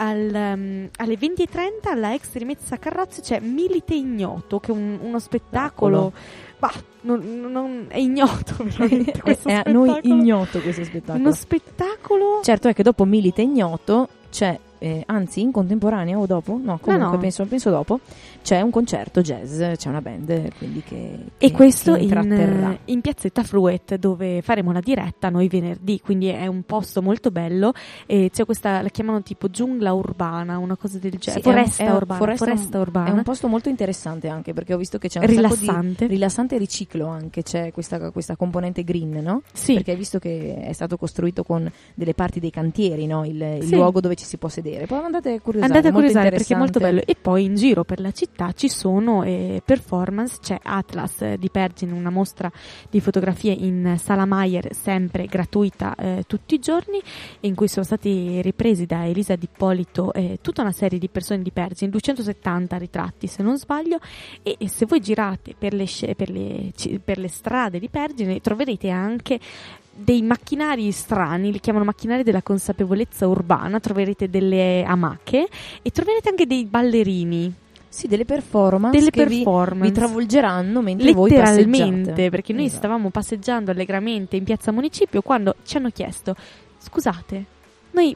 al, 0.00 0.30
um, 0.32 0.88
alle 0.96 1.14
20.30 1.14 1.88
alla 1.90 2.14
ex 2.14 2.32
rimezza 2.34 2.76
carrozze 2.78 3.20
c'è 3.20 3.40
Milite 3.40 3.94
Ignoto, 3.94 4.58
che 4.60 4.72
è 4.72 4.74
un- 4.74 4.98
uno 5.02 5.18
spettacolo... 5.18 6.12
Bah, 6.58 6.72
non, 7.02 7.20
non- 7.50 7.84
è 7.88 7.98
ignoto 7.98 8.56
veramente 8.64 9.12
è, 9.12 9.18
questo 9.20 9.48
è 9.48 9.52
a 9.54 9.62
noi 9.66 9.90
spettacolo. 9.90 10.14
ignoto 10.20 10.60
questo 10.60 10.84
spettacolo. 10.84 11.24
Uno 11.24 11.32
spettacolo... 11.32 12.40
Certo 12.42 12.68
è 12.68 12.74
che 12.74 12.82
dopo 12.82 13.04
Milite 13.04 13.42
Ignoto 13.42 14.08
c'è, 14.30 14.58
eh, 14.78 15.02
anzi 15.06 15.40
in 15.40 15.50
contemporanea 15.52 16.18
o 16.18 16.26
dopo? 16.26 16.52
No, 16.52 16.78
comunque 16.78 16.96
no. 16.96 17.18
Penso, 17.18 17.44
penso 17.46 17.70
dopo, 17.70 18.00
c'è 18.42 18.60
un 18.60 18.70
concerto 18.70 19.20
jazz, 19.20 19.60
c'è 19.76 19.88
una 19.88 20.00
band 20.00 20.56
quindi 20.58 20.82
che... 20.82 21.18
E 21.38 21.48
che- 21.48 21.52
questo 21.52 21.94
che 21.94 22.00
in, 22.02 22.78
in 22.86 23.00
piazzetta 23.00 23.42
Fruet 23.42 23.96
dove 23.96 24.40
faremo 24.42 24.72
la 24.72 24.80
diretta 24.80 25.28
noi 25.28 25.48
venerdì, 25.48 26.00
quindi 26.00 26.26
è 26.28 26.46
un 26.46 26.62
posto 26.62 27.02
molto 27.02 27.30
bello 27.30 27.72
e 28.06 28.30
c'è 28.32 28.44
questa, 28.44 28.80
la 28.82 28.88
chiamano 28.88 29.22
tipo 29.22 29.48
giungla 29.48 29.92
urbana, 29.92 30.58
una 30.58 30.76
cosa 30.76 30.98
del 30.98 31.12
genere, 31.18 31.42
Sì, 31.42 31.48
è 31.48 31.50
un- 31.50 31.54
foresta 31.54 31.82
è 31.82 31.88
un- 31.88 31.96
urbana, 31.96 32.18
foresta 32.20 32.44
foresta, 32.44 32.78
urbana, 32.78 33.08
È 33.08 33.12
un 33.12 33.22
posto 33.22 33.48
molto 33.48 33.68
interessante 33.68 34.28
anche 34.28 34.52
perché 34.52 34.74
ho 34.74 34.78
visto 34.78 34.98
che 34.98 35.08
c'è 35.08 35.18
un 35.20 35.26
rilassante. 35.26 36.06
di 36.06 36.12
rilassante 36.14 36.54
e 36.54 36.58
riciclo 36.58 37.06
anche, 37.06 37.42
c'è 37.42 37.72
questa, 37.72 38.10
questa 38.10 38.36
componente 38.36 38.84
green, 38.84 39.10
no? 39.22 39.42
Sì. 39.52 39.74
Perché 39.74 39.90
hai 39.92 39.96
visto 39.96 40.18
che 40.18 40.56
è 40.60 40.72
stato 40.72 40.96
costruito 40.96 41.42
con 41.42 41.70
delle 41.94 42.14
parti 42.14 42.40
dei 42.40 42.50
cantieri, 42.50 43.06
no? 43.06 43.24
Il, 43.24 43.40
il 43.60 43.64
Sì. 43.64 43.74
luogo 43.74 44.00
dove 44.00 44.14
ci 44.14 44.24
si 44.24 44.36
può 44.36 44.48
sedere. 44.48 44.67
Poi 44.86 44.98
andate 44.98 45.34
a 45.34 45.40
curiosare, 45.40 45.72
Andate 45.72 45.88
a 45.88 45.92
curiosare 45.92 46.30
perché 46.30 46.54
è 46.54 46.56
molto 46.56 46.78
bello. 46.78 47.02
E 47.04 47.16
poi 47.20 47.44
in 47.44 47.54
giro 47.54 47.84
per 47.84 48.00
la 48.00 48.12
città 48.12 48.52
ci 48.52 48.68
sono 48.68 49.22
eh, 49.22 49.62
performance, 49.64 50.38
c'è 50.40 50.58
Atlas 50.62 51.22
eh, 51.22 51.36
di 51.38 51.50
Pergine, 51.50 51.92
una 51.92 52.10
mostra 52.10 52.50
di 52.90 53.00
fotografie 53.00 53.52
in 53.52 53.96
Sala 53.98 54.24
Maier, 54.24 54.74
sempre 54.74 55.26
gratuita 55.26 55.94
eh, 55.94 56.24
tutti 56.26 56.54
i 56.54 56.58
giorni, 56.58 57.00
in 57.40 57.54
cui 57.54 57.68
sono 57.68 57.84
stati 57.84 58.40
ripresi 58.42 58.86
da 58.86 59.06
Elisa 59.06 59.36
Di 59.36 59.48
Polito 59.54 60.12
eh, 60.12 60.38
tutta 60.42 60.62
una 60.62 60.72
serie 60.72 60.98
di 60.98 61.08
persone 61.08 61.42
di 61.42 61.50
Pergine, 61.50 61.90
270 61.90 62.76
ritratti 62.76 63.26
se 63.26 63.42
non 63.42 63.58
sbaglio, 63.58 63.98
e, 64.42 64.56
e 64.58 64.68
se 64.68 64.86
voi 64.86 65.00
girate 65.00 65.54
per 65.58 65.72
le, 65.72 65.86
per 66.16 66.30
le 66.30 66.72
per 67.04 67.18
le 67.18 67.28
strade 67.28 67.78
di 67.78 67.88
Pergine 67.88 68.40
troverete 68.40 68.90
anche 68.90 69.38
dei 69.98 70.22
macchinari 70.22 70.90
strani, 70.92 71.50
li 71.52 71.60
chiamano 71.60 71.84
macchinari 71.84 72.22
della 72.22 72.42
consapevolezza 72.42 73.26
urbana, 73.26 73.80
troverete 73.80 74.30
delle 74.30 74.84
amache 74.86 75.48
e 75.82 75.90
troverete 75.90 76.28
anche 76.28 76.46
dei 76.46 76.64
ballerini, 76.64 77.52
Sì, 77.88 78.06
delle 78.06 78.24
performance 78.24 78.96
delle 78.96 79.10
che 79.10 79.26
vi- 79.26 79.42
performance. 79.42 79.88
vi, 79.90 79.92
travolgeranno 79.98 80.80
mentre 80.82 81.12
voi 81.12 81.30
letteralmente, 81.30 82.00
passeggiate. 82.10 82.30
perché 82.30 82.52
noi 82.52 82.64
Esatto. 82.66 82.78
stavamo 82.78 83.10
passeggiando 83.10 83.70
allegramente 83.70 84.36
in 84.36 84.44
piazza 84.44 84.70
Municipio 84.72 85.20
quando 85.22 85.56
ci 85.64 85.76
hanno 85.78 85.90
chiesto 85.90 86.34
"Scusate, 86.78 87.44
noi 87.92 88.14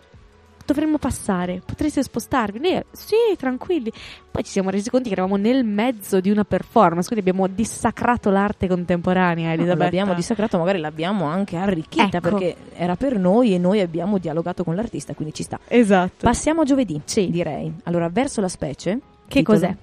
dovremmo 0.73 0.99
passare, 0.99 1.61
potreste 1.65 2.03
spostarvi?" 2.03 2.59
Noi 2.59 2.83
"Sì, 2.93 3.15
tranquilli". 3.37 3.93
Poi 4.31 4.43
ci 4.45 4.51
siamo 4.51 4.71
resi 4.71 4.89
conto 4.91 5.09
che 5.09 5.15
eravamo 5.15 5.37
nel 5.37 5.65
mezzo 5.65 6.21
di 6.21 6.31
una 6.31 6.45
performance, 6.45 7.09
quindi 7.09 7.29
abbiamo 7.29 7.47
dissacrato 7.49 8.31
l'arte 8.31 8.67
contemporanea, 8.67 9.49
No, 9.49 9.53
Elisabetta. 9.53 9.85
l'abbiamo 9.85 10.15
dissacrato, 10.15 10.59
magari 10.59 10.79
l'abbiamo 10.79 11.25
anche 11.27 11.57
arricchita 11.57 12.17
Ecco. 12.19 12.29
perché 12.31 12.57
era 12.75 12.97
per 12.97 13.19
noi 13.19 13.55
e 13.55 13.59
noi 13.59 13.81
abbiamo 13.81 14.19
dialogato 14.19 14.65
con 14.65 14.75
l'artista, 14.75 15.15
quindi 15.15 15.35
ci 15.35 15.43
sta. 15.43 15.59
Esatto. 15.69 16.25
Passiamo 16.25 16.63
a 16.63 16.65
giovedì, 16.65 17.01
Sì. 17.05 17.29
direi. 17.31 17.73
Allora, 17.85 18.09
verso 18.09 18.41
la 18.41 18.49
specie. 18.49 18.99
Che 19.29 19.39
titolo. 19.41 19.59
cos'è? 19.59 19.77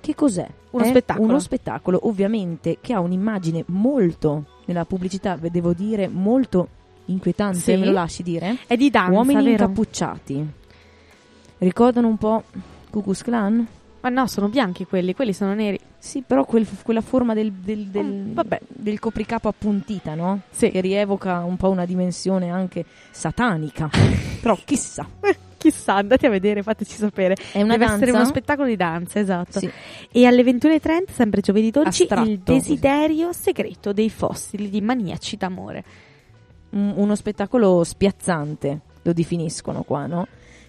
Che 0.00 0.14
cos'è? 0.14 0.46
Uno 0.72 0.82
È 0.84 0.88
spettacolo. 0.88 1.26
Uno 1.28 1.38
spettacolo, 1.38 2.00
ovviamente, 2.08 2.78
che 2.80 2.92
ha 2.92 3.00
un'immagine 3.00 3.64
molto, 3.68 4.44
nella 4.66 4.84
pubblicità, 4.84 5.36
devo 5.36 5.72
dire, 5.72 6.08
molto 6.08 6.68
inquietante, 7.06 7.58
Sì. 7.58 7.76
me 7.76 7.86
lo 7.86 7.92
lasci 7.92 8.22
dire? 8.22 8.56
È 8.66 8.76
di 8.76 8.90
danza, 8.90 9.12
Uomini 9.12 9.42
vero? 9.42 9.50
incappucciati. 9.64 10.46
Ricordano 11.58 12.08
un 12.08 12.16
po' 12.18 12.42
Ku 12.90 13.02
Klux 13.02 13.22
Klan? 13.22 13.66
Ma 14.00 14.08
no, 14.10 14.26
sono 14.26 14.48
bianchi 14.48 14.84
quelli, 14.84 15.14
quelli 15.14 15.32
sono 15.32 15.54
neri. 15.54 15.78
Sì, 15.98 16.22
però 16.26 16.44
quel- 16.44 16.66
quella 16.82 17.00
forma 17.00 17.32
del, 17.32 17.50
del- 17.52 17.86
del- 17.86 18.04
Mm, 18.04 18.32
vabbè. 18.34 18.60
del 18.68 18.98
copricapo 18.98 19.48
appuntita, 19.48 20.14
no? 20.14 20.40
Sì. 20.50 20.70
Che 20.70 20.80
rievoca 20.82 21.42
un 21.42 21.56
po' 21.56 21.70
una 21.70 21.86
dimensione 21.86 22.50
anche 22.50 22.84
satanica. 23.10 23.88
però 24.42 24.56
chissà. 24.64 25.06
Chissà, 25.64 25.94
andate 25.94 26.26
a 26.26 26.28
vedere, 26.28 26.62
fateci 26.62 26.94
sapere. 26.94 27.36
È 27.50 27.62
una 27.62 27.72
Deve 27.78 27.86
danza? 27.86 27.94
essere 27.94 28.10
uno 28.10 28.26
spettacolo 28.26 28.68
di 28.68 28.76
danza, 28.76 29.18
esatto. 29.18 29.60
Sì. 29.60 29.70
E 30.12 30.26
alle 30.26 30.42
21.30, 30.42 31.04
sempre 31.10 31.40
giovedì 31.40 31.70
12, 31.70 32.02
Astratto. 32.02 32.28
il 32.28 32.38
desiderio 32.40 33.32
segreto 33.32 33.94
dei 33.94 34.10
fossili 34.10 34.68
di 34.68 34.82
maniaci 34.82 35.38
d'amore. 35.38 35.82
Un- 36.74 36.92
uno 36.96 37.14
spettacolo 37.14 37.82
spiazzante, 37.84 38.80
lo 39.02 39.12
definiscono 39.12 39.82
qua, 39.82 40.06
no? 40.06 40.26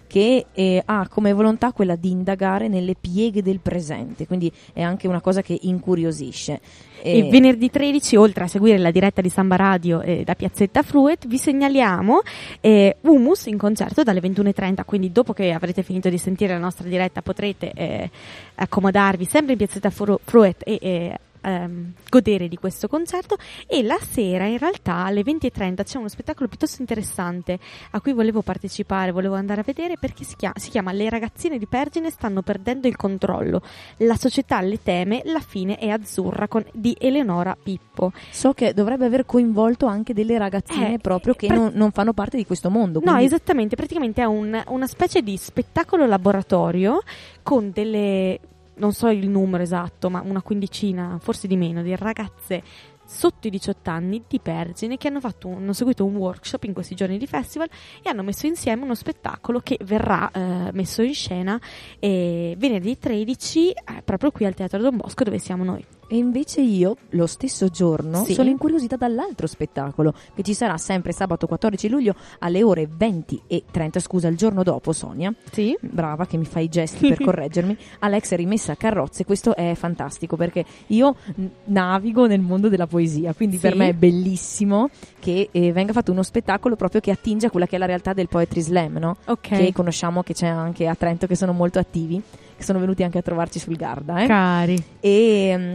Che 0.08 0.46
eh, 0.52 0.82
ha 0.84 1.08
come 1.08 1.32
volontà 1.32 1.72
quella 1.72 1.96
di 1.96 2.10
indagare 2.12 2.68
nelle 2.68 2.94
pieghe 2.94 3.42
del 3.42 3.58
presente, 3.58 4.24
quindi 4.24 4.50
è 4.72 4.80
anche 4.80 5.08
una 5.08 5.20
cosa 5.20 5.42
che 5.42 5.58
incuriosisce. 5.62 6.60
E 7.02 7.28
venerdì 7.28 7.70
13, 7.70 8.14
oltre 8.16 8.44
a 8.44 8.46
seguire 8.46 8.78
la 8.78 8.92
diretta 8.92 9.20
di 9.20 9.28
Samba 9.28 9.56
Radio 9.56 10.00
eh, 10.02 10.22
da 10.24 10.34
Piazzetta 10.36 10.82
Fruet, 10.82 11.26
vi 11.26 11.38
segnaliamo 11.38 12.20
eh, 12.60 12.96
Humus 13.00 13.46
in 13.46 13.58
concerto 13.58 14.04
dalle 14.04 14.20
21.30, 14.20 14.84
quindi 14.84 15.10
dopo 15.10 15.32
che 15.32 15.50
avrete 15.50 15.82
finito 15.82 16.08
di 16.08 16.18
sentire 16.18 16.52
la 16.52 16.60
nostra 16.60 16.88
diretta 16.88 17.20
potrete 17.22 17.72
eh, 17.74 18.10
accomodarvi 18.54 19.24
sempre 19.24 19.52
in 19.52 19.58
Piazzetta 19.58 19.90
Fru- 19.90 20.20
Fruet 20.22 20.62
e 20.64 20.78
eh, 20.80 21.18
ehm, 21.46 21.92
godere 22.08 22.48
di 22.48 22.56
questo 22.56 22.88
concerto 22.88 23.36
e 23.66 23.82
la 23.82 23.98
sera 24.00 24.46
in 24.46 24.58
realtà 24.58 25.04
alle 25.04 25.22
20.30 25.22 25.84
c'è 25.84 25.98
uno 25.98 26.08
spettacolo 26.08 26.48
piuttosto 26.48 26.80
interessante 26.80 27.58
a 27.92 28.00
cui 28.00 28.12
volevo 28.12 28.42
partecipare, 28.42 29.12
volevo 29.12 29.34
andare 29.34 29.60
a 29.60 29.64
vedere 29.64 29.96
perché 29.98 30.24
si 30.24 30.36
chiama, 30.36 30.54
si 30.58 30.70
chiama 30.70 30.92
Le 30.92 31.08
ragazzine 31.08 31.58
di 31.58 31.66
Pergine 31.66 32.10
stanno 32.10 32.42
perdendo 32.42 32.88
il 32.88 32.96
controllo, 32.96 33.62
la 33.98 34.16
società 34.16 34.60
le 34.60 34.82
teme, 34.82 35.22
la 35.24 35.40
fine 35.40 35.76
è 35.76 35.88
azzurra 35.88 36.48
con, 36.48 36.64
di 36.72 36.96
Eleonora 36.98 37.56
Pippo. 37.60 38.12
So 38.30 38.52
che 38.52 38.74
dovrebbe 38.74 39.06
aver 39.06 39.24
coinvolto 39.26 39.86
anche 39.86 40.12
delle 40.12 40.36
ragazzine 40.38 40.94
Eh, 40.94 40.98
proprio 40.98 41.34
che 41.34 41.46
per- 41.46 41.56
non, 41.56 41.70
non 41.74 41.90
fanno 41.92 42.12
parte 42.12 42.36
di 42.36 42.44
questo 42.46 42.70
mondo. 42.70 42.98
No, 42.98 43.12
quindi- 43.12 43.24
esattamente, 43.24 43.76
praticamente 43.76 44.22
è 44.22 44.24
un- 44.24 44.62
una 44.68 44.86
specie 44.86 45.22
di 45.22 45.36
spettacolo 45.36 46.06
laboratorio 46.06 47.02
con 47.42 47.70
delle, 47.72 48.38
non 48.76 48.92
so 48.92 49.08
il 49.08 49.28
numero 49.28 49.62
esatto, 49.62 50.10
ma 50.10 50.22
una 50.24 50.42
quindicina, 50.42 51.18
forse 51.20 51.46
di 51.46 51.56
meno, 51.56 51.82
di 51.82 51.94
ragazze 51.96 52.62
sotto 53.06 53.46
i 53.46 53.50
18 53.50 53.88
anni 53.88 54.24
di 54.26 54.40
Pergine 54.40 54.96
che 54.96 55.08
hanno, 55.08 55.20
un- 55.44 55.54
hanno 55.54 55.72
seguito 55.72 56.04
un 56.04 56.16
workshop 56.16 56.64
in 56.64 56.72
questi 56.72 56.94
giorni 56.94 57.18
di 57.18 57.26
festival 57.26 57.68
e 58.02 58.08
hanno 58.08 58.22
messo 58.22 58.46
insieme 58.46 58.82
uno 58.82 58.94
spettacolo 58.94 59.60
che 59.60 59.78
verrà 59.84 60.30
eh, 60.30 60.70
messo 60.72 61.02
in 61.02 61.14
scena 61.14 61.58
eh, 62.00 62.54
venerdì 62.58 62.98
13 62.98 63.70
eh, 63.70 64.02
proprio 64.04 64.32
qui 64.32 64.44
al 64.44 64.54
Teatro 64.54 64.80
Don 64.80 64.96
Bosco 64.96 65.24
dove 65.24 65.38
siamo 65.38 65.64
noi. 65.64 65.84
E 66.08 66.16
invece 66.16 66.60
io, 66.60 66.96
lo 67.10 67.26
stesso 67.26 67.68
giorno, 67.68 68.24
Sì. 68.24 68.34
sono 68.34 68.48
incuriosita 68.48 68.96
dall'altro 68.96 69.46
spettacolo 69.46 70.14
che 70.34 70.42
ci 70.42 70.54
sarà 70.54 70.76
sempre 70.78 71.12
sabato 71.12 71.46
14 71.46 71.88
luglio 71.88 72.14
alle 72.40 72.62
ore 72.62 72.88
20 72.90 73.42
e 73.48 73.64
30, 73.70 73.98
scusa, 74.00 74.28
il 74.28 74.36
giorno 74.36 74.62
dopo, 74.62 74.92
Sonia. 74.92 75.34
Sì? 75.50 75.76
Brava 75.80 76.26
che 76.26 76.36
mi 76.36 76.44
fa 76.44 76.60
i 76.60 76.68
gesti 76.68 77.08
per 77.08 77.18
correggermi. 77.24 77.76
Alex 78.00 78.30
è 78.32 78.36
rimessa 78.36 78.72
a 78.72 78.76
carrozze, 78.76 79.24
questo 79.24 79.56
è 79.56 79.74
fantastico 79.74 80.36
perché 80.36 80.64
io 80.88 81.16
navigo 81.64 82.26
nel 82.26 82.40
mondo 82.40 82.68
della 82.68 82.86
poesia, 82.86 83.32
quindi 83.34 83.56
per 83.58 83.72
Sì. 83.72 83.78
me 83.78 83.88
è 83.88 83.92
bellissimo 83.94 84.90
che 85.18 85.48
eh, 85.50 85.72
venga 85.72 85.92
fatto 85.92 86.12
uno 86.12 86.22
spettacolo 86.22 86.76
proprio 86.76 87.00
che 87.00 87.10
attinge 87.10 87.46
a 87.46 87.50
quella 87.50 87.66
che 87.66 87.76
è 87.76 87.78
la 87.78 87.86
realtà 87.86 88.12
del 88.12 88.28
Poetry 88.28 88.60
Slam, 88.60 88.96
no? 88.98 89.16
Ok. 89.26 89.40
Che 89.48 89.72
conosciamo 89.72 90.22
che 90.22 90.34
c'è 90.34 90.46
anche 90.46 90.86
a 90.86 90.94
Trento 90.94 91.26
che 91.26 91.34
sono 91.34 91.52
molto 91.52 91.78
attivi, 91.78 92.22
che 92.56 92.62
sono 92.62 92.78
venuti 92.78 93.02
anche 93.02 93.18
a 93.18 93.22
trovarci 93.22 93.58
sul 93.58 93.76
Garda, 93.76 94.22
eh? 94.22 94.26
Cari. 94.26 94.82
e 95.00 95.54
mm, 95.56 95.74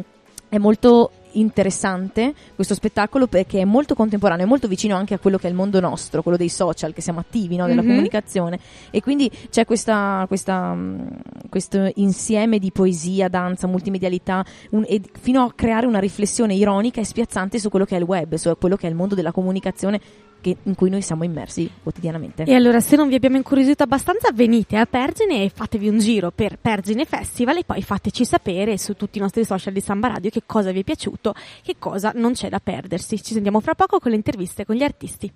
è 0.52 0.58
molto 0.58 1.12
interessante 1.34 2.34
questo 2.56 2.74
spettacolo 2.74 3.26
perché 3.28 3.62
è 3.62 3.64
molto 3.64 3.96
contemporaneo, 3.96 4.46
è 4.46 4.50
molto 4.50 4.68
vicino 4.68 4.98
anche 4.98 5.14
a 5.14 5.18
quello 5.18 5.38
che 5.38 5.48
è 5.48 5.50
il 5.50 5.56
mondo 5.56 5.80
nostro, 5.80 6.22
quello 6.22 6.38
dei 6.38 6.50
social, 6.50 6.92
che 6.94 7.00
siamo 7.00 7.20
attivi 7.22 7.56
no, 7.56 7.68
nella 7.68 7.82
Mhm. 7.82 7.88
comunicazione 7.88 8.60
e 8.90 9.02
quindi 9.02 9.32
c'è 9.50 9.64
questa, 9.64 10.26
questa, 10.28 10.74
mm, 10.74 11.08
questo 11.48 11.90
insieme 11.96 12.60
di 12.60 12.70
poesia, 12.74 13.30
danza, 13.30 13.66
multimedialità 13.66 14.44
un- 14.72 14.86
fino 15.22 15.44
a 15.44 15.54
creare 15.54 15.86
una 15.86 16.00
riflessione 16.00 16.54
ironica 16.54 17.00
e 17.00 17.06
spiazzante 17.06 17.60
su 17.60 17.70
quello 17.70 17.86
che 17.86 17.96
è 17.96 18.00
il 18.00 18.04
web, 18.06 18.36
su 18.36 18.54
quello 18.60 18.76
che 18.76 18.88
è 18.88 18.90
il 18.90 18.96
mondo 18.98 19.16
della 19.16 19.32
comunicazione 19.32 20.02
che- 20.42 20.58
in 20.64 20.76
cui 20.76 20.90
noi 20.90 21.02
siamo 21.02 21.24
immersi 21.24 21.70
quotidianamente. 21.82 22.44
E 22.44 22.54
allora, 22.54 22.80
se 22.80 22.96
non 22.96 23.08
vi 23.08 23.16
abbiamo 23.16 23.38
incuriosito 23.38 23.84
abbastanza, 23.84 24.32
venite 24.34 24.76
a 24.78 24.86
Pergine 24.86 25.44
e 25.44 25.52
fatevi 25.54 25.88
un 25.88 26.00
giro 26.00 26.32
per 26.32 26.58
Pergine 26.60 27.06
Festival 27.06 27.58
e 27.58 27.64
poi 27.64 27.82
fateci 27.82 28.26
sapere 28.26 28.78
su 28.78 28.96
tutti 28.96 29.18
i 29.20 29.22
nostri 29.22 29.46
social 29.46 29.72
di 29.74 29.82
Samba 29.82 30.10
Radio 30.10 30.30
che 30.30 30.44
cosa 30.46 30.72
vi 30.72 30.82
è 30.82 30.84
piaciuto, 30.84 31.34
che 31.64 31.76
cosa 31.80 32.12
non 32.16 32.34
c'è 32.34 32.50
da 32.50 32.60
perdersi. 32.60 33.22
Ci 33.22 33.34
sentiamo 33.34 33.60
fra 33.60 33.76
poco 33.76 34.00
con 34.00 34.12
le 34.12 34.18
interviste 34.18 34.66
con 34.66 34.76
gli 34.76 34.84
artisti. 34.84 35.32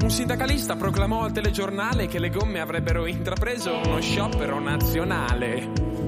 Un 0.00 0.10
sindacalista 0.10 0.76
proclamò 0.76 1.22
al 1.22 1.32
telegiornale 1.32 2.06
che 2.06 2.20
le 2.20 2.30
gomme 2.30 2.60
avrebbero 2.60 3.06
intrapreso 3.06 3.80
uno 3.84 4.00
sciopero 4.00 4.60
nazionale. 4.60 6.06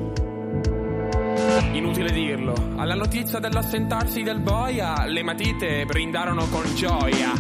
Inutile 1.73 2.13
dirlo, 2.13 2.55
alla 2.77 2.95
notizia 2.95 3.41
dell'assentarsi 3.41 4.23
del 4.23 4.41
boia, 4.41 5.05
le 5.07 5.23
matite 5.25 5.85
brindarono 5.87 6.47
con 6.47 6.63
gioia. 6.75 7.33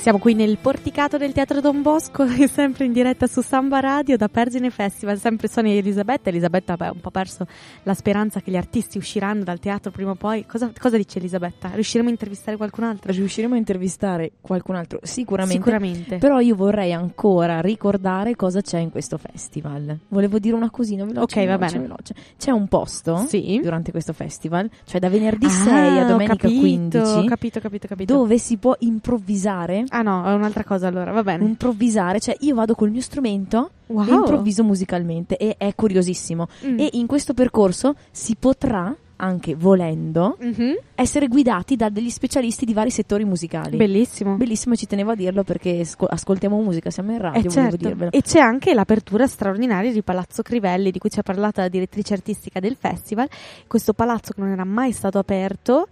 Siamo 0.00 0.20
qui 0.20 0.32
nel 0.32 0.56
porticato 0.58 1.18
del 1.18 1.32
Teatro 1.32 1.60
Don 1.60 1.82
Bosco, 1.82 2.24
sempre 2.48 2.84
in 2.86 2.92
diretta 2.92 3.26
su 3.26 3.42
Samba 3.42 3.80
Radio 3.80 4.16
da 4.16 4.28
Pergine 4.28 4.70
Festival, 4.70 5.18
sempre 5.18 5.48
Sonia 5.48 5.72
e 5.74 5.78
Elisabetta. 5.78 6.30
Elisabetta 6.30 6.76
ha 6.78 6.90
un 6.92 7.00
po' 7.00 7.10
perso 7.10 7.46
la 7.82 7.92
speranza 7.94 8.40
che 8.40 8.50
gli 8.50 8.56
artisti 8.56 8.96
usciranno 8.96 9.42
dal 9.42 9.58
teatro 9.58 9.90
prima 9.90 10.12
o 10.12 10.14
poi. 10.14 10.46
Cosa, 10.46 10.70
cosa 10.80 10.96
dice 10.96 11.18
Elisabetta? 11.18 11.70
Riusciremo 11.74 12.08
a 12.08 12.12
intervistare 12.12 12.56
qualcun 12.56 12.84
altro? 12.84 13.12
Riusciremo 13.12 13.54
a 13.54 13.58
intervistare 13.58 14.32
qualcun 14.40 14.76
altro? 14.76 15.00
Sicuramente. 15.02 15.58
Sicuramente. 15.58 16.16
Però 16.18 16.38
io 16.40 16.54
vorrei 16.54 16.92
ancora 16.92 17.60
ricordare 17.60 18.34
cosa 18.36 18.62
c'è 18.62 18.78
in 18.78 18.90
questo 18.90 19.18
festival. 19.18 19.98
Volevo 20.08 20.38
dire 20.38 20.54
una 20.54 20.70
cosina 20.70 21.04
veloce. 21.04 21.38
Ok, 21.40 21.46
va 21.46 21.56
veloce, 21.56 21.72
bene. 21.74 21.82
veloce. 21.88 22.14
C'è 22.38 22.50
un 22.52 22.66
posto 22.68 23.24
Sì. 23.26 23.58
durante 23.62 23.90
questo 23.90 24.14
festival, 24.14 24.70
cioè 24.84 25.00
da 25.00 25.10
venerdì 25.10 25.46
Ah, 25.46 25.50
6 25.50 25.98
a 25.98 26.04
domenica 26.04 26.36
capito, 26.36 26.60
15, 26.60 27.26
Capito, 27.26 27.60
capito, 27.60 27.86
capito. 27.88 28.14
dove 28.14 28.38
si 28.38 28.56
può 28.56 28.74
improvvisare. 28.78 29.84
Ah 29.90 30.02
no, 30.02 30.26
è 30.26 30.32
un'altra 30.32 30.64
cosa 30.64 30.86
allora, 30.88 31.12
va 31.12 31.22
bene. 31.22 31.44
Improvvisare, 31.44 32.20
cioè 32.20 32.36
io 32.40 32.54
vado 32.54 32.74
col 32.74 32.90
mio 32.90 33.00
strumento 33.00 33.70
Wow. 33.88 34.06
e 34.06 34.12
improvviso 34.12 34.62
musicalmente 34.64 35.36
e 35.38 35.54
è 35.56 35.74
curiosissimo. 35.74 36.46
Mm. 36.66 36.78
E 36.78 36.88
in 36.92 37.06
questo 37.06 37.32
percorso 37.32 37.94
si 38.10 38.36
potrà, 38.38 38.94
anche 39.20 39.54
volendo, 39.56 40.36
Mhm. 40.38 40.76
essere 40.94 41.26
guidati 41.26 41.74
da 41.74 41.88
degli 41.88 42.10
specialisti 42.10 42.64
di 42.66 42.72
vari 42.74 42.90
settori 42.90 43.24
musicali. 43.24 43.76
Bellissimo. 43.76 44.36
Bellissimo, 44.36 44.76
ci 44.76 44.86
tenevo 44.86 45.12
a 45.12 45.14
dirlo 45.16 45.42
perché 45.42 45.84
sco- 45.84 46.06
ascoltiamo 46.06 46.60
musica, 46.60 46.90
siamo 46.90 47.12
in 47.12 47.18
radio, 47.18 47.48
Eh, 47.48 47.52
certo. 47.52 47.76
dirvelo. 47.76 48.10
E 48.12 48.20
c'è 48.22 48.38
anche 48.40 48.74
l'apertura 48.74 49.26
straordinaria 49.26 49.90
di 49.90 50.02
Palazzo 50.02 50.42
Crivelli, 50.42 50.90
di 50.90 50.98
cui 50.98 51.10
ci 51.10 51.18
ha 51.18 51.22
parlato 51.22 51.60
la 51.62 51.68
direttrice 51.68 52.12
artistica 52.14 52.60
del 52.60 52.76
festival. 52.78 53.26
Questo 53.66 53.92
palazzo 53.94 54.34
che 54.34 54.40
non 54.42 54.50
era 54.50 54.64
mai 54.64 54.92
stato 54.92 55.18
aperto, 55.18 55.88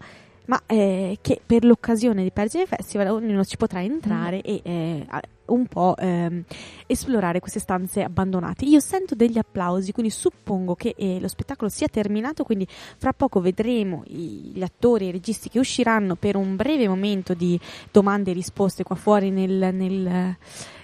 ma 0.46 0.60
eh, 0.66 1.18
che 1.20 1.40
per 1.44 1.64
l'occasione 1.64 2.22
di 2.22 2.30
Pergine 2.30 2.66
Festival 2.66 3.08
ognuno 3.08 3.44
ci 3.44 3.56
potrà 3.56 3.82
entrare 3.82 4.40
e 4.42 4.60
eh, 4.62 5.06
un 5.46 5.66
po' 5.66 5.94
ehm, 5.96 6.44
esplorare 6.86 7.40
queste 7.40 7.60
stanze 7.60 8.02
abbandonate. 8.02 8.64
Io 8.64 8.80
sento 8.80 9.14
degli 9.14 9.38
applausi, 9.38 9.92
quindi 9.92 10.10
suppongo 10.10 10.74
che 10.74 10.94
eh, 10.96 11.20
lo 11.20 11.28
spettacolo 11.28 11.68
sia 11.70 11.88
terminato, 11.88 12.44
quindi 12.44 12.66
fra 12.68 13.12
poco 13.12 13.40
vedremo 13.40 14.02
i- 14.06 14.52
gli 14.54 14.62
attori 14.62 15.06
e 15.06 15.08
i 15.08 15.12
registi 15.12 15.48
che 15.48 15.58
usciranno 15.58 16.14
per 16.16 16.36
un 16.36 16.56
breve 16.56 16.88
momento 16.88 17.34
di 17.34 17.58
domande 17.90 18.30
e 18.30 18.34
risposte 18.34 18.82
qua 18.82 18.96
fuori 18.96 19.30
nel, 19.30 19.74
nel, 19.74 20.36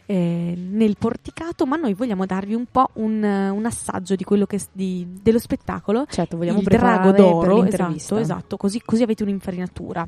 eh, 0.06 0.54
nel 0.56 0.96
porticato, 0.98 1.66
ma 1.66 1.76
noi 1.76 1.94
vogliamo 1.94 2.26
darvi 2.26 2.54
un 2.54 2.66
po' 2.70 2.90
un, 2.94 3.22
un 3.22 3.64
assaggio 3.64 4.14
di 4.14 4.24
quello 4.24 4.46
che 4.46 4.60
di- 4.72 5.06
dello 5.22 5.38
spettacolo. 5.38 6.06
Certo, 6.08 6.36
vogliamo 6.36 6.58
il 6.58 6.64
drago 6.64 7.12
d'oro, 7.12 7.64
esatto, 7.64 8.16
esatto, 8.18 8.56
così, 8.56 8.82
così 8.84 9.02
avete 9.02 9.22
un'infarinatura. 9.22 10.06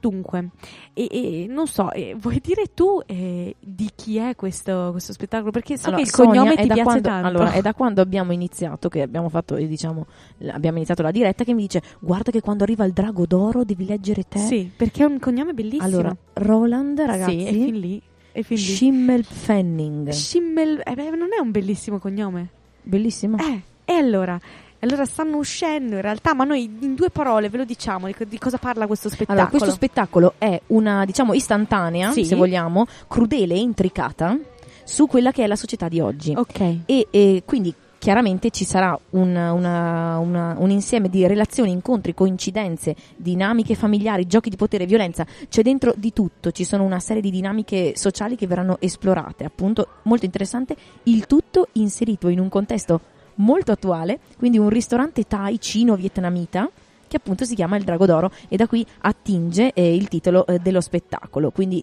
Dunque, 0.00 0.50
e, 0.92 1.08
e 1.10 1.46
non 1.48 1.66
so, 1.66 1.90
eh, 1.92 2.16
vuoi 2.18 2.40
dire 2.42 2.72
tu 2.74 3.00
eh, 3.06 3.54
di 3.60 3.90
chi 3.94 4.16
è 4.16 4.34
questo, 4.34 4.88
questo 4.92 5.12
spettacolo? 5.12 5.50
Perché 5.50 5.76
so 5.76 5.88
Allora, 5.88 6.02
che 6.02 6.08
il 6.08 6.14
Sonia, 6.14 6.40
cognome 6.40 6.56
ti 6.56 6.66
piace 6.66 6.82
quando, 6.82 7.08
tanto. 7.08 7.26
Allora, 7.26 7.52
è 7.52 7.60
da 7.60 7.74
quando 7.74 8.00
abbiamo 8.00 8.32
iniziato, 8.32 8.88
che 8.88 9.02
abbiamo 9.02 9.28
fatto, 9.28 9.56
eh, 9.56 9.66
diciamo, 9.66 10.06
abbiamo 10.48 10.76
iniziato 10.76 11.02
la 11.02 11.10
diretta, 11.10 11.44
che 11.44 11.52
mi 11.54 11.62
dice, 11.62 11.82
guarda 12.00 12.30
che 12.30 12.40
quando 12.40 12.64
arriva 12.64 12.84
il 12.84 12.92
drago 12.92 13.26
d'oro 13.26 13.64
devi 13.64 13.84
leggere 13.86 14.24
te. 14.28 14.38
Sì, 14.38 14.70
perché 14.74 15.02
è 15.02 15.06
un 15.06 15.18
cognome 15.18 15.52
bellissimo. 15.52 15.84
Allora, 15.84 16.16
Roland, 16.34 17.00
ragazzi, 17.00 17.38
sì, 17.38 17.44
è 17.44 17.52
fin 17.52 17.78
lì. 17.78 18.02
È 18.34 18.42
fin 18.42 18.56
lì. 18.56 18.62
Schimmelpfennig. 18.64 20.08
Schimmel, 20.08 20.82
eh 20.84 20.94
beh, 20.94 21.10
non 21.10 21.28
è 21.36 21.40
un 21.40 21.52
bellissimo 21.52 22.00
cognome. 22.00 22.48
Bellissimo. 22.82 23.38
Eh, 23.38 23.60
e 23.84 23.92
allora? 23.92 24.36
Allora 24.80 25.04
stanno 25.04 25.36
uscendo 25.36 25.94
in 25.94 26.00
realtà, 26.00 26.34
ma 26.34 26.42
noi 26.42 26.64
in 26.64 26.94
due 26.96 27.10
parole 27.10 27.48
ve 27.48 27.58
lo 27.58 27.64
diciamo 27.64 28.08
di, 28.08 28.14
di 28.26 28.38
cosa 28.38 28.58
parla 28.58 28.88
questo 28.88 29.08
spettacolo. 29.08 29.38
Allora, 29.38 29.50
questo 29.56 29.70
spettacolo 29.70 30.34
è 30.36 30.60
una, 30.66 31.04
diciamo, 31.04 31.32
istantanea, 31.32 32.10
Sì. 32.10 32.24
se 32.24 32.34
vogliamo, 32.34 32.86
crudele 33.06 33.54
e 33.54 33.58
intricata 33.60 34.36
su 34.82 35.06
quella 35.06 35.30
che 35.30 35.44
è 35.44 35.46
la 35.46 35.56
società 35.56 35.88
di 35.88 36.00
oggi. 36.00 36.34
Ok. 36.36 36.60
E, 36.86 37.06
e 37.10 37.42
quindi 37.46 37.72
chiaramente 38.04 38.50
ci 38.50 38.66
sarà 38.66 39.00
un, 39.12 39.34
una- 39.34 40.18
una- 40.18 40.54
un 40.58 40.68
insieme 40.68 41.08
di 41.08 41.26
relazioni, 41.26 41.70
incontri, 41.70 42.12
coincidenze, 42.12 42.94
dinamiche 43.16 43.74
familiari, 43.74 44.26
giochi 44.26 44.50
di 44.50 44.56
potere, 44.56 44.84
violenza. 44.84 45.24
C'è 45.48 45.62
dentro 45.62 45.94
di 45.96 46.12
tutto, 46.12 46.50
ci 46.50 46.64
sono 46.64 46.84
una 46.84 47.00
serie 47.00 47.22
di 47.22 47.30
dinamiche 47.30 47.94
sociali 47.96 48.36
che 48.36 48.46
verranno 48.46 48.76
esplorate, 48.78 49.44
appunto 49.44 49.88
molto 50.02 50.26
interessante, 50.26 50.76
il 51.04 51.26
tutto 51.26 51.68
inserito 51.72 52.28
in 52.28 52.40
un 52.40 52.50
contesto 52.50 53.00
molto 53.36 53.72
attuale, 53.72 54.18
quindi 54.36 54.58
un 54.58 54.68
ristorante 54.68 55.26
thai 55.26 55.58
cino-vietnamita 55.58 56.68
che 57.08 57.16
appunto 57.16 57.46
si 57.46 57.54
chiama 57.54 57.76
Il 57.78 57.84
Drago 57.84 58.04
d'Oro 58.04 58.30
e 58.50 58.56
da 58.56 58.66
qui 58.66 58.84
attinge 59.00 59.72
eh, 59.72 59.94
il 59.94 60.08
titolo 60.08 60.46
eh, 60.46 60.58
dello 60.58 60.82
spettacolo. 60.82 61.50
Quindi 61.50 61.82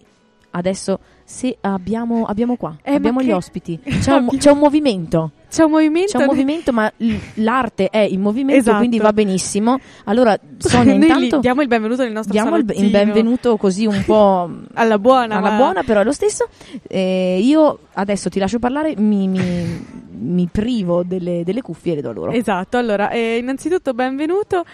adesso 0.52 0.98
se 1.24 1.56
abbiamo, 1.60 2.24
abbiamo 2.24 2.56
qua, 2.56 2.76
Eh, 2.82 2.94
abbiamo 2.94 3.20
gli 3.22 3.26
che- 3.26 3.32
ospiti, 3.34 3.78
c'è 4.00 4.12
un, 4.12 4.28
c'è 4.38 4.50
un 4.50 4.58
movimento. 4.58 5.30
C'è 5.52 5.64
un 5.64 5.70
movimento. 5.72 6.16
C'è 6.16 6.24
un 6.24 6.30
movimento, 6.30 6.72
ma 6.72 6.90
l'arte 7.34 7.90
è 7.90 7.98
in 7.98 8.22
movimento, 8.22 8.58
Esatto. 8.60 8.78
quindi 8.78 8.98
va 8.98 9.12
benissimo. 9.12 9.78
Allora, 10.04 10.34
Sonia, 10.56 10.94
intanto 10.94 11.40
diamo 11.40 11.60
il 11.60 11.68
benvenuto 11.68 12.02
nel 12.02 12.12
nostro 12.12 12.32
diamo 12.32 12.56
il, 12.56 12.64
il 12.66 12.74
salottino. 12.74 12.90
benvenuto 13.04 13.56
così 13.58 13.84
un 13.84 14.02
po' 14.06 14.48
alla 14.72 14.98
buona. 14.98 15.36
alla 15.36 15.50
ma- 15.50 15.56
buona, 15.56 15.82
però 15.82 16.00
è 16.00 16.04
lo 16.04 16.12
stesso. 16.12 16.48
Eh, 16.88 17.38
io 17.42 17.80
adesso 17.92 18.30
ti 18.30 18.38
lascio 18.38 18.58
parlare, 18.58 18.94
mi, 18.96 19.28
mi- 19.28 19.86
mi 20.22 20.48
privo 20.50 21.02
delle, 21.02 21.42
delle 21.44 21.60
cuffie 21.60 21.92
e 21.92 21.94
le 21.96 22.02
do 22.02 22.12
loro. 22.12 22.30
Esatto, 22.30 22.78
allora, 22.78 23.10
eh, 23.10 23.36
innanzitutto 23.36 23.92
benvenuto. 23.92 24.64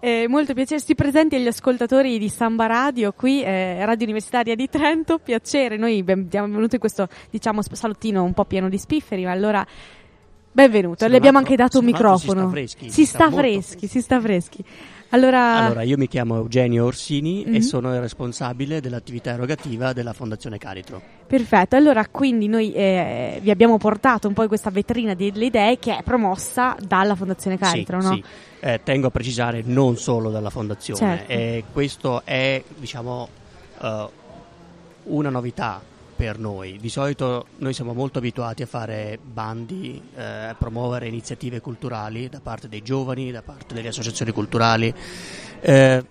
Eh, 0.00 0.26
molto 0.28 0.54
piacere, 0.54 0.80
si 0.80 0.94
presenti 0.94 1.34
agli 1.34 1.46
ascoltatori 1.48 2.18
di 2.18 2.28
Samba 2.28 2.66
Radio, 2.66 3.12
qui 3.12 3.42
eh, 3.42 3.84
Radio 3.84 4.04
Universitaria 4.04 4.54
di 4.54 4.68
Trento, 4.68 5.18
piacere, 5.18 5.76
noi 5.76 6.04
siamo 6.30 6.54
venuti 6.54 6.74
in 6.74 6.80
questo 6.80 7.08
diciamo 7.30 7.62
salottino 7.62 8.22
un 8.22 8.32
po' 8.32 8.44
pieno 8.44 8.68
di 8.68 8.78
spifferi, 8.78 9.24
ma 9.24 9.32
allora 9.32 9.66
benvenuto, 10.52 11.06
le 11.08 11.16
abbiamo 11.16 11.38
anche 11.38 11.56
dato 11.56 11.80
un 11.80 11.86
ma 11.86 11.90
si 11.90 11.96
sta 11.96 12.08
microfono. 12.08 12.48
freschi, 12.48 12.84
si 12.84 12.90
si 12.92 13.04
sta, 13.06 13.26
sta 13.26 13.36
freschi, 13.36 13.86
si 13.88 14.00
sta 14.00 14.20
freschi. 14.20 14.64
Allora, 15.10 15.56
Allora, 15.64 15.82
io 15.82 15.96
mi 15.96 16.06
chiamo 16.06 16.36
Eugenio 16.36 16.84
Orsini 16.84 17.44
Mhm. 17.46 17.54
e 17.54 17.62
sono 17.62 17.94
il 17.94 18.00
responsabile 18.00 18.82
dell'attività 18.82 19.30
erogativa 19.30 19.94
della 19.94 20.12
Fondazione 20.12 20.58
Caritro. 20.58 21.00
perfetto, 21.26 21.76
allora 21.76 22.06
quindi 22.08 22.46
noi 22.46 22.72
eh, 22.74 23.38
vi 23.42 23.50
abbiamo 23.50 23.78
portato 23.78 24.28
un 24.28 24.34
po' 24.34 24.46
questa 24.48 24.68
vetrina 24.70 25.14
delle 25.14 25.46
idee 25.46 25.78
che 25.78 25.96
è 25.96 26.02
promossa 26.02 26.76
dalla 26.86 27.14
Fondazione 27.14 27.56
Caritro, 27.56 28.00
sì, 28.02 28.06
no? 28.06 28.14
sì. 28.14 28.24
Eh, 28.60 28.80
tengo 28.84 29.06
a 29.06 29.10
precisare 29.10 29.62
non 29.64 29.96
solo 29.96 30.30
dalla 30.30 30.50
Fondazione, 30.50 30.98
Certo. 31.00 31.32
Eh, 31.32 31.64
questo 31.72 32.22
è 32.24 32.62
diciamo 32.76 33.28
eh, 33.80 34.06
una 35.04 35.30
novità 35.30 35.80
per 36.18 36.36
noi. 36.36 36.78
Di 36.80 36.88
solito 36.88 37.46
noi 37.58 37.72
siamo 37.72 37.92
molto 37.92 38.18
abituati 38.18 38.64
a 38.64 38.66
fare 38.66 39.20
bandi, 39.22 40.02
eh, 40.16 40.22
a 40.22 40.56
promuovere 40.58 41.06
iniziative 41.06 41.60
culturali 41.60 42.28
da 42.28 42.40
parte 42.40 42.68
dei 42.68 42.82
giovani, 42.82 43.30
da 43.30 43.40
parte 43.40 43.72
delle 43.72 43.86
associazioni 43.86 44.32
culturali. 44.32 44.92
Eh, 45.60 46.04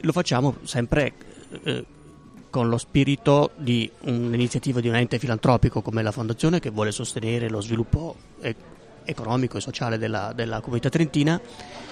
lo 0.00 0.12
facciamo 0.12 0.56
sempre 0.62 1.12
eh, 1.64 1.84
con 2.48 2.70
lo 2.70 2.78
spirito 2.78 3.50
di 3.56 3.90
un'iniziativa 4.04 4.80
di 4.80 4.88
un 4.88 4.94
ente 4.94 5.18
filantropico 5.18 5.82
come 5.82 6.02
la 6.02 6.10
Fondazione 6.10 6.58
che 6.58 6.70
vuole 6.70 6.90
sostenere 6.90 7.50
lo 7.50 7.60
sviluppo 7.60 8.16
eh, 8.40 8.56
economico 9.04 9.58
e 9.58 9.60
sociale 9.60 9.98
della, 9.98 10.32
della 10.34 10.60
comunità 10.60 10.88
trentina 10.88 11.38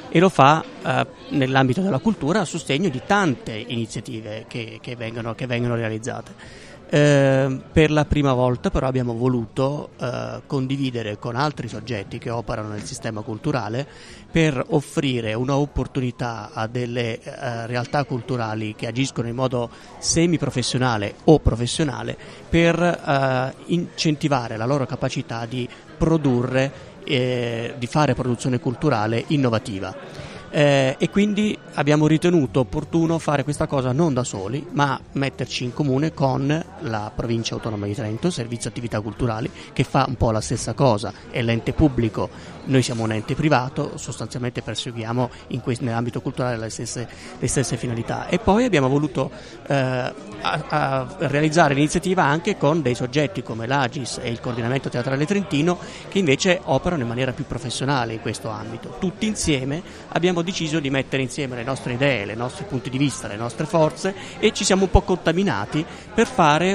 e 0.09 0.19
lo 0.21 0.31
fa 0.31 0.65
eh, 0.83 1.07
nell'ambito 1.31 1.83
della 1.83 1.99
cultura 1.99 2.41
a 2.41 2.45
sostegno 2.47 2.89
di 2.89 3.03
tante 3.05 3.53
iniziative 3.53 4.47
che, 4.49 4.79
che 4.81 4.97
vengono, 4.97 5.35
che 5.35 5.47
vengono 5.47 5.75
realizzate. 5.75 6.67
Eh, 6.91 7.61
per 7.71 7.91
la 7.91 8.07
prima 8.07 8.33
volta 8.33 8.71
però 8.71 8.87
abbiamo 8.87 9.13
voluto 9.13 9.91
eh, 10.01 10.41
condividere 10.47 11.19
con 11.19 11.37
altri 11.37 11.69
soggetti 11.69 12.17
che 12.17 12.31
operano 12.31 12.71
nel 12.71 12.85
sistema 12.85 13.21
culturale 13.21 13.87
per 14.31 14.65
offrire 14.71 15.35
un'opportunità 15.35 16.49
a 16.51 16.67
delle 16.67 17.21
eh, 17.21 17.67
realtà 17.67 18.05
culturali 18.05 18.75
che 18.75 18.87
agiscono 18.87 19.29
in 19.29 19.35
modo 19.35 19.69
semiprofessionale 19.99 21.17
o 21.25 21.41
professionale 21.41 22.17
per 22.49 22.81
eh, 22.81 23.55
incentivare 23.67 24.57
la 24.57 24.65
loro 24.65 24.87
capacità 24.87 25.45
di 25.45 25.69
produrre, 25.99 26.73
eh, 27.05 27.75
di 27.77 27.87
fare 27.87 28.15
produzione 28.15 28.61
culturale 28.61 29.25
innovativa. 29.27 30.28
Eh, 30.51 30.97
e 30.99 31.11
quindi 31.11 31.57
abbiamo 31.75 32.07
ritenuto 32.07 32.61
opportuno 32.61 33.19
fare 33.19 33.45
questa 33.45 33.67
cosa 33.67 33.93
non 33.93 34.15
da 34.15 34.25
soli, 34.25 34.67
ma 34.73 34.99
metterci 35.13 35.65
in 35.65 35.73
comune 35.73 36.15
con 36.15 36.65
la 36.81 37.13
provincia 37.15 37.55
autonoma 37.55 37.87
di 37.87 37.95
Trento, 37.95 38.31
Servizio 38.31 38.71
Attività 38.71 39.01
Culturali, 39.01 39.51
che 39.73 39.85
fa 39.85 40.07
un 40.09 40.17
po' 40.17 40.31
la 40.31 40.41
stessa 40.41 40.73
cosa, 40.73 41.13
è 41.31 41.43
l'ente 41.43 41.73
pubblico, 41.73 42.29
noi 42.69 42.83
siamo 42.83 43.03
un 43.03 43.13
ente 43.13 43.35
privato, 43.35 43.97
sostanzialmente 43.97 44.63
perseguiamo 44.63 45.31
in 45.49 45.61
que- 45.61 45.77
nell'ambito 45.81 46.21
culturale 46.21 46.57
le 46.57 46.71
stesse, 46.71 47.09
le 47.39 47.47
stesse 47.47 47.77
finalità. 47.77 48.29
E 48.29 48.39
poi 48.39 48.65
abbiamo 48.65 48.89
voluto 48.89 49.31
eh, 49.67 49.75
a- 49.75 50.65
a 50.69 51.07
realizzare 51.19 51.75
l'iniziativa 51.75 52.25
anche 52.25 52.57
con 52.57 52.81
dei 52.81 52.95
soggetti 52.95 53.43
come 53.43 53.67
l'Agis 53.67 54.19
e 54.23 54.31
il 54.31 54.41
Coordinamento 54.41 54.89
Teatrale 54.89 55.27
Trentino, 55.27 55.79
che 56.09 56.19
invece 56.19 56.61
operano 56.65 57.03
in 57.03 57.09
maniera 57.09 57.33
più 57.33 57.45
professionale 57.45 58.15
in 58.15 58.21
questo 58.21 58.49
ambito. 58.49 58.97
Tutti 58.99 59.27
insieme 59.27 59.83
abbiamo 60.09 60.43
deciso 60.43 60.81
di 60.81 60.91
mettere 60.91 61.23
insieme 61.23 61.57
le 61.57 61.65
nostre 61.65 61.95
idee, 61.95 62.33
i 62.33 62.37
nostri 62.37 62.65
punti 62.65 62.91
di 62.91 62.99
vista, 62.99 63.29
le 63.29 63.37
nostre 63.37 63.67
forze 63.67 64.15
e 64.39 64.53
ci 64.53 64.65
siamo 64.65 64.85
un 64.85 64.91
po' 64.91 65.03
contaminati 65.03 65.85
per 66.15 66.29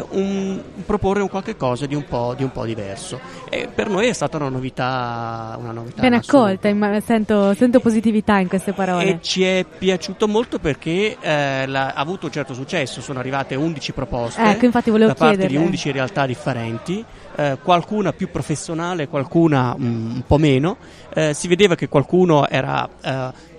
un, 0.10 0.62
proporre 0.86 1.22
un 1.22 1.30
qualche 1.30 1.56
cosa 1.56 1.86
di 1.86 1.96
un 1.96 2.06
po', 2.06 2.34
di 2.36 2.44
un 2.44 2.52
po' 2.52 2.66
diverso. 2.66 3.20
E 3.50 3.68
per 3.74 3.90
noi 3.90 4.08
è 4.08 4.14
stata 4.14 4.38
una 4.38 4.50
novità, 4.50 5.56
una 5.60 5.72
novità 5.72 5.83
Ben 5.96 6.14
assoluta. 6.14 6.38
accolta, 6.50 6.68
imma- 6.68 7.00
sento, 7.00 7.54
sento 7.54 7.80
positività 7.80 8.40
in 8.40 8.48
queste 8.48 8.74
parole. 8.74 9.04
E 9.06 9.18
ci 9.22 9.44
è 9.44 9.66
piaciuto 9.66 10.28
molto 10.28 10.60
perché 10.60 11.18
eh, 11.20 11.66
la- 11.68 11.88
ha 11.88 12.00
avuto 12.02 12.26
un 12.28 12.32
certo 12.32 12.54
successo, 12.54 13.02
sono 13.02 13.20
arrivate 13.20 13.56
11 13.56 13.92
proposte 13.92 14.42
Ecco, 14.44 14.66
infatti 14.66 14.90
volevo 14.90 15.10
da 15.10 15.16
parte 15.16 15.36
di 15.36 15.42
chiederle. 15.42 15.66
11 15.66 15.92
realtà 15.92 16.26
differenti, 16.26 17.04
eh, 17.36 17.58
qualcuna 17.62 18.14
più 18.14 18.30
professionale, 18.30 19.08
qualcuna 19.08 19.76
mm, 19.78 20.16
un 20.16 20.24
po' 20.26 20.38
meno. 20.38 20.78
Eh, 21.14 21.34
si 21.34 21.48
vedeva 21.48 21.76
che 21.76 21.88
qualcuno 21.90 22.48
era 22.48 22.88
eh, 23.02 23.52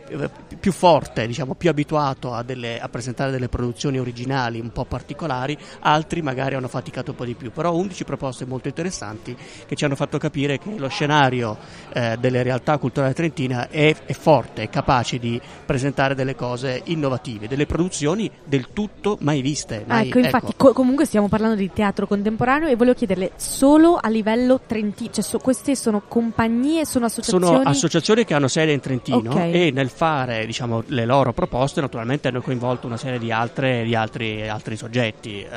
più 0.61 0.72
forte, 0.72 1.26
diciamo, 1.26 1.55
più 1.55 1.70
abituato 1.70 2.32
a, 2.34 2.42
delle- 2.42 2.80
a 2.80 2.88
presentare 2.88 3.30
delle 3.30 3.48
produzioni 3.48 3.98
originali 3.98 4.61
un 4.61 4.70
po' 4.70 4.84
particolari, 4.84 5.57
altri 5.80 6.22
magari 6.22 6.55
hanno 6.55 6.68
faticato 6.68 7.12
un 7.12 7.16
po' 7.16 7.24
di 7.24 7.34
più, 7.34 7.50
però 7.50 7.74
11 7.74 8.05
proposte 8.05 8.44
molto 8.44 8.68
interessanti 8.68 9.36
che 9.66 9.74
ci 9.74 9.84
hanno 9.84 9.96
fatto 9.96 10.18
capire 10.18 10.59
che 10.59 10.74
lo 10.76 10.88
scenario 10.88 11.57
eh, 11.92 12.16
delle 12.18 12.42
realtà 12.42 12.78
culturali 12.78 13.14
trentina 13.14 13.68
è, 13.68 13.94
è 14.05 14.12
forte, 14.12 14.62
è 14.62 14.68
capace 14.68 15.18
di 15.18 15.40
presentare 15.64 16.14
delle 16.14 16.34
cose 16.34 16.82
innovative, 16.84 17.48
delle 17.48 17.66
produzioni 17.66 18.30
del 18.44 18.68
tutto 18.72 19.16
mai 19.20 19.40
viste. 19.40 19.84
Mai- 19.86 20.09
ecco, 20.09 20.18
infatti, 20.18 20.52
co- 20.57 20.72
comunque 20.72 21.07
stiamo 21.07 21.28
parlando 21.28 21.57
di 21.57 21.70
teatro 21.72 22.07
contemporaneo 22.07 22.68
e 22.68 22.76
volevo 22.76 22.96
chiederle 22.96 23.32
solo 23.36 23.96
a 24.00 24.09
livello 24.09 24.61
trentino, 24.66 25.11
cioè 25.12 25.24
so- 25.24 25.38
queste 25.38 25.74
sono 25.76 26.02
compagnie, 26.07 26.84
sono 26.84 27.07
associazioni? 27.07 27.44
Sono 27.46 27.61
associazioni 27.68 28.24
che 28.24 28.34
hanno 28.34 28.48
sede 28.48 28.72
in 28.72 28.80
Trentino 28.80 29.30
Ok. 29.30 29.36
e 29.38 29.70
nel 29.72 29.88
fare 29.95 30.45
diciamo, 30.45 30.82
le 30.88 31.05
loro 31.05 31.32
proposte 31.32 31.80
naturalmente 31.80 32.28
hanno 32.28 32.40
coinvolto 32.42 32.86
una 32.86 32.97
serie 32.97 33.18
di, 33.18 33.30
altre, 33.30 33.84
di 33.84 33.95
altri, 33.95 34.49
altri 34.49 34.76
soggetti. 34.76 35.40
Eh, 35.40 35.49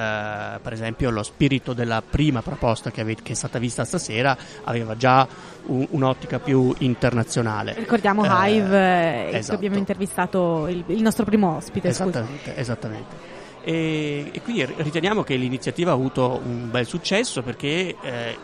per 0.62 0.74
esempio 0.74 1.10
lo 1.10 1.24
spirito 1.24 1.74
della 1.74 2.04
prima 2.08 2.42
proposta 2.42 2.92
che, 2.92 3.02
ave- 3.02 3.18
che 3.22 3.32
è 3.32 3.36
stata 3.36 3.58
vista 3.60 3.84
stasera 3.84 4.38
aveva 4.64 4.96
già 4.96 5.28
un- 5.66 5.88
un'ottica 5.90 6.40
più 6.40 6.74
internazionale. 6.80 7.74
Ricordiamo 7.74 8.24
Eh, 8.24 8.52
Hive, 8.52 9.28
eh, 9.28 9.30
che 9.32 9.38
esatto. 9.38 9.56
abbiamo 9.58 9.78
intervistato 9.78 10.68
il, 10.68 10.84
il 10.88 11.02
nostro 11.02 11.26
primo 11.26 11.56
ospite. 11.56 11.88
Esattamente, 11.88 12.56
esattamente. 12.56 13.16
E, 13.64 14.30
e 14.32 14.42
quindi 14.42 14.66
riteniamo 14.78 15.24
che 15.24 15.36
l'iniziativa 15.36 15.92
ha 15.92 15.94
avuto 15.96 16.40
un 16.46 16.70
bel 16.72 16.86
successo 16.86 17.42
perché 17.42 17.96
eh, 18.02 18.38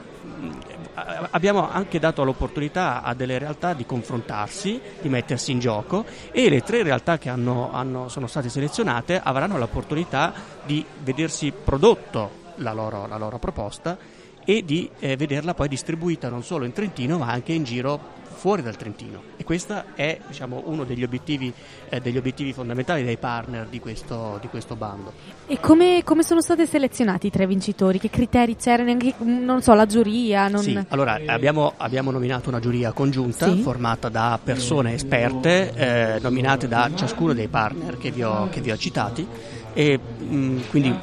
abbiamo 0.95 1.69
anche 1.69 1.99
dato 1.99 2.23
l'opportunità 2.23 3.01
a 3.01 3.13
delle 3.13 3.37
realtà 3.37 3.73
di 3.73 3.85
confrontarsi, 3.85 4.79
di 5.01 5.09
mettersi 5.09 5.51
in 5.51 5.59
gioco 5.59 6.05
e 6.31 6.49
le 6.49 6.61
tre 6.61 6.83
realtà 6.83 7.17
che 7.17 7.29
hanno- 7.29 7.71
hanno- 7.71 8.09
sono 8.09 8.27
state 8.27 8.49
selezionate 8.49 9.19
avranno 9.21 9.57
l'opportunità 9.57 10.33
di 10.63 10.85
vedersi 10.99 11.51
prodotto 11.51 12.41
la 12.57 12.73
loro, 12.73 13.07
la 13.07 13.17
loro 13.17 13.39
proposta 13.39 13.97
e 14.45 14.63
di 14.65 14.89
eh, 14.99 15.15
vederla 15.15 15.53
poi 15.53 15.67
distribuita 15.67 16.29
non 16.29 16.43
solo 16.43 16.65
in 16.65 16.73
Trentino 16.73 17.17
ma 17.17 17.29
anche 17.31 17.53
in 17.53 17.63
giro 17.63 18.21
fuori 18.43 18.61
dal 18.61 18.75
Trentino 18.75 19.21
e 19.37 19.45
questo 19.45 19.83
è 19.95 20.19
diciamo, 20.27 20.63
uno 20.65 20.83
degli 20.83 21.01
obiettivi, 21.01 21.53
eh, 21.87 22.01
degli 22.01 22.17
obiettivi 22.17 22.51
fondamentali 22.51 23.01
dei 23.01 23.15
partner 23.15 23.67
di 23.67 23.79
questo, 23.79 24.37
di 24.41 24.49
questo 24.49 24.75
bando. 24.75 25.13
E 25.47 25.61
come, 25.61 26.01
come 26.03 26.23
sono 26.23 26.41
stati 26.41 26.65
selezionati 26.65 27.27
i 27.27 27.29
tre 27.29 27.47
vincitori? 27.47 27.99
Che 27.99 28.09
criteri 28.09 28.57
c'erano? 28.57 28.91
Anche, 28.91 29.13
non 29.19 29.61
so, 29.61 29.73
la 29.73 29.85
giuria? 29.85 30.49
Non... 30.49 30.61
Sì, 30.61 30.77
allora 30.89 31.21
abbiamo, 31.25 31.71
abbiamo 31.77 32.11
nominato 32.11 32.49
una 32.49 32.59
giuria 32.59 32.91
congiunta 32.91 33.49
Sì. 33.49 33.61
formata 33.61 34.09
da 34.09 34.37
persone 34.43 34.93
esperte 34.93 35.71
eh, 35.73 36.19
nominate 36.19 36.67
da 36.67 36.91
ciascuno 36.93 37.31
dei 37.31 37.47
partner 37.47 37.97
che 37.97 38.11
vi 38.11 38.23
ho, 38.23 38.49
che 38.49 38.59
vi 38.59 38.71
ho 38.71 38.77
citati 38.77 39.25
e 39.73 39.97
mh, 39.97 40.67
quindi 40.69 40.93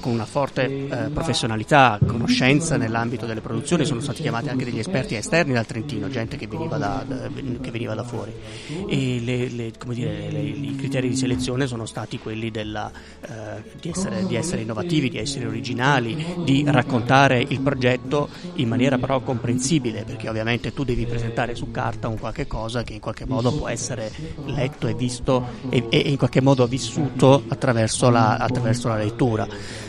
con 0.00 0.12
una 0.12 0.24
forte 0.24 0.70
eh, 0.88 1.10
professionalità, 1.12 1.98
conoscenza 2.06 2.76
nell'ambito 2.76 3.26
delle 3.26 3.40
produzioni 3.40 3.84
sono 3.84 4.00
stati 4.00 4.20
chiamati 4.22 4.48
anche 4.48 4.64
degli 4.64 4.78
esperti 4.78 5.14
esterni 5.14 5.52
dal 5.52 5.66
Trentino, 5.66 6.08
gente 6.08 6.36
che 6.36 6.46
veniva 6.46 6.78
da, 6.78 7.04
da- 7.06 7.28
che 7.60 7.70
veniva 7.70 7.94
da 7.94 8.02
fuori. 8.04 8.32
E 8.86 9.20
le- 9.20 9.48
le- 9.48 9.72
dire, 9.88 10.30
le- 10.30 10.40
i 10.40 10.74
criteri 10.76 11.08
di 11.08 11.16
selezione 11.16 11.66
sono 11.66 11.86
stati 11.86 12.18
quelli 12.18 12.50
della, 12.50 12.90
eh, 13.20 13.62
di, 13.80 13.88
essere, 13.90 14.24
di 14.26 14.34
essere 14.34 14.62
innovativi, 14.62 15.08
di 15.10 15.18
essere 15.18 15.46
originali, 15.46 16.16
di 16.38 16.62
raccontare 16.66 17.44
il 17.46 17.60
progetto 17.60 18.28
in 18.54 18.68
maniera 18.68 18.98
però 18.98 19.20
comprensibile, 19.20 20.04
perché 20.04 20.28
ovviamente 20.28 20.72
tu 20.72 20.84
devi 20.84 21.06
presentare 21.06 21.54
su 21.54 21.70
carta 21.70 22.08
un 22.08 22.18
qualche 22.18 22.46
cosa 22.46 22.82
che 22.82 22.94
in 22.94 23.00
qualche 23.00 23.26
modo 23.26 23.52
può 23.52 23.68
essere 23.68 24.10
letto 24.44 24.86
e 24.86 24.94
visto 24.94 25.42
e, 25.68 25.84
e 25.88 25.98
in 25.98 26.16
qualche 26.16 26.40
modo 26.40 26.66
vissuto 26.66 27.42
attraverso 27.48 28.10
la, 28.10 28.19
la, 28.20 28.36
attraverso 28.36 28.88
la 28.88 28.96
lettura. 28.96 29.46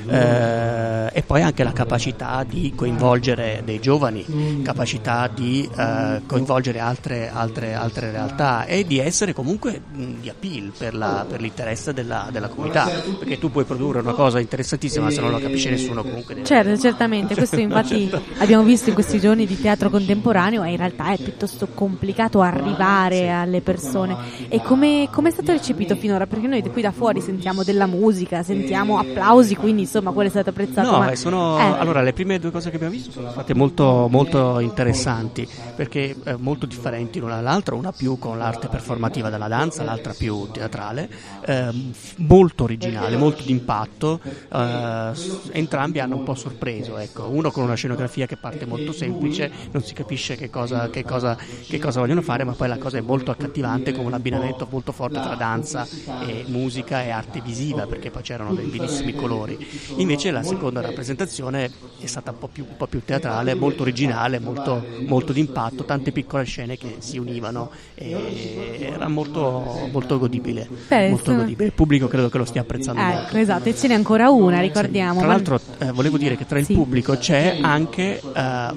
Eh, 0.07 1.09
e 1.13 1.21
poi 1.23 1.41
anche 1.41 1.63
la 1.63 1.73
capacità 1.73 2.43
di 2.47 2.73
coinvolgere 2.75 3.61
dei 3.63 3.79
giovani, 3.79 4.61
capacità 4.63 5.27
di 5.27 5.69
eh, 5.75 6.21
coinvolgere 6.25 6.79
altre, 6.79 7.29
altre, 7.31 7.73
altre, 7.73 8.11
realtà 8.11 8.65
e 8.65 8.85
di 8.85 8.97
essere 8.97 9.33
comunque 9.33 9.81
mh, 9.91 10.21
di 10.21 10.29
appeal 10.29 10.71
per, 10.77 10.95
la, 10.95 11.25
per 11.27 11.41
l'interesse 11.41 11.93
della, 11.93 12.29
della, 12.31 12.47
comunità, 12.47 12.89
perché 13.19 13.37
tu 13.37 13.51
puoi 13.51 13.65
produrre 13.65 13.99
una 13.99 14.13
cosa 14.13 14.39
interessantissima 14.39 15.09
se 15.09 15.21
non 15.21 15.31
lo 15.31 15.39
capisce 15.39 15.69
nessuno 15.69 16.01
comunque. 16.01 16.43
Certo, 16.43 16.77
certamente, 16.77 17.35
questo 17.35 17.59
infatti 17.61 18.09
abbiamo 18.37 18.63
visto 18.63 18.89
in 18.89 18.95
questi 18.95 19.19
giorni 19.19 19.45
di 19.45 19.59
teatro 19.59 19.89
contemporaneo 19.89 20.63
e 20.63 20.71
in 20.71 20.77
realtà 20.77 21.11
è 21.11 21.17
piuttosto 21.17 21.67
complicato 21.73 22.41
arrivare 22.41 23.29
alle 23.29 23.61
persone. 23.61 24.17
E 24.49 24.61
come, 24.61 25.09
come 25.11 25.29
è 25.29 25.31
stato 25.31 25.51
recepito 25.51 25.95
finora? 25.95 26.25
Perché 26.25 26.47
noi 26.47 26.61
qui 26.69 26.81
da 26.81 26.91
fuori 26.91 27.21
sentiamo 27.21 27.63
della 27.63 27.85
musica, 27.85 28.20
sentiamo 28.43 28.97
applausi, 28.97 29.55
quindi 29.55 29.81
insomma 29.83 30.11
quello 30.11 30.27
è 30.27 30.31
stato 30.31 30.49
apprezzato. 30.49 30.91
No, 30.91 30.97
ma- 30.99 31.11
eh, 31.11 31.15
sono, 31.15 31.57
eh, 31.59 31.61
allora 31.79 32.01
le 32.01 32.13
prime 32.13 32.39
due 32.39 32.51
cose 32.51 32.69
che 32.69 32.75
abbiamo 32.75 32.93
visto 32.93 33.11
sono 33.11 33.31
state 33.31 33.53
molto, 33.53 34.07
molto 34.09 34.59
interessanti 34.59 35.47
perché 35.75 36.15
eh, 36.23 36.35
molto 36.37 36.65
differenti 36.65 37.19
l'una 37.19 37.35
dall'altra, 37.35 37.75
una 37.75 37.91
più 37.91 38.17
con 38.17 38.37
l'arte 38.37 38.67
performativa 38.67 39.29
della 39.29 39.47
danza, 39.47 39.83
l'altra 39.83 40.13
più 40.17 40.49
teatrale, 40.51 41.09
f- 41.41 42.13
molto 42.17 42.63
originale, 42.63 43.17
molto 43.17 43.43
d'impatto, 43.43 44.19
eh, 44.51 45.11
entrambi 45.51 45.99
hanno 45.99 46.17
un 46.17 46.23
po' 46.23 46.35
sorpreso, 46.35 46.97
ecco. 46.97 47.27
uno 47.29 47.51
con 47.51 47.63
una 47.63 47.75
scenografia 47.75 48.25
che 48.25 48.37
parte 48.37 48.65
molto 48.65 48.91
semplice, 48.91 49.51
non 49.71 49.83
si 49.83 49.93
capisce 49.93 50.35
che 50.35 50.49
cosa, 50.49 50.89
che 50.89 51.03
cosa- 51.03 51.37
che 51.67 51.79
cosa 51.79 51.99
vogliono 51.99 52.21
fare, 52.21 52.43
ma 52.43 52.53
poi 52.53 52.67
la 52.67 52.77
cosa 52.77 52.97
è 52.97 53.01
molto 53.01 53.31
accattivante 53.31 53.93
con 53.93 54.05
un 54.05 54.13
abbinamento 54.13 54.67
molto 54.69 54.91
forte 54.91 55.19
tra 55.21 55.35
danza 55.35 55.87
e 56.27 56.43
musica 56.47 57.03
e 57.03 57.09
arte 57.09 57.41
visiva, 57.41 57.85
perché 57.87 58.10
poi 58.11 58.21
c'erano 58.21 58.53
dei 58.53 58.65
bellissimi 58.65 59.15
colori. 59.15 59.57
Invece 59.97 60.31
la 60.31 60.43
seconda 60.43 60.81
rappresentazione 60.81 61.71
è 61.99 62.05
stata 62.05 62.31
un 62.31 62.37
po' 62.37 62.47
più, 62.47 62.65
un 62.69 62.77
po' 62.77 62.87
più 62.87 63.01
teatrale, 63.03 63.53
molto 63.55 63.81
originale, 63.81 64.39
molto, 64.39 64.83
molto 65.07 65.33
d'impatto, 65.33 65.83
tante 65.85 66.11
piccole 66.11 66.43
scene 66.43 66.77
che 66.77 66.97
si 66.99 67.17
univano 67.17 67.71
e 67.95 68.77
era 68.93 69.07
molto, 69.07 69.87
molto 69.91 70.19
godibile. 70.19 70.67
Beh, 70.87 71.09
molto 71.09 71.33
godibile. 71.35 71.65
Il 71.67 71.73
pubblico 71.73 72.07
credo 72.07 72.29
che 72.29 72.37
lo 72.37 72.45
stia 72.45 72.61
apprezzando 72.61 73.01
molto. 73.01 73.27
Ecco, 73.27 73.37
esatto, 73.37 73.69
e 73.69 73.75
ce 73.75 73.87
n'è 73.87 73.93
ancora 73.93 74.29
una, 74.29 74.59
ricordiamo. 74.59 75.19
Tra 75.19 75.27
ma- 75.27 75.33
l'altro 75.33 75.59
eh, 75.79 75.91
volevo 75.91 76.17
dire 76.17 76.35
che 76.37 76.45
tra 76.45 76.59
il 76.59 76.65
Sì. 76.65 76.73
pubblico 76.73 77.15
c'è 77.17 77.57
anche 77.61 78.19
eh, 78.19 78.21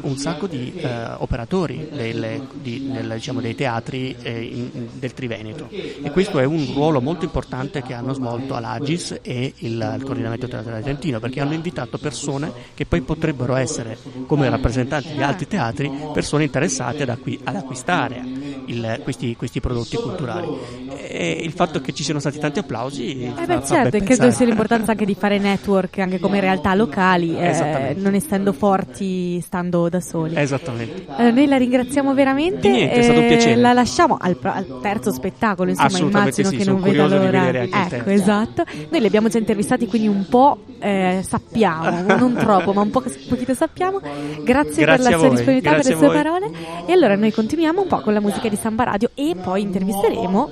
un 0.01 0.17
sacco 0.17 0.47
di 0.47 0.73
eh, 0.77 0.89
operatori 1.19 1.89
delle- 1.93 2.41
di- 2.53 2.87
nel- 2.91 3.13
diciamo, 3.15 3.41
dei 3.41 3.55
teatri 3.55 4.15
eh, 4.23 4.43
in- 4.43 4.89
del 4.95 5.13
Triveneto 5.15 5.69
e 5.71 6.11
questo 6.13 6.39
è 6.39 6.45
un 6.45 6.67
ruolo 6.73 7.01
molto 7.01 7.25
importante 7.25 7.83
che 7.83 7.93
hanno 7.95 8.13
svolto 8.13 8.55
all'Agis 8.55 9.19
e 9.27 9.55
il, 9.59 9.95
il 9.97 10.03
coordinamento 10.05 10.47
teatrale 10.47 10.77
argentino 10.79 11.19
perché 11.19 11.41
hanno 11.41 11.55
invitato 11.55 11.97
persone 11.97 12.53
che 12.75 12.85
poi 12.85 13.01
potrebbero 13.01 13.57
essere 13.57 13.97
come 14.27 14.49
rappresentanti 14.51 15.15
di 15.15 15.23
altri 15.23 15.47
teatri 15.49 15.91
persone 16.13 16.45
interessate 16.45 17.05
ad, 17.05 17.09
acqui- 17.09 17.41
ad 17.43 17.57
acquistare 17.57 18.23
il- 18.67 19.01
questi, 19.03 19.35
questi 19.35 19.61
prodotti 19.61 19.97
culturali 19.97 20.49
e 20.97 21.39
il 21.43 21.53
fatto 21.53 21.81
che 21.81 21.93
ci 21.93 22.03
siano 22.05 22.21
stati 22.21 22.39
tanti 22.39 22.59
applausi 22.59 23.23
Eh 23.25 23.33
fa- 23.35 23.47
beh, 23.47 23.63
certo, 23.67 23.97
e 23.97 24.03
credo 24.03 24.31
sia 24.31 24.45
l'importanza 24.47 24.91
anche 24.93 25.05
di 25.07 25.15
fare 25.15 25.39
network 25.39 25.99
anche 25.99 26.19
come 26.21 26.41
realtà 26.45 26.75
locali, 26.75 27.37
eh, 27.39 27.95
non 27.97 28.15
essendo 28.15 28.53
forti 28.53 29.41
stando 29.41 29.89
da 29.89 30.01
soli. 30.01 30.37
esattamente 30.37 31.07
Eh, 31.19 31.31
noi 31.31 31.47
la 31.47 31.57
ringraziamo 31.57 32.13
veramente. 32.15 32.69
Niente, 32.69 32.95
è 32.95 33.03
stato 33.03 33.21
un 33.21 33.27
piacere. 33.27 33.57
La 33.57 33.73
lasciamo 33.73 34.17
al, 34.21 34.37
al 34.43 34.79
terzo 34.81 35.13
spettacolo, 35.13 35.71
insomma, 35.71 35.99
immagino 35.99 36.49
sì, 36.49 36.57
che 36.57 36.65
non 36.65 36.81
veda 36.81 37.07
di 37.07 37.15
l'ora. 37.15 37.53
ecco, 37.63 38.11
esatto. 38.11 38.65
Noi 38.91 39.01
li 39.01 39.09
abbiamo 39.15 39.29
già 39.29 39.39
intervistati, 39.39 39.87
quindi 39.87 40.09
un 40.09 40.27
po' 40.29 40.59
eh, 40.81 41.21
sappiamo, 41.25 42.17
non 42.17 42.35
troppo, 42.35 42.73
ma 42.73 42.81
un 42.81 42.91
po' 42.91 43.01
un 43.05 43.13
pochino 43.29 43.55
sappiamo. 43.55 44.01
Grazie, 44.01 44.85
per 44.85 44.97
Grazie 44.97 45.11
la 45.11 45.17
a 45.17 45.19
sua 45.19 45.29
disponibilità, 45.29 45.71
per 45.71 45.85
le 45.85 45.85
grazie 45.85 45.97
sue 45.97 46.13
parole. 46.13 46.51
E 46.85 46.93
allora 46.93 47.15
noi 47.15 47.33
continuiamo 47.33 47.83
un 47.83 47.87
po' 47.87 48.01
con 48.01 48.13
la 48.13 48.21
musica 48.21 48.49
di 48.49 48.57
Samba 48.57 48.83
Radio 48.83 49.11
e 49.15 49.37
poi 49.41 49.63
intervisteremo 49.63 50.51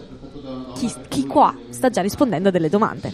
chi, 0.77 0.93
chi 1.09 1.27
qua 1.27 1.53
sta 1.71 1.91
già 1.91 2.03
rispondendo 2.03 2.51
a 2.51 2.53
delle 2.53 2.69
domande. 2.69 3.13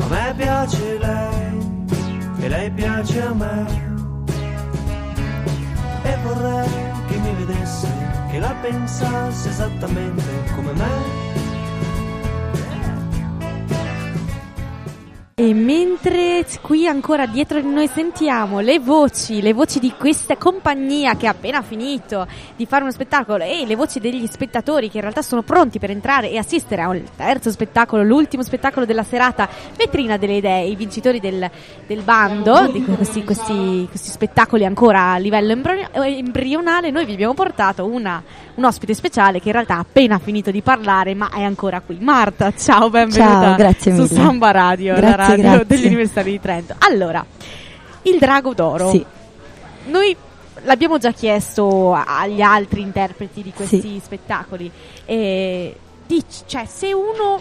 A 0.00 0.06
me 0.08 0.34
piace 0.36 0.98
lei 0.98 1.60
e 2.40 2.48
lei 2.48 2.70
piace 2.72 3.22
a 3.22 3.34
me. 3.34 3.92
E 6.02 6.16
vorrei 6.24 6.68
che 7.06 7.16
mi 7.18 7.34
vedesse, 7.44 7.88
che 8.32 8.38
la 8.40 8.54
pensasse 8.60 9.48
esattamente 9.48 10.24
come 10.56 10.72
me. 10.72 11.23
E 15.36 15.52
mentre 15.52 16.46
qui 16.60 16.86
ancora 16.86 17.26
dietro 17.26 17.60
di 17.60 17.68
noi 17.68 17.88
sentiamo 17.88 18.60
le 18.60 18.78
voci, 18.78 19.42
le 19.42 19.52
voci 19.52 19.80
di 19.80 19.92
questa 19.98 20.36
compagnia 20.36 21.16
che 21.16 21.26
ha 21.26 21.30
appena 21.30 21.60
finito 21.60 22.24
di 22.54 22.66
fare 22.66 22.82
uno 22.82 22.92
spettacolo 22.92 23.42
e 23.42 23.66
le 23.66 23.74
voci 23.74 23.98
degli 23.98 24.28
spettatori 24.28 24.88
che 24.88 24.98
in 24.98 25.02
realtà 25.02 25.22
sono 25.22 25.42
pronti 25.42 25.80
per 25.80 25.90
entrare 25.90 26.30
e 26.30 26.38
assistere 26.38 26.82
al 26.82 27.02
terzo 27.16 27.50
spettacolo, 27.50 28.04
l'ultimo 28.04 28.44
spettacolo 28.44 28.86
della 28.86 29.02
serata, 29.02 29.48
vetrina 29.76 30.16
delle 30.18 30.34
idee, 30.34 30.66
i 30.66 30.76
vincitori 30.76 31.18
del, 31.18 31.50
del 31.84 32.02
bando 32.02 32.68
di 32.68 32.84
questi, 32.84 33.24
questi, 33.24 33.88
questi 33.90 34.10
spettacoli 34.10 34.64
ancora 34.64 35.14
a 35.14 35.16
livello 35.16 35.52
eh, 35.52 36.16
embrionale, 36.16 36.92
noi 36.92 37.06
vi 37.06 37.14
abbiamo 37.14 37.34
portato 37.34 37.86
una, 37.86 38.22
un 38.56 38.64
ospite 38.64 38.94
speciale 38.94 39.40
che 39.40 39.48
in 39.48 39.54
realtà 39.54 39.74
ha 39.76 39.80
appena 39.80 40.18
finito 40.18 40.50
di 40.50 40.62
parlare 40.62 41.14
ma 41.14 41.30
è 41.30 41.42
ancora 41.42 41.80
qui. 41.80 41.98
Marta, 42.00 42.52
ciao, 42.56 42.88
benvenuta 42.90 43.40
Ciao, 43.40 43.54
grazie 43.56 43.94
su 43.94 44.02
mille. 44.02 44.14
Samba 44.14 44.50
Radio, 44.52 44.92
la 44.94 45.00
Grazie, 45.00 45.16
radio 45.36 45.42
grazie. 45.42 45.64
dell'Università 45.66 46.22
di 46.22 46.40
Trento. 46.40 46.74
Allora, 46.78 47.24
il 48.02 48.18
Drago 48.18 48.54
d'Oro. 48.54 48.90
Sì. 48.90 49.04
Noi 49.86 50.16
l'abbiamo 50.62 50.98
già 50.98 51.12
chiesto 51.12 51.92
agli 51.92 52.40
altri 52.40 52.80
interpreti 52.80 53.42
di 53.42 53.52
questi 53.52 53.80
Sì. 53.80 54.00
spettacoli. 54.02 54.70
E 55.04 55.76
dici, 56.06 56.42
cioè, 56.46 56.64
se 56.66 56.92
uno 56.92 57.40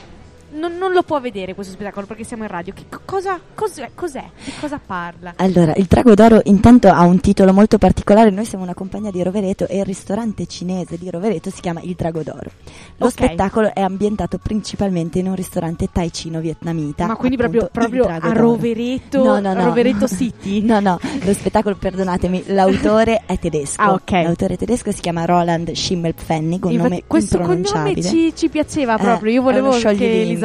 non, 0.53 0.77
non 0.77 0.91
lo 0.91 1.03
può 1.03 1.19
vedere 1.19 1.53
questo 1.55 1.73
spettacolo 1.73 2.05
perché 2.05 2.23
siamo 2.23 2.43
in 2.43 2.49
radio, 2.49 2.73
che 2.73 2.85
co- 2.89 3.01
cosa, 3.05 3.39
cos'è, 3.53 3.89
cos'è? 3.93 4.23
Di 4.43 4.51
cosa 4.59 4.79
parla? 4.83 5.33
Allora, 5.37 5.73
il 5.75 5.85
Drago 5.85 6.13
d'Oro 6.13 6.41
intanto 6.45 6.87
ha 6.89 7.01
un 7.03 7.19
titolo 7.19 7.53
molto 7.53 7.77
particolare, 7.77 8.29
noi 8.29 8.45
siamo 8.45 8.63
una 8.63 8.73
compagnia 8.73 9.11
di 9.11 9.21
Rovereto 9.23 9.67
e 9.67 9.77
il 9.79 9.85
ristorante 9.85 10.45
cinese 10.45 10.97
di 10.97 11.09
Rovereto 11.09 11.49
si 11.49 11.61
chiama 11.61 11.81
Il 11.83 11.95
Drago 11.95 12.21
d'Oro. 12.23 12.49
Lo 12.97 13.05
Ok. 13.07 13.11
spettacolo 13.11 13.73
è 13.73 13.81
ambientato 13.81 14.37
principalmente 14.37 15.19
in 15.19 15.27
un 15.27 15.35
ristorante 15.35 15.89
taicino 15.91 16.39
vietnamita. 16.39 17.05
Ma 17.07 17.15
quindi 17.15 17.41
appunto, 17.41 17.69
proprio, 17.71 18.03
proprio 18.05 18.29
a. 18.29 18.33
Rovereto, 18.33 19.23
No, 19.23 19.39
no, 19.39 19.53
no. 19.53 19.63
Rovereto 19.65 20.07
City? 20.07 20.61
No, 20.73 20.79
no, 20.79 20.99
lo 21.23 21.33
spettacolo, 21.33 21.75
perdonatemi, 21.75 22.43
l'autore 22.47 23.23
è 23.25 23.37
tedesco. 23.39 23.81
Ah, 23.83 23.93
ok. 23.93 24.11
L'autore 24.11 24.55
tedesco 24.55 24.91
si 24.91 25.01
chiama 25.01 25.25
Roland 25.25 25.71
Schimmelpfennig, 25.71 26.63
un 26.65 26.71
Infatti, 26.71 26.89
nome 26.89 27.03
questo 27.07 27.37
cognome 27.39 27.55
impronunciabile. 27.57 28.07
ci, 28.07 28.33
ci 28.35 28.49
piaceva 28.49 28.95
Eh, 28.95 29.01
proprio. 29.01 29.31
Io 29.33 29.39
è 29.41 29.43
volevo 29.43 29.71
che. 29.71 29.77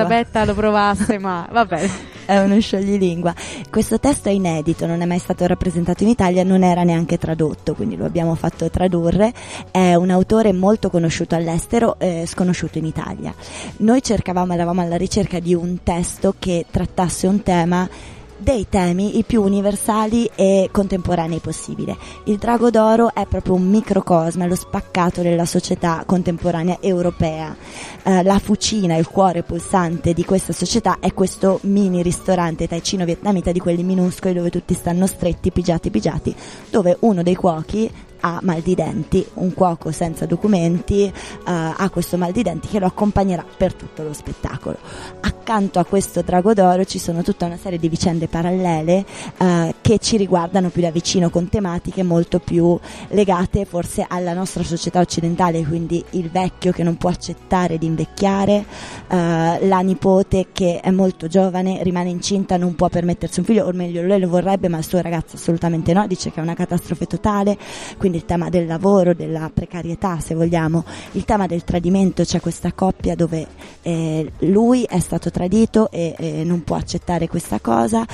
Elisabetta 0.02 0.44
lo 0.44 0.54
provasse, 0.54 1.18
ma 1.18 1.48
va 1.50 1.64
bene. 1.64 2.16
è 2.28 2.38
uno 2.40 2.60
scioglilingua. 2.60 3.34
Questo 3.70 3.98
testo 3.98 4.28
è 4.28 4.32
inedito, 4.32 4.84
non 4.84 5.00
è 5.00 5.06
mai 5.06 5.18
stato 5.18 5.46
rappresentato 5.46 6.02
in 6.02 6.10
Italia, 6.10 6.44
non 6.44 6.62
era 6.62 6.82
neanche 6.82 7.16
tradotto, 7.16 7.74
quindi 7.74 7.96
lo 7.96 8.04
abbiamo 8.04 8.34
fatto 8.34 8.68
tradurre. 8.68 9.32
È 9.70 9.94
un 9.94 10.10
autore 10.10 10.52
molto 10.52 10.90
conosciuto 10.90 11.34
all'estero, 11.34 11.98
eh, 11.98 12.24
sconosciuto 12.26 12.76
in 12.76 12.84
Italia. 12.84 13.34
Noi 13.78 14.02
cercavamo, 14.02 14.52
eravamo 14.52 14.82
alla 14.82 14.96
ricerca 14.96 15.38
di 15.38 15.54
un 15.54 15.82
testo 15.82 16.34
che 16.38 16.66
trattasse 16.70 17.26
un 17.26 17.42
tema 17.42 17.88
dei 18.38 18.66
temi 18.68 19.18
i 19.18 19.24
più 19.24 19.42
universali 19.42 20.30
e 20.34 20.68
contemporanei 20.72 21.40
possibile. 21.40 21.96
Il 22.24 22.36
Drago 22.36 22.70
d'Oro 22.70 23.12
è 23.12 23.26
proprio 23.26 23.54
un 23.54 23.68
microcosmo, 23.68 24.44
è 24.44 24.46
lo 24.46 24.54
spaccato 24.54 25.22
della 25.22 25.44
società 25.44 26.04
contemporanea 26.06 26.78
europea. 26.80 27.54
Eh, 28.02 28.22
la 28.22 28.38
fucina, 28.38 28.96
il 28.96 29.08
cuore 29.08 29.42
pulsante 29.42 30.12
di 30.12 30.24
questa 30.24 30.52
società 30.52 30.98
è 31.00 31.12
questo 31.12 31.58
mini 31.62 32.02
ristorante 32.02 32.68
taicino 32.68 33.04
vietnamita 33.04 33.52
di 33.52 33.58
quelli 33.58 33.82
minuscoli 33.82 34.34
dove 34.34 34.50
tutti 34.50 34.74
stanno 34.74 35.06
stretti, 35.06 35.50
pigiati, 35.50 35.90
pigiati, 35.90 36.34
dove 36.70 36.96
uno 37.00 37.22
dei 37.22 37.34
cuochi 37.34 37.90
ha 38.20 38.40
mal 38.42 38.60
di 38.60 38.74
denti, 38.74 39.26
un 39.34 39.52
cuoco 39.54 39.92
senza 39.92 40.26
documenti 40.26 41.04
eh, 41.04 41.12
ha 41.44 41.90
questo 41.90 42.16
mal 42.16 42.32
di 42.32 42.42
denti 42.42 42.68
che 42.68 42.78
lo 42.78 42.86
accompagnerà 42.86 43.44
per 43.56 43.74
tutto 43.74 44.02
lo 44.02 44.12
spettacolo. 44.12 44.76
Accanto 45.20 45.78
a 45.78 45.84
questo 45.84 46.22
drago 46.22 46.54
d'oro 46.54 46.84
ci 46.84 46.98
sono 46.98 47.22
tutta 47.22 47.46
una 47.46 47.56
serie 47.56 47.78
di 47.78 47.88
vicende 47.88 48.28
parallele 48.28 49.04
eh, 49.38 49.74
che 49.80 49.98
ci 49.98 50.16
riguardano 50.16 50.68
più 50.70 50.82
da 50.82 50.90
vicino 50.90 51.30
con 51.30 51.48
tematiche 51.48 52.02
molto 52.02 52.38
più 52.38 52.78
legate 53.08 53.64
forse 53.64 54.04
alla 54.08 54.32
nostra 54.32 54.62
società 54.62 55.00
occidentale, 55.00 55.64
quindi 55.64 56.04
il 56.10 56.30
vecchio 56.30 56.72
che 56.72 56.82
non 56.82 56.96
può 56.96 57.10
accettare 57.10 57.78
di 57.78 57.86
invecchiare, 57.86 58.64
eh, 59.08 59.66
la 59.66 59.80
nipote 59.80 60.48
che 60.52 60.80
è 60.80 60.90
molto 60.90 61.26
giovane, 61.28 61.82
rimane 61.82 62.10
incinta, 62.10 62.56
non 62.56 62.74
può 62.74 62.88
permettersi 62.88 63.40
un 63.40 63.46
figlio, 63.46 63.66
o 63.66 63.72
meglio 63.72 64.02
lei 64.02 64.20
lo 64.20 64.28
vorrebbe 64.28 64.68
ma 64.68 64.78
il 64.78 64.84
suo 64.84 65.00
ragazzo 65.00 65.36
assolutamente 65.36 65.92
no, 65.92 66.06
dice 66.06 66.30
che 66.30 66.40
è 66.40 66.42
una 66.42 66.54
catastrofe 66.54 67.06
totale, 67.06 67.56
quindi 67.96 68.07
quindi 68.08 68.24
il 68.24 68.24
tema 68.24 68.48
del 68.48 68.66
lavoro, 68.66 69.12
della 69.12 69.50
precarietà 69.52 70.18
se 70.18 70.34
vogliamo, 70.34 70.82
il 71.12 71.26
tema 71.26 71.46
del 71.46 71.62
tradimento, 71.62 72.24
c'è 72.24 72.40
questa 72.40 72.72
coppia 72.72 73.14
dove 73.14 73.46
eh, 73.82 74.32
lui 74.40 74.84
è 74.84 74.98
stato 74.98 75.30
tradito 75.30 75.90
e 75.90 76.14
eh, 76.16 76.42
non 76.42 76.64
può 76.64 76.76
accettare 76.76 77.28
questa 77.28 77.60
cosa. 77.60 78.06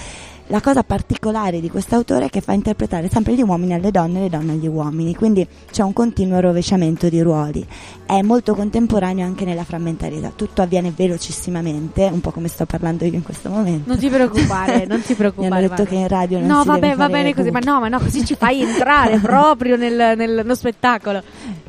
La 0.49 0.61
cosa 0.61 0.83
particolare 0.83 1.59
di 1.59 1.71
quest'autore 1.71 2.27
è 2.27 2.29
che 2.29 2.43
fa 2.43 2.53
interpretare 2.53 3.09
sempre 3.09 3.35
gli 3.35 3.41
uomini 3.41 3.73
alle 3.73 3.91
donne 3.91 4.19
e 4.19 4.23
le 4.25 4.29
donne 4.29 4.53
agli 4.53 4.67
uomini, 4.67 5.15
quindi 5.15 5.47
c'è 5.71 5.83
un 5.83 5.95
continuo 5.95 6.39
rovesciamento 6.39 7.09
di 7.09 7.23
ruoli. 7.23 7.67
È 8.05 8.21
molto 8.21 8.55
contemporaneo 8.55 9.25
anche 9.25 9.47
nella 9.47 9.65
frammentarietà, 9.65 10.33
tutto 10.37 10.61
avviene 10.61 10.93
velocissimamente, 10.95 12.11
un 12.13 12.21
po' 12.21 12.31
come 12.31 12.49
sto 12.49 12.67
parlando 12.67 13.07
io 13.07 13.15
in 13.15 13.23
questo 13.23 13.49
momento. 13.49 13.89
Non 13.89 13.99
ti 13.99 14.09
preoccupare, 14.11 14.85
non 14.87 15.01
ti 15.01 15.13
Mi 15.13 15.17
preoccupare. 15.17 15.55
hanno 15.57 15.69
detto 15.69 15.85
che 15.85 15.95
in 15.95 16.09
radio 16.09 16.39
non 16.39 16.47
No, 16.49 16.61
si 16.61 16.69
vabbè, 16.69 16.95
va 16.95 17.09
bene 17.09 17.35
così, 17.35 17.51
ma 17.51 17.61
no, 17.61 17.81
ma 17.81 17.89
no, 17.89 17.99
così 17.99 18.23
ci 18.27 18.35
fai 18.35 18.61
entrare 18.61 19.17
proprio 19.25 19.77
nel, 19.77 19.95
nel- 20.17 20.35
nello 20.35 20.55
spettacolo. 20.55 21.23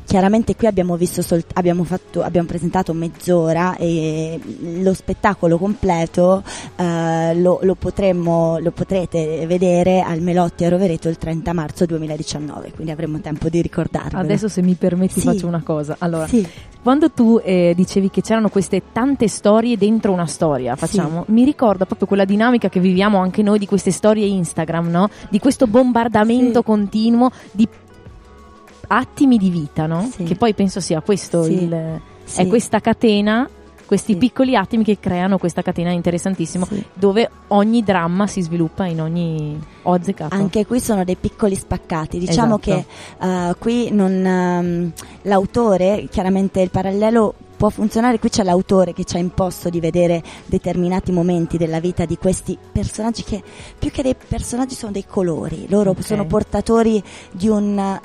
Chiaramente 0.05 0.55
qui 0.55 0.67
abbiamo 0.67 0.97
visto 0.97 1.21
solt- 1.23 1.51
abbiamo, 1.57 1.83
fatto, 1.83 2.21
abbiamo 2.21 2.45
presentato 2.47 2.93
mezz'ora 2.93 3.75
e 3.75 4.39
lo 4.81 4.93
spettacolo 4.93 5.57
completo 5.57 6.43
eh, 6.75 7.33
lo, 7.35 7.59
lo 7.63 7.73
potremmo 7.75 8.59
lo 8.65 8.71
potrete 8.71 9.45
vedere 9.45 10.01
al 10.01 10.21
Melotti 10.21 10.65
a 10.65 10.69
Rovereto 10.69 11.07
il 11.07 11.17
30 11.17 11.53
marzo 11.53 11.85
2019, 11.85 12.71
quindi 12.73 12.91
avremo 12.91 13.19
tempo 13.19 13.47
di 13.47 13.61
ricordarvelo. 13.61 14.17
Adesso 14.17 14.47
se 14.47 14.63
mi 14.63 14.73
permetti 14.73 15.19
Sì. 15.19 15.25
faccio 15.27 15.45
una 15.45 15.61
cosa. 15.63 15.95
Allora, 15.99 16.25
Sì. 16.27 16.45
quando 16.81 17.11
tu 17.11 17.39
eh, 17.43 17.73
dicevi 17.75 18.09
che 18.09 18.21
c'erano 18.21 18.49
queste 18.49 18.81
tante 18.91 19.27
storie 19.27 19.77
dentro 19.77 20.11
una 20.11 20.25
storia, 20.25 20.75
facciamo, 20.75 21.25
mi 21.27 21.45
ricorda 21.45 21.85
proprio 21.85 22.07
quella 22.07 22.25
dinamica 22.25 22.67
che 22.67 22.79
viviamo 22.79 23.19
anche 23.19 23.43
noi 23.43 23.59
di 23.59 23.67
queste 23.67 23.91
storie 23.91 24.25
Instagram, 24.25 24.89
no? 24.89 25.09
Di 25.29 25.37
questo 25.37 25.67
bombardamento 25.67 26.59
Sì. 26.59 26.65
continuo 26.65 27.29
di 27.51 27.67
attimi 28.87 29.37
di 29.37 29.49
vita, 29.49 29.85
no? 29.85 30.09
Sì. 30.11 30.23
Che 30.23 30.35
poi 30.35 30.53
penso 30.55 30.79
sia 30.79 31.01
questo 31.01 31.43
Sì. 31.43 31.63
il 31.63 31.99
Sì. 32.23 32.41
è 32.41 32.47
questa 32.47 32.79
catena 32.79 33.47
questi 33.85 34.15
piccoli 34.15 34.55
attimi 34.55 34.83
che 34.83 34.99
creano 34.99 35.37
questa 35.37 35.61
catena 35.61 35.91
interessantissima 35.91 36.65
Sì. 36.65 36.83
dove 36.93 37.29
ogni 37.49 37.83
dramma 37.83 38.27
si 38.27 38.41
sviluppa 38.41 38.85
in 38.85 39.01
ogni 39.01 39.59
ho 39.83 39.93
azzeccato 39.93 40.33
Anche 40.35 40.65
qui 40.65 40.79
sono 40.79 41.03
dei 41.03 41.15
piccoli 41.15 41.55
spaccati. 41.55 42.17
Diciamo 42.17 42.59
Esatto. 42.59 42.85
che 43.19 43.47
eh, 43.49 43.55
qui 43.59 43.91
non, 43.91 44.25
ehm, 44.25 44.91
l'autore, 45.23 46.07
chiaramente 46.09 46.61
il 46.61 46.69
parallelo 46.69 47.33
può 47.55 47.69
funzionare, 47.69 48.19
qui 48.19 48.29
c'è 48.29 48.43
l'autore 48.43 48.91
che 48.93 49.05
ci 49.05 49.15
ha 49.15 49.19
imposto 49.19 49.69
di 49.69 49.79
vedere 49.79 50.21
determinati 50.45 51.11
momenti 51.11 51.57
della 51.57 51.79
vita 51.79 52.03
di 52.05 52.17
questi 52.17 52.57
personaggi 52.71 53.23
che 53.23 53.41
più 53.79 53.91
che 53.91 54.01
dei 54.03 54.15
personaggi 54.15 54.75
sono 54.75 54.91
dei 54.91 55.05
colori, 55.07 55.65
loro 55.69 55.91
Ok. 55.91 56.03
sono 56.03 56.25
portatori 56.25 57.01
di 57.31 57.47
un, 57.47 57.99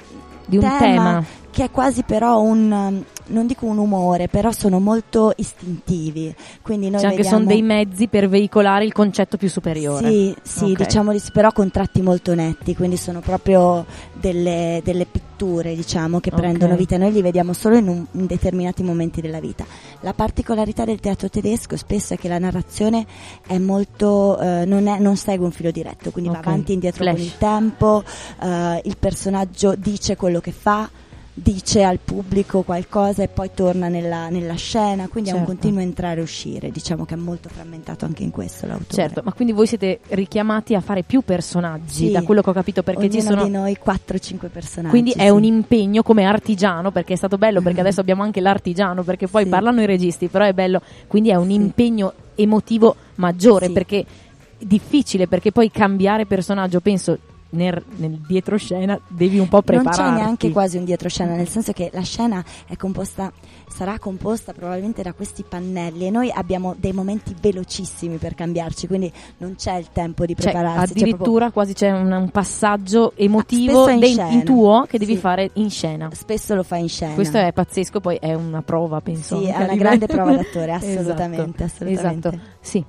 di 0.47 0.57
un 0.57 0.72
tema, 0.78 1.24
che 1.51 1.64
è 1.64 1.70
quasi 1.70 2.03
però 2.05 2.40
un 2.40 3.03
non 3.30 3.46
dico 3.46 3.64
un 3.66 3.78
umore, 3.78 4.26
però 4.26 4.51
sono 4.51 4.80
molto 4.80 5.32
istintivi. 5.36 6.34
Quindi 6.62 6.90
noi 6.90 7.01
cioè 7.01 7.11
vediamo 7.11 7.36
sono 7.36 7.48
dei 7.48 7.62
mezzi 7.62 8.09
per 8.09 8.28
veicolare 8.28 8.84
il 8.84 8.92
concetto 8.92 9.36
più 9.36 9.48
superiore 9.48 10.09
sì, 10.11 10.34
sì, 10.42 10.64
Ok. 10.72 10.76
diciamo 10.84 11.12
però 11.32 11.53
con 11.53 11.70
tratti 11.70 12.03
molto 12.03 12.34
netti, 12.34 12.74
quindi 12.74 12.96
sono 12.96 13.20
proprio 13.20 13.86
delle, 14.12 14.80
delle 14.82 15.07
pitture, 15.07 15.74
diciamo, 15.76 16.18
che 16.18 16.30
Ok. 16.32 16.36
prendono 16.40 16.74
vita. 16.74 16.96
Noi 16.98 17.12
li 17.12 17.22
vediamo 17.22 17.53
solo 17.53 17.76
in, 17.76 17.86
un- 17.88 18.05
in 18.12 18.26
determinati 18.26 18.82
momenti 18.82 19.20
della 19.20 19.38
vita. 19.40 19.64
La 20.01 20.12
particolarità 20.12 20.84
del 20.84 20.98
teatro 20.98 21.28
tedesco 21.28 21.76
spesso 21.76 22.14
è 22.14 22.16
che 22.18 22.26
la 22.28 22.38
narrazione 22.38 23.07
è 23.46 23.59
molto, 23.59 24.38
eh, 24.40 24.64
non, 24.66 24.88
è- 24.88 24.98
non 24.98 25.16
segue 25.16 25.44
un 25.46 25.53
filo 25.53 25.70
diretto, 25.70 26.11
quindi 26.11 26.30
Ok. 26.30 26.36
va 26.36 26.42
avanti 26.51 26.70
e 26.72 26.74
indietro 26.74 27.05
con 27.05 27.14
Flash. 27.14 27.26
il 27.26 27.38
tempo, 27.38 28.03
eh, 28.42 28.80
il 28.84 28.96
personaggio 28.98 29.74
dice 29.76 30.16
quello 30.16 30.40
che 30.40 30.51
fa. 30.53 30.90
Dice 31.33 31.85
al 31.85 32.01
pubblico 32.05 32.62
qualcosa 32.62 33.22
e 33.22 33.28
poi 33.28 33.51
torna 33.55 33.87
nella, 33.89 34.28
nella 34.28 34.57
scena, 34.57 35.07
quindi 35.09 35.31
è 35.31 35.33
un 35.33 35.39
Certo. 35.39 35.53
continuo 35.53 35.81
entrare 35.81 36.18
e 36.20 36.22
uscire. 36.22 36.70
Diciamo 36.70 37.05
che 37.07 37.14
è 37.14 37.16
molto 37.16 37.49
frammentato 37.49 38.05
anche 38.05 38.24
in 38.24 38.31
questo 38.31 38.66
l'autore. 38.66 38.93
certo 38.93 39.22
ma 39.24 39.33
quindi 39.33 39.55
voi 39.55 39.66
siete 39.66 40.01
richiamati 40.09 40.74
a 40.74 40.81
fare 40.81 41.03
più 41.05 41.22
personaggi 41.22 42.07
Sì. 42.07 42.11
da 42.11 42.22
quello 42.22 42.43
che 42.43 42.51
ho 42.51 42.53
capito 42.53 42.83
perché 42.83 43.09
ci 43.09 43.18
Ognuno 43.18 43.31
sono 43.31 43.45
di 43.45 43.51
noi 43.51 43.78
4-5 43.83 44.49
personaggi. 44.51 44.91
Quindi 44.91 45.12
è 45.12 45.26
sì. 45.26 45.28
un 45.28 45.45
impegno 45.45 46.03
come 46.03 46.24
artigiano, 46.24 46.91
perché 46.91 47.12
è 47.14 47.16
stato 47.16 47.39
bello, 47.39 47.62
perché 47.62 47.81
adesso 47.81 48.01
abbiamo 48.01 48.22
anche 48.22 48.41
l'artigiano, 48.41 49.03
perché 49.05 49.28
poi 49.28 49.45
Sì. 49.45 49.49
parlano 49.51 49.81
i 49.81 49.87
registi, 49.87 50.26
però 50.26 50.45
è 50.45 50.53
bello, 50.53 50.83
quindi 51.07 51.31
è 51.31 51.37
un 51.37 51.51
impegno 51.51 52.12
emotivo 52.35 52.97
maggiore, 53.14 53.70
perché 53.70 54.01
è 54.01 54.64
difficile, 54.64 55.26
perché 55.28 55.53
poi 55.53 55.70
cambiare 55.70 56.26
personaggio, 56.26 56.81
penso, 56.81 57.16
nel, 57.51 57.82
nel 57.96 58.18
dietro-scena 58.26 58.98
devi 59.09 59.38
un 59.38 59.48
po' 59.48 59.62
non 59.64 59.82
prepararti. 59.82 60.03
c'è 60.03 60.11
neanche 60.11 60.51
quasi 60.51 60.76
un 60.76 60.84
dietro-scena, 60.84 61.34
nel 61.34 61.48
senso 61.48 61.72
che 61.72 61.90
la 61.92 62.03
scena 62.03 62.44
è 62.66 62.76
composta, 62.76 63.32
sarà 63.68 63.98
composta 63.98 64.53
probabilmente 64.53 65.03
da 65.03 65.12
questi 65.12 65.44
pannelli 65.48 66.07
e 66.07 66.11
noi 66.11 66.30
abbiamo 66.30 66.74
dei 66.78 66.92
momenti 66.92 67.34
velocissimi 67.40 68.16
per 68.16 68.34
cambiarci, 68.34 68.86
quindi 68.86 69.12
non 69.38 69.55
c'è 69.57 69.76
il 69.76 69.88
tempo 69.92 70.26
di 70.26 70.34
Cioè, 70.34 70.53
prepararsi. 70.53 70.94
c'è 70.94 71.01
addirittura 71.01 71.51
quasi 71.51 71.72
c'è 71.74 71.90
un, 71.90 72.11
un 72.11 72.30
passaggio 72.30 73.12
emotivo 73.16 73.82
spesso 73.84 73.90
in 73.94 74.01
de- 74.01 74.07
scena. 74.09 74.28
in 74.30 74.44
tuo 74.44 74.84
che 74.88 74.98
devi 74.98 75.14
Sì. 75.14 75.18
fare 75.20 75.51
in 75.55 75.70
scena. 75.70 76.09
spesso 76.12 76.55
lo 76.55 76.62
fa 76.62 76.76
in 76.76 76.88
scena. 76.88 77.14
Questo 77.14 77.38
è 77.38 77.53
pazzesco, 77.53 78.01
poi 78.01 78.16
è 78.16 78.34
una 78.34 78.62
prova, 78.62 79.01
penso. 79.01 79.38
Sì, 79.40 79.46
è 79.46 79.62
una 79.62 79.74
grande 79.76 80.07
prova 80.07 80.34
d'attore, 80.36 80.72
Esatto, 80.74 80.98
assolutamente, 81.01 81.64
assolutamente. 81.64 82.28
Esatto. 82.28 82.40
Sì. 82.61 82.84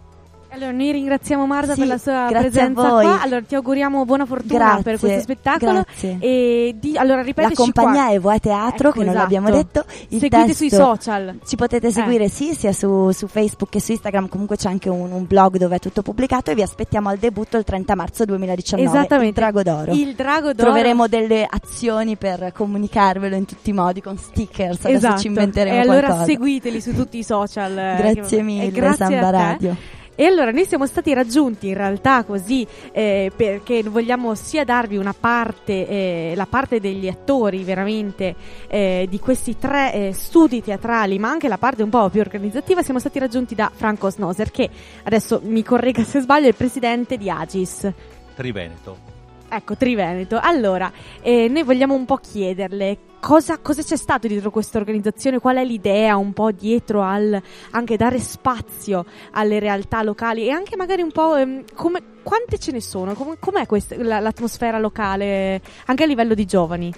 Allora, 0.54 0.72
noi 0.72 0.92
ringraziamo 0.92 1.46
Marta 1.46 1.74
Sì, 1.74 1.80
per 1.80 1.88
la 1.88 1.98
sua 1.98 2.28
presenza 2.30 2.74
qua. 2.90 3.22
Allora, 3.22 3.42
ti 3.42 3.56
auguriamo 3.56 4.04
buona 4.04 4.26
fortuna 4.26 4.58
Grazie, 4.66 4.84
per 4.84 5.00
questo 5.00 5.20
spettacolo. 5.22 5.72
grazie. 5.72 6.18
E 6.20 6.76
di, 6.78 6.98
allora, 6.98 7.18
La 7.18 7.22
ripetici 7.22 7.56
compagnia 7.56 8.04
qua. 8.08 8.14
Evoe 8.14 8.40
Teatro, 8.40 8.90
Ecco, 8.90 9.00
che 9.00 9.06
non 9.06 9.16
esatto. 9.16 9.22
l'abbiamo 9.24 9.50
detto. 9.50 9.86
Il 10.10 10.20
Seguite 10.20 10.30
testo- 10.30 10.54
sui 10.54 10.70
social. 10.70 11.40
Ci 11.46 11.56
potete 11.56 11.90
seguire 11.92 12.28
sì, 12.28 12.54
sia 12.54 12.74
su, 12.74 13.12
su 13.12 13.28
Facebook 13.28 13.72
che 13.72 13.80
su 13.80 13.92
Instagram, 13.92 14.28
comunque 14.28 14.58
c'è 14.58 14.68
anche 14.68 14.90
un, 14.90 15.10
un 15.14 15.26
blog 15.26 15.56
dove 15.56 15.78
è 15.78 15.80
tutto 15.80 16.02
pubblicato 16.02 16.52
e 16.52 16.56
vi 16.56 16.64
aspettiamo 16.64 17.08
al 17.08 17.18
debutto 17.18 17.56
il 17.58 17.64
30 17.64 17.96
marzo 17.96 18.26
2019. 18.26 18.90
Esattamente. 18.90 19.28
Il 19.28 19.34
Drago 19.34 19.64
d'Oro. 19.64 19.92
Il 19.94 20.14
drago 20.16 20.52
d'oro. 20.54 20.70
Troveremo 20.70 21.08
delle 21.08 21.48
azioni 21.50 22.18
per 22.18 22.52
comunicarvelo 22.54 23.36
in 23.38 23.46
tutti 23.46 23.70
i 23.70 23.74
modi 23.74 24.02
con 24.02 24.18
stickers, 24.18 24.80
adesso 24.84 24.98
Esatto. 24.98 25.22
ci 25.22 25.28
inventeremo 25.28 25.78
E 25.78 25.80
allora 25.80 26.08
qualcosa. 26.08 26.26
seguiteli 26.26 26.82
su 26.82 26.94
tutti 26.94 27.20
i 27.20 27.24
social. 27.24 27.72
eh, 27.78 28.12
Grazie 28.14 28.42
mille, 28.42 28.70
grazie 28.72 29.06
Samba 29.06 29.28
a 29.28 29.32
te. 29.32 29.38
Radio. 29.38 29.76
E 30.16 30.26
allora 30.26 30.52
noi 30.52 30.66
siamo 30.66 30.86
stati 30.86 31.14
raggiunti 31.14 31.70
in 31.70 31.74
realtà 31.74 32.24
così 32.24 32.68
eh, 32.92 33.32
perché 33.36 33.82
vogliamo 33.84 34.36
sia 34.36 34.64
darvi 34.64 34.98
una 34.98 35.16
parte, 35.18 35.88
eh, 35.88 36.34
la 36.36 36.46
parte 36.46 36.80
degli 36.80 37.08
attori 37.08 37.64
veramente 37.64 38.36
eh, 38.68 39.08
di 39.10 39.20
questi 39.20 39.58
tre 39.58 39.94
eh, 39.94 40.14
studi 40.14 40.62
teatrali, 40.62 41.18
ma 41.18 41.30
anche 41.30 41.48
la 41.48 41.58
parte 41.58 41.82
un 41.82 41.90
po' 41.90 42.10
più 42.10 42.20
organizzativa. 42.20 42.84
Siamo 42.84 43.00
stati 43.00 43.20
raggiunti 43.20 43.56
da 43.56 43.72
Franco 43.74 44.10
Snoser, 44.10 44.52
che 44.52 44.70
adesso 45.04 45.40
mi 45.44 45.64
corregga 45.64 46.04
se 46.04 46.20
sbaglio, 46.20 46.46
è 46.46 46.50
il 46.50 46.56
presidente 46.56 47.18
di 47.18 47.30
Agis. 47.30 47.90
Triveneto. 48.36 49.21
Ecco, 49.54 49.76
Triveneto. 49.76 50.40
Allora, 50.42 50.90
eh, 51.22 51.50
noi 51.50 51.64
vogliamo 51.64 51.94
un 51.94 52.06
po' 52.06 52.16
chiederle 52.16 52.98
cosa, 53.20 53.58
cosa 53.58 53.84
c'è 53.84 53.98
stato 53.98 54.28
dietro 54.28 54.50
questa 54.50 54.78
organizzazione, 54.78 55.40
qual 55.40 55.58
è 55.58 55.66
l'idea 55.66 56.16
un 56.16 56.32
po' 56.32 56.52
dietro 56.52 57.02
al 57.02 57.38
anche 57.72 57.98
dare 57.98 58.18
spazio 58.20 59.04
alle 59.32 59.60
realtà 59.60 60.04
locali 60.04 60.48
e 60.48 60.52
anche 60.52 60.78
magari 60.78 61.02
un 61.02 61.12
po' 61.12 61.36
ehm, 61.36 61.66
come, 61.74 62.02
quante 62.24 62.60
ce 62.60 62.72
ne 62.72 62.80
sono, 62.80 63.14
come, 63.14 63.36
com'è 63.40 63.66
questa, 63.66 64.02
la- 64.02 64.22
l'atmosfera 64.22 64.80
locale 64.80 65.62
anche 65.88 66.04
a 66.04 66.08
livello 66.08 66.34
di 66.34 66.46
giovani? 66.46 66.94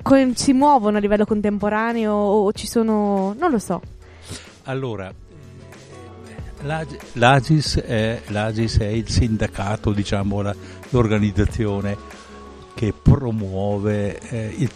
Come 0.00 0.32
si 0.34 0.54
muovono 0.54 0.96
a 0.96 1.00
livello 1.00 1.26
contemporaneo 1.26 2.14
o 2.14 2.50
ci 2.52 2.66
sono, 2.66 3.34
non 3.38 3.50
lo 3.50 3.58
so. 3.58 3.82
Allora, 4.64 5.12
l'Agis 7.14 7.78
è, 7.80 8.22
l'Agis 8.28 8.78
è 8.78 8.86
il 8.86 9.08
sindacato, 9.08 9.92
diciamo, 9.92 10.40
la- 10.42 10.54
l'organizzazione 10.90 11.96
che 12.74 12.92
promuove 13.00 14.18
eh, 14.20 14.54
il- 14.58 14.70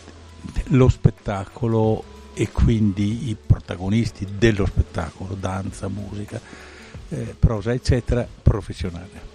lo 0.69 0.89
spettacolo 0.89 2.03
e 2.35 2.51
quindi 2.51 3.31
i 3.31 3.37
protagonisti 3.47 4.27
dello 4.37 4.67
spettacolo, 4.67 5.35
danza, 5.39 5.89
musica, 5.89 6.39
eh, 7.09 7.35
prosa, 7.39 7.73
eccetera, 7.73 8.27
professionale. 8.43 9.35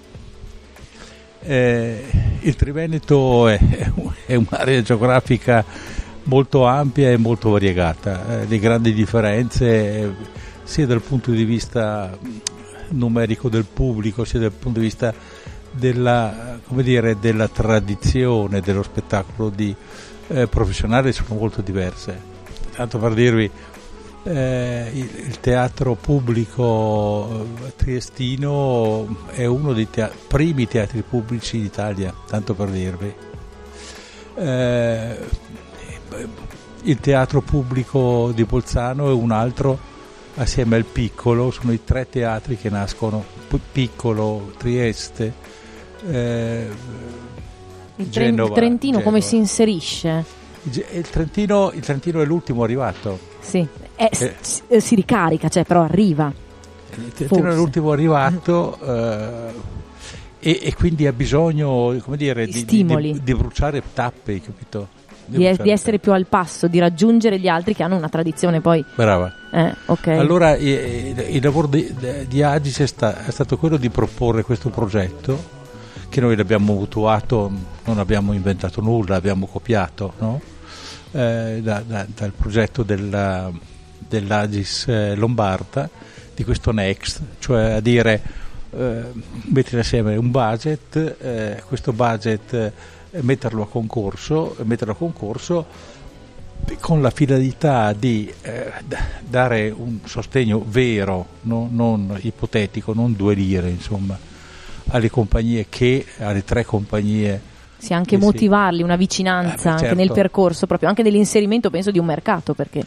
Eh, 1.43 2.03
il 2.41 2.55
Triveneto 2.55 3.47
è, 3.47 3.57
è 4.27 4.35
un'area 4.35 4.81
geografica 4.83 5.65
molto 6.23 6.65
ampia 6.65 7.09
e 7.09 7.17
molto 7.17 7.49
variegata, 7.49 8.41
eh, 8.41 8.45
le 8.45 8.59
grandi 8.59 8.93
differenze 8.93 10.13
sia 10.71 10.87
dal 10.87 11.01
punto 11.01 11.31
di 11.31 11.43
vista 11.43 12.17
numerico 12.91 13.49
del 13.49 13.65
pubblico, 13.65 14.23
sia 14.23 14.39
dal 14.39 14.53
punto 14.53 14.79
di 14.79 14.85
vista 14.85 15.13
della, 15.69 16.57
dire, 16.69 17.19
della 17.19 17.49
tradizione 17.49 18.61
dello 18.61 18.81
spettacolo 18.81 19.49
di, 19.49 19.75
eh, 20.29 20.47
professionale 20.47 21.11
sono 21.11 21.35
molto 21.37 21.61
diverse. 21.61 22.17
Tanto 22.73 22.99
per 22.99 23.13
dirvi, 23.13 23.51
eh, 24.23 24.91
il, 24.93 25.09
il 25.27 25.39
teatro 25.41 25.95
pubblico 25.95 27.47
eh, 27.65 27.75
triestino 27.75 29.27
è 29.31 29.43
uno 29.43 29.73
dei 29.73 29.89
tea- 29.89 30.11
primi 30.25 30.69
teatri 30.69 31.01
pubblici 31.01 31.59
d'Italia, 31.59 32.13
tanto 32.27 32.53
per 32.53 32.69
dirvi. 32.69 33.13
eh, 34.35 35.17
il 36.83 36.97
teatro 37.01 37.41
pubblico 37.41 38.31
di 38.33 38.45
Bolzano 38.45 39.09
e 39.09 39.11
un 39.11 39.31
altro 39.31 39.89
assieme 40.35 40.75
al 40.77 40.85
piccolo, 40.85 41.51
sono 41.51 41.71
i 41.71 41.83
tre 41.83 42.07
teatri 42.09 42.57
che 42.57 42.69
nascono, 42.69 43.23
piccolo, 43.71 44.53
Trieste, 44.57 45.33
eh, 46.09 46.67
Il 47.97 48.09
Genova, 48.09 48.53
Trentino 48.55 48.97
come 49.01 49.19
Genova. 49.19 49.25
si 49.25 49.35
inserisce? 49.35 50.25
Il 50.63 51.07
Trentino, 51.09 51.71
il 51.73 51.81
Trentino 51.81 52.21
è 52.21 52.25
l'ultimo 52.25 52.63
arrivato. 52.63 53.19
Sì, 53.39 53.67
è- 53.95 54.09
Eh. 54.11 54.35
eh, 54.67 54.79
si 54.79 54.95
ricarica, 54.95 55.49
cioè 55.49 55.65
però 55.65 55.81
arriva. 55.83 56.31
Il 56.95 57.13
Trentino 57.13 57.39
è 57.39 57.41
Forse. 57.43 57.57
l'ultimo 57.57 57.91
arrivato 57.91 58.77
eh, 58.79 59.53
e, 60.39 60.59
e 60.63 60.73
quindi 60.75 61.07
ha 61.07 61.13
bisogno 61.13 61.95
come 62.03 62.17
dire, 62.17 62.45
Di 62.45 62.65
di, 62.65 62.85
di- 62.85 63.21
di 63.23 63.33
bruciare 63.35 63.81
tappe, 63.93 64.39
capito? 64.41 64.87
Di, 65.37 65.43
bruciare 65.43 65.63
di 65.63 65.69
essere 65.71 65.99
più 65.99 66.11
al 66.11 66.25
passo, 66.25 66.67
di 66.67 66.79
raggiungere 66.79 67.39
gli 67.39 67.47
altri 67.47 67.73
che 67.73 67.83
hanno 67.83 67.95
una 67.95 68.09
tradizione 68.09 68.59
poi. 68.61 68.83
Brava. 68.95 69.33
Eh, 69.51 69.73
ok. 69.85 70.07
Allora 70.07 70.55
i- 70.55 70.67
i- 70.67 71.35
il 71.35 71.43
lavoro 71.43 71.67
di, 71.67 71.93
di 72.27 72.43
Agis 72.43 72.79
è, 72.79 72.85
sta- 72.85 73.25
è 73.25 73.31
stato 73.31 73.57
quello 73.57 73.77
di 73.77 73.89
proporre 73.89 74.43
questo 74.43 74.69
progetto 74.69 75.59
che 76.09 76.19
noi 76.21 76.35
l'abbiamo 76.35 76.73
mutuato, 76.73 77.49
non 77.85 77.97
abbiamo 77.99 78.33
inventato 78.33 78.81
nulla, 78.81 79.15
abbiamo 79.15 79.45
copiato 79.47 80.13
no? 80.19 80.41
Eh, 81.11 81.59
da- 81.63 81.83
da- 81.85 82.05
dal 82.13 82.31
progetto 82.31 82.83
della- 82.83 83.49
dell'Agis 83.97 84.85
eh, 84.87 85.15
Lombarda 85.15 85.89
di 86.35 86.43
questo 86.43 86.71
Next, 86.71 87.21
cioè 87.39 87.71
a 87.73 87.79
dire 87.79 88.21
eh, 88.73 89.01
mettere 89.45 89.81
assieme 89.81 90.15
un 90.15 90.31
budget, 90.31 91.15
eh, 91.19 91.61
questo 91.67 91.91
budget 91.93 92.71
metterlo 93.19 93.63
a 93.63 93.67
concorso, 93.67 94.55
metterlo 94.63 94.93
a 94.93 94.95
concorso 94.95 95.65
con 96.79 97.01
la 97.01 97.09
finalità 97.09 97.91
di 97.93 98.31
eh, 98.41 98.71
dare 99.19 99.73
un 99.75 99.99
sostegno 100.05 100.63
vero, 100.65 101.25
no- 101.41 101.67
non 101.69 102.17
ipotetico, 102.21 102.93
non 102.93 103.13
due 103.15 103.33
lire, 103.33 103.69
insomma, 103.69 104.17
alle 104.87 105.09
compagnie 105.09 105.65
che, 105.69 106.05
alle 106.19 106.43
tre 106.43 106.63
compagnie. 106.63 107.49
Sì, 107.77 107.93
anche 107.93 108.15
eh 108.15 108.19
sì. 108.19 108.23
motivarli, 108.23 108.83
una 108.83 108.95
vicinanza 108.95 109.69
Eh, 109.69 109.71
anche 109.71 109.85
certo. 109.85 109.95
nel 109.95 110.11
percorso, 110.11 110.67
proprio 110.67 110.87
anche 110.87 111.01
nell'inserimento, 111.01 111.69
penso, 111.71 111.89
di 111.89 111.97
un 111.97 112.05
mercato. 112.05 112.53
Perché 112.53 112.85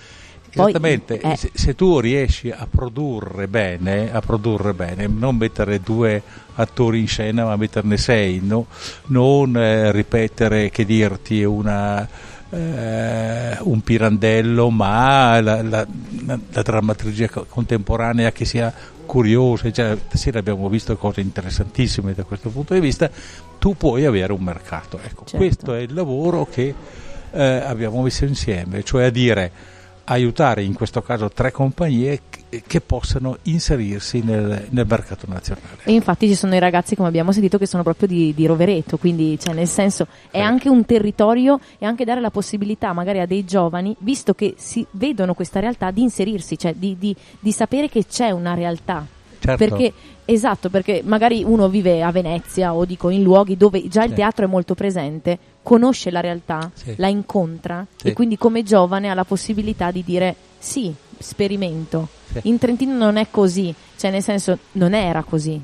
poi, 0.54 0.70
Esattamente, 0.70 1.20
eh, 1.20 1.36
se, 1.36 1.50
se 1.52 1.74
tu 1.74 1.98
riesci 2.00 2.50
a 2.50 2.66
produrre 2.70 3.48
bene, 3.48 4.12
a 4.12 4.20
produrre 4.20 4.72
bene, 4.74 5.06
non 5.06 5.36
mettere 5.36 5.80
due 5.80 6.22
attori 6.54 7.00
in 7.00 7.08
scena, 7.08 7.44
ma 7.44 7.56
metterne 7.56 7.96
sei, 7.96 8.40
no? 8.42 8.66
non 9.06 9.56
eh, 9.56 9.90
ripetere 9.92 10.70
che 10.70 10.84
dirti 10.84 11.42
una, 11.44 12.06
eh, 12.50 13.56
un 13.60 13.80
pirandello, 13.82 14.70
ma 14.70 15.40
la, 15.40 15.62
la- 15.62 15.86
la- 16.26 16.38
la 16.52 16.62
drammaturgia 16.62 17.28
co- 17.28 17.46
contemporanea 17.48 18.32
che 18.32 18.44
sia 18.44 18.72
curiosa. 19.06 19.70
Già 19.70 19.96
stasera 19.96 20.38
abbiamo 20.38 20.68
visto 20.68 20.96
cose 20.96 21.20
interessantissime 21.20 22.14
da 22.14 22.24
questo 22.24 22.50
punto 22.50 22.74
di 22.74 22.80
vista. 22.80 23.10
Tu 23.58 23.76
puoi 23.76 24.04
avere 24.04 24.32
un 24.32 24.42
mercato. 24.42 24.98
Ecco, 25.02 25.24
Certo. 25.24 25.36
questo 25.36 25.74
è 25.74 25.80
il 25.80 25.92
lavoro 25.94 26.46
che 26.50 26.74
eh, 27.32 27.42
abbiamo 27.42 28.02
messo 28.02 28.24
insieme, 28.24 28.82
cioè 28.84 29.04
a 29.06 29.10
dire 29.10 29.50
aiutare 30.04 30.62
in 30.62 30.74
questo 30.74 31.02
caso 31.02 31.28
tre 31.30 31.50
compagnie 31.50 32.20
che, 32.66 32.80
possano 32.80 33.38
inserirsi 33.44 34.20
nel, 34.22 34.66
nel 34.70 34.86
mercato 34.86 35.26
nazionale. 35.28 35.78
E 35.84 35.92
infatti 35.92 36.28
ci 36.28 36.34
sono 36.34 36.54
i 36.54 36.58
ragazzi, 36.58 36.94
come 36.94 37.08
abbiamo 37.08 37.32
sentito, 37.32 37.58
che 37.58 37.66
sono 37.66 37.82
proprio 37.82 38.06
di, 38.06 38.32
di 38.34 38.46
Rovereto, 38.46 38.96
quindi 38.98 39.38
cioè, 39.40 39.54
nel 39.54 39.66
senso 39.66 40.06
è 40.30 40.38
Eh. 40.38 40.40
anche 40.40 40.68
un 40.68 40.84
territorio 40.84 41.58
e 41.78 41.86
anche 41.86 42.04
dare 42.04 42.20
la 42.20 42.30
possibilità 42.30 42.92
magari 42.92 43.20
a 43.20 43.26
dei 43.26 43.44
giovani, 43.44 43.94
visto 44.00 44.34
che 44.34 44.54
si 44.56 44.86
vedono 44.92 45.34
questa 45.34 45.58
realtà, 45.60 45.90
di 45.90 46.02
inserirsi, 46.02 46.56
cioè 46.58 46.74
di, 46.74 46.96
di- 46.98 47.16
di 47.40 47.52
sapere 47.52 47.88
che 47.88 48.04
c'è 48.06 48.30
una 48.30 48.54
realtà. 48.54 49.06
Certo. 49.40 49.62
Perché, 49.62 49.92
esatto, 50.24 50.70
perché 50.70 51.02
magari 51.04 51.42
uno 51.44 51.68
vive 51.68 52.02
a 52.02 52.10
Venezia 52.10 52.72
o 52.74 52.86
dico 52.86 53.10
in 53.10 53.22
luoghi 53.22 53.58
dove 53.58 53.88
già 53.88 54.02
il 54.04 54.10
Sì. 54.10 54.14
teatro 54.16 54.46
è 54.46 54.48
molto 54.48 54.74
presente, 54.74 55.38
conosce 55.64 56.12
la 56.12 56.20
realtà, 56.20 56.70
Sì. 56.74 56.92
la 56.98 57.08
incontra 57.08 57.84
Sì. 57.96 58.08
e 58.08 58.12
quindi 58.12 58.36
come 58.38 58.62
giovane 58.62 59.08
ha 59.10 59.14
la 59.14 59.24
possibilità 59.24 59.90
di 59.90 60.04
dire 60.04 60.36
sì, 60.58 60.94
sperimento. 61.18 62.08
Sì. 62.32 62.40
In 62.44 62.58
Trentino 62.58 62.94
non 62.96 63.16
è 63.16 63.26
così, 63.30 63.74
cioè 63.96 64.10
nel 64.12 64.22
senso 64.22 64.58
non 64.72 64.94
era 64.94 65.22
così. 65.24 65.60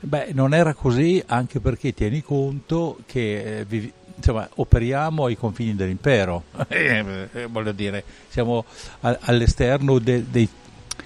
Beh, 0.00 0.28
non 0.32 0.54
era 0.54 0.74
così 0.74 1.20
anche 1.26 1.58
perché 1.58 1.92
tieni 1.92 2.22
conto 2.22 2.98
che 3.06 3.60
eh, 3.60 3.64
vivi- 3.64 3.92
insomma, 4.14 4.48
operiamo 4.56 5.24
ai 5.24 5.36
confini 5.36 5.74
dell'impero, 5.74 6.44
Eh, 6.68 7.28
eh, 7.32 7.46
voglio 7.46 7.72
dire, 7.72 8.04
siamo 8.28 8.64
a- 9.00 9.18
all'esterno 9.22 9.98
de- 9.98 10.24
dei, 10.30 10.48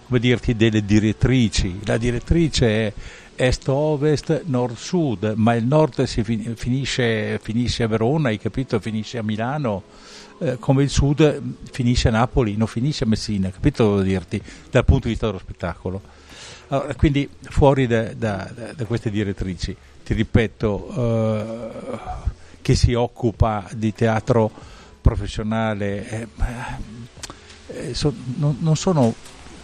come 0.07 0.19
dirti, 0.19 0.55
delle 0.57 0.85
direttrici. 0.85 1.81
La 1.85 1.97
direttrice 1.99 2.67
è 2.89 2.93
est-ovest, 3.35 4.43
nord-sud, 4.47 5.33
ma 5.37 5.55
il 5.55 5.65
nord 5.65 6.03
si 6.05 6.23
fin- 6.23 6.55
finisce, 6.57 7.39
finisce 7.43 7.83
a 7.83 7.87
Verona, 7.89 8.29
hai 8.29 8.39
capito? 8.39 8.79
Finisce 8.79 9.19
a 9.19 9.23
Milano, 9.23 9.83
eh, 10.39 10.57
come 10.59 10.83
il 10.83 10.91
sud 10.91 11.21
eh, 11.21 11.41
finisce 11.71 12.09
a 12.09 12.13
Napoli, 12.13 12.57
non 12.57 12.67
finisce 12.67 13.05
a 13.05 13.07
Messina, 13.07 13.51
capito? 13.51 13.85
Devo 13.89 14.03
dirti, 14.03 14.41
dal 14.71 14.85
punto 14.85 15.05
di 15.05 15.11
vista 15.11 15.27
dello 15.27 15.39
spettacolo. 15.39 16.01
Allora, 16.69 16.95
quindi 16.95 17.29
fuori 17.41 17.87
da, 17.87 18.13
da- 18.15 18.51
da- 18.75 18.85
queste 18.85 19.11
direttrici, 19.11 19.77
ti 20.05 20.15
ripeto, 20.15 20.95
eh, 20.97 21.99
che 22.63 22.75
si 22.75 22.95
occupa 22.95 23.69
di 23.73 23.93
teatro 23.93 24.51
professionale, 25.01 26.09
eh, 26.09 26.27
eh, 27.69 27.95
so- 27.95 28.15
non, 28.37 28.57
non 28.61 28.77
sono 28.77 29.15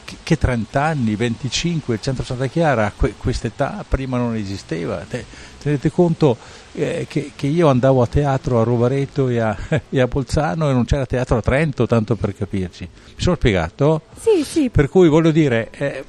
che, 0.09 0.17
che 0.23 0.39
30 0.39 0.83
anni, 0.83 1.17
25, 1.17 1.97
il 1.97 2.01
centro 2.01 2.25
Santa 2.25 2.47
Chiara 2.47 2.87
a 2.87 2.93
que- 2.97 3.13
quest'età 3.15 3.85
prima 3.87 4.17
non 4.17 4.35
esisteva. 4.37 5.05
Te- 5.07 5.27
tenete 5.59 5.91
conto 5.91 6.39
eh, 6.73 7.05
che, 7.07 7.33
che 7.37 7.47
io 7.47 7.69
andavo 7.69 8.01
a 8.01 8.07
teatro 8.07 8.59
a 8.59 8.65
Rovareto 8.65 9.29
e 9.29 9.39
a, 9.39 9.55
e 9.91 10.01
a 10.01 10.07
Bolzano 10.07 10.71
e 10.71 10.73
non 10.73 10.87
c'era 10.87 11.05
teatro 11.05 11.37
a 11.37 11.43
Trento, 11.43 11.87
tanto 11.87 12.17
per 12.17 12.35
capirci. 12.35 12.89
Mi 12.91 13.23
sono 13.23 13.37
spiegato? 13.37 14.01
Sì, 14.19 14.45
sì. 14.45 14.71
Per 14.71 14.89
cui 14.89 15.09
voglio 15.09 15.31
dire, 15.31 15.69
eh, 15.73 16.05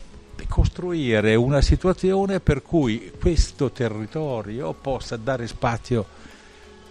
costruire 0.48 1.36
una 1.36 1.60
situazione 1.60 2.40
per 2.40 2.62
cui 2.62 3.12
questo 3.20 3.70
territorio 3.72 4.74
possa 4.80 5.18
dare 5.18 5.46
spazio 5.46 6.06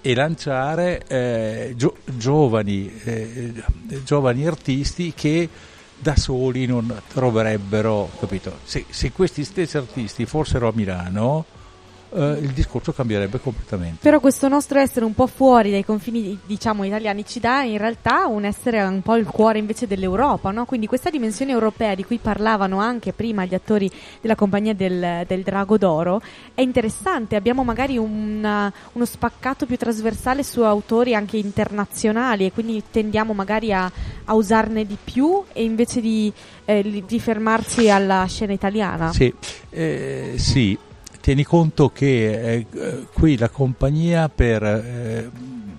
e 0.03 0.15
lanciare 0.15 1.03
eh, 1.07 1.73
gio- 1.75 1.97
giovani, 2.05 2.93
eh, 3.03 3.53
giovani 4.05 4.47
artisti 4.47 5.15
che 5.15 5.49
da 5.99 6.17
soli 6.17 6.67
non 6.67 7.03
troverebbero, 7.09 8.09
capito? 8.19 8.59
Se, 8.65 8.85
se 8.89 9.13
questi 9.13 9.45
stessi 9.45 9.77
artisti 9.77 10.27
fossero 10.27 10.69
a 10.69 10.73
Milano, 10.75 11.45
eh, 12.11 12.39
il 12.41 12.53
discorso 12.53 12.93
cambierebbe 12.93 13.41
completamente. 13.41 13.99
Però 14.01 14.21
questo 14.21 14.49
nostro 14.49 14.79
essere 14.79 15.05
un 15.05 15.15
po' 15.15 15.27
fuori 15.27 15.71
dai 15.71 15.85
confini, 15.85 16.39
diciamo, 16.47 16.85
italiani 16.85 17.25
ci 17.25 17.41
dà 17.41 17.63
in 17.63 17.79
realtà 17.79 18.27
un 18.27 18.45
essere 18.45 18.83
un 18.83 19.03
po' 19.03 19.17
il 19.17 19.27
cuore 19.27 19.59
invece 19.59 19.87
dell'Europa, 19.87 20.51
no? 20.51 20.65
Quindi 20.65 20.87
questa 20.87 21.11
dimensione 21.11 21.53
europea 21.53 21.95
di 21.95 22.05
cui 22.05 22.19
parlavano 22.19 22.79
anche 22.79 23.13
prima 23.13 23.45
gli 23.45 23.55
attori 23.55 23.91
della 24.21 24.35
compagnia 24.35 24.75
del, 24.75 25.25
del 25.27 25.43
Drago 25.43 25.77
d'Oro 25.79 26.21
è 26.55 26.61
interessante. 26.61 27.37
Abbiamo 27.37 27.65
magari 27.65 27.99
una- 27.99 28.73
uno 28.93 29.05
spaccato 29.05 29.67
più 29.67 29.77
trasversale 29.77 30.43
su 30.43 30.63
autori 30.63 31.15
anche 31.15 31.37
internazionali 31.37 32.47
e 32.47 32.53
quindi 32.53 32.83
tendiamo 32.91 33.33
magari 33.33 33.73
a, 33.73 33.91
a 34.25 34.35
usarne 34.35 34.87
di 34.87 34.97
più 35.03 35.43
e 35.53 35.63
invece 35.63 36.01
di, 36.01 36.33
eh, 36.65 37.03
di 37.07 37.21
fermarci 37.21 37.91
alla 37.91 38.25
scena 38.27 38.53
italiana. 38.53 39.13
Sì, 39.13 39.33
eh, 39.71 40.35
sì, 40.37 40.79
tieni 41.29 41.45
conto 41.45 41.91
che 41.91 42.41
eh, 42.55 42.67
eh, 42.73 43.07
qui 43.13 43.37
la 43.37 43.51
compagnia, 43.51 44.31
per 44.31 44.63
eh, 44.63 45.31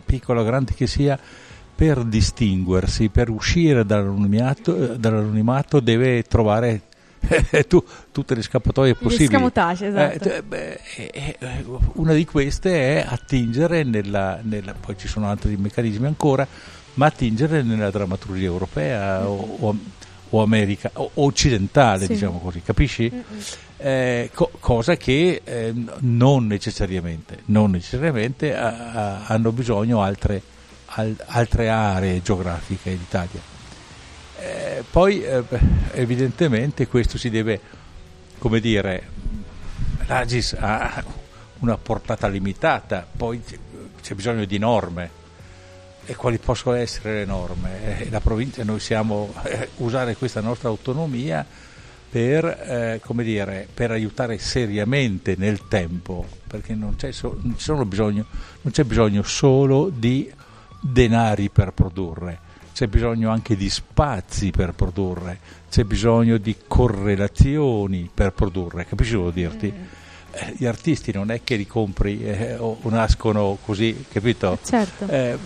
piccola 0.06 0.42
o 0.42 0.44
grande 0.44 0.76
che 0.76 0.86
sia, 0.86 1.18
per 1.74 2.04
distinguersi, 2.04 3.10
per 3.10 3.32
uscire 3.32 3.84
dall'anonimato, 3.84 4.94
eh, 4.94 5.00
dall'anonimato 5.00 5.80
deve 5.80 6.22
trovare 6.22 6.82
tu- 7.68 7.84
tutte 8.12 8.36
le 8.36 8.44
scappatoie 8.44 8.94
possibili. 8.94 9.24
escamotage, 9.24 9.88
esatto. 9.88 10.24
Eh, 10.24 10.38
t- 10.38 10.44
beh, 10.44 10.80
eh, 10.98 11.36
eh, 11.40 11.66
una 11.94 12.14
di 12.14 12.26
queste 12.26 12.98
è 13.02 13.06
attingere 13.10 13.82
nella, 13.82 14.38
nella- 14.44 14.76
poi 14.80 14.96
ci 15.00 15.08
sono 15.08 15.30
altri 15.32 15.58
meccanismi 15.58 16.06
ancora, 16.06 16.46
ma 16.94 17.08
attingere 17.08 17.64
nella 17.64 17.90
drammaturgia 17.90 18.46
europea 18.46 19.28
o, 19.28 19.58
o- 19.62 19.78
o 20.30 20.44
america, 20.44 20.92
o 20.94 21.10
occidentale, 21.16 22.06
Sì. 22.06 22.14
diciamo 22.14 22.38
così, 22.38 22.62
capisci? 22.62 23.10
Mm-mm. 23.12 23.24
Eh, 23.82 24.30
co- 24.34 24.52
cosa 24.60 24.98
che 24.98 25.40
eh, 25.42 25.74
non 26.00 26.48
necessariamente, 26.48 27.44
non 27.46 27.72
necessariamente 27.72 28.54
ha- 28.54 28.92
ha- 28.92 29.26
hanno 29.28 29.54
bisogno 29.54 30.02
altre, 30.02 30.42
al- 30.88 31.16
altre 31.28 31.70
aree 31.70 32.22
geografiche 32.22 32.92
d'Italia. 32.98 33.40
Eh, 34.38 34.84
poi 34.90 35.24
eh, 35.24 35.44
evidentemente 35.94 36.88
questo 36.88 37.18
si 37.18 37.30
deve, 37.30 37.62
come 38.38 38.60
dire, 38.60 39.08
l'Agis 40.08 40.58
ha 40.60 41.02
una 41.60 41.78
portata 41.78 42.28
limitata, 42.28 43.08
poi 43.16 43.42
c'è 44.02 44.14
bisogno 44.14 44.44
di 44.44 44.58
norme, 44.58 45.10
e 46.06 46.16
quali 46.16 46.38
possono 46.38 46.76
essere 46.76 47.20
le 47.20 47.26
norme. 47.26 48.00
Eh, 48.02 48.10
la 48.10 48.20
provincia, 48.20 48.62
noi 48.66 48.82
siamo 48.82 49.34
eh, 49.44 49.70
usare 49.78 50.18
questa 50.18 50.42
nostra 50.42 50.68
autonomia 50.68 51.46
per, 52.10 52.46
eh, 52.46 53.02
come 53.04 53.24
dire, 53.24 53.68
per 53.72 53.92
aiutare 53.92 54.38
seriamente 54.40 55.36
nel 55.38 55.68
tempo, 55.68 56.26
perché 56.48 56.74
non 56.74 56.96
c'è, 56.96 57.12
so- 57.12 57.38
non 57.42 57.56
ci 57.58 57.64
sono 57.64 57.86
bisogno, 57.86 58.26
non 58.62 58.74
c'è 58.74 58.84
bisogno 58.84 59.22
solo 59.24 59.92
di 59.94 60.32
denari 60.80 61.50
per 61.50 61.72
produrre, 61.72 62.40
c'è 62.74 62.88
bisogno 62.88 63.30
anche 63.30 63.56
di 63.56 63.70
spazi 63.70 64.50
per 64.52 64.74
produrre, 64.74 65.40
c'è 65.70 65.84
bisogno 65.84 66.38
di 66.38 66.56
correlazioni 66.68 68.10
per 68.12 68.32
produrre, 68.34 68.86
capisci 68.86 69.16
cosa 69.16 69.32
dirti? 69.32 69.74
Eh, 70.32 70.54
gli 70.58 70.66
artisti 70.66 71.12
non 71.12 71.32
è 71.32 71.42
che 71.44 71.56
li 71.56 71.66
compri 71.66 72.24
eh, 72.24 72.56
o 72.56 72.78
o 72.82 72.90
nascono 72.90 73.58
così, 73.64 74.06
capito? 74.12 74.58
Certo. 74.64 75.08
Eh, 75.08 75.38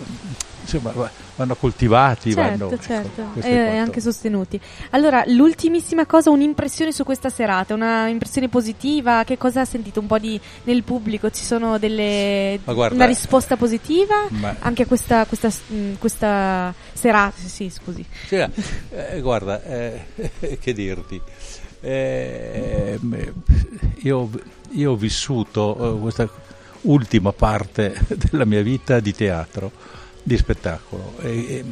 insomma, 0.64 0.90
va- 0.92 1.10
vanno 1.36 1.54
coltivati, 1.56 2.32
Certo, 2.32 2.66
vanno... 2.66 2.78
certo, 2.82 3.20
ecco, 3.20 3.46
e 3.46 3.50
quanto. 3.64 3.80
anche 3.80 4.00
sostenuti. 4.00 4.60
Allora, 4.90 5.22
l'ultimissima 5.26 6.06
cosa, 6.06 6.30
un'impressione 6.30 6.90
su 6.92 7.04
questa 7.04 7.28
serata, 7.28 7.74
una 7.74 8.08
impressione 8.08 8.48
positiva, 8.48 9.24
che 9.24 9.36
cosa 9.38 9.60
ha 9.60 9.64
sentito 9.64 10.00
un 10.00 10.06
po' 10.06 10.18
di, 10.18 10.40
nel 10.64 10.82
pubblico? 10.82 11.30
Ci 11.30 11.44
sono 11.44 11.78
delle, 11.78 12.58
Ma 12.64 12.72
guarda- 12.72 12.94
una 12.94 13.06
risposta 13.06 13.56
positiva 13.56 14.14
Ma- 14.30 14.56
anche 14.60 14.82
a 14.82 14.86
questa, 14.86 15.26
questa, 15.26 15.48
mh, 15.48 15.92
questa 15.98 16.74
serata? 16.92 17.36
Sì, 17.46 17.68
scusi. 17.70 18.04
Sì, 18.26 18.36
eh, 18.36 19.20
guarda, 19.20 19.62
eh, 19.64 20.04
che 20.60 20.72
dirti, 20.72 21.20
Eh, 21.86 22.98
io, 24.02 24.30
io 24.70 24.90
ho 24.92 24.96
vissuto 24.96 25.96
eh, 25.96 26.00
questa 26.00 26.28
ultima 26.82 27.32
parte 27.32 27.94
della 28.30 28.44
mia 28.46 28.62
vita 28.62 29.00
di 29.00 29.14
teatro, 29.14 29.70
di 30.24 30.36
spettacolo, 30.36 31.12
e- 31.20 31.28
e- 31.56 31.64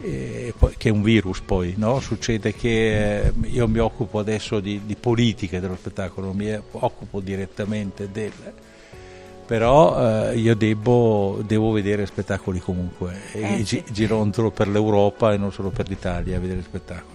e 0.00 0.54
poi- 0.58 0.74
che 0.76 0.88
è 0.88 0.92
un 0.92 1.02
virus 1.02 1.40
poi, 1.40 1.74
no? 1.76 2.00
succede 2.00 2.54
che 2.54 3.22
eh, 3.26 3.32
io 3.42 3.66
mi 3.68 3.78
occupo 3.78 4.18
adesso 4.18 4.60
di, 4.60 4.82
di 4.86 4.96
politica 4.96 5.60
dello 5.60 5.76
spettacolo, 5.76 6.28
non 6.28 6.36
mi 6.36 6.58
occupo 6.72 7.20
direttamente 7.20 8.08
del... 8.10 8.32
Però 9.46 10.30
eh, 10.30 10.38
io 10.38 10.54
devo, 10.56 11.42
devo 11.46 11.70
vedere 11.70 12.06
spettacoli 12.06 12.60
comunque 12.60 13.14
e 13.32 13.42
Eh, 13.42 13.56
gi- 13.58 13.64
sì. 13.64 13.84
girontolo 13.92 14.50
per 14.50 14.68
l'Europa 14.68 15.34
e 15.34 15.36
non 15.36 15.52
solo 15.52 15.68
per 15.68 15.86
l'Italia 15.88 16.36
a 16.38 16.40
vedere 16.40 16.62
spettacoli. 16.62 17.12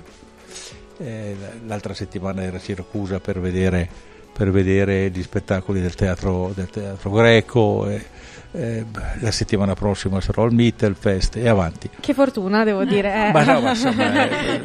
Eh, 0.99 1.35
l'altra 1.65 1.93
settimana 1.95 2.43
ero 2.43 2.57
a 2.57 2.59
Siracusa 2.59 3.19
per 3.19 3.39
vedere, 3.39 3.89
per 4.31 4.51
vedere 4.51 5.09
gli 5.09 5.23
spettacoli 5.23 5.81
del 5.81 5.95
teatro, 5.95 6.51
del 6.53 6.69
teatro 6.69 7.09
greco, 7.09 7.87
e, 7.89 8.05
eh, 8.51 8.83
la 9.19 9.31
settimana 9.31 9.75
prossima 9.75 10.19
sarò 10.21 10.43
al 10.43 10.53
Mittelfest 10.53 11.35
e 11.35 11.47
avanti. 11.47 11.89
Che 11.99 12.13
fortuna, 12.13 12.63
devo 12.63 12.83
dire. 12.83 13.27
eh. 13.27 13.31
Ma 13.31 13.43
no, 13.43 13.61
ma 13.61 13.69
insomma, 13.69 14.29
eh, 14.29 14.61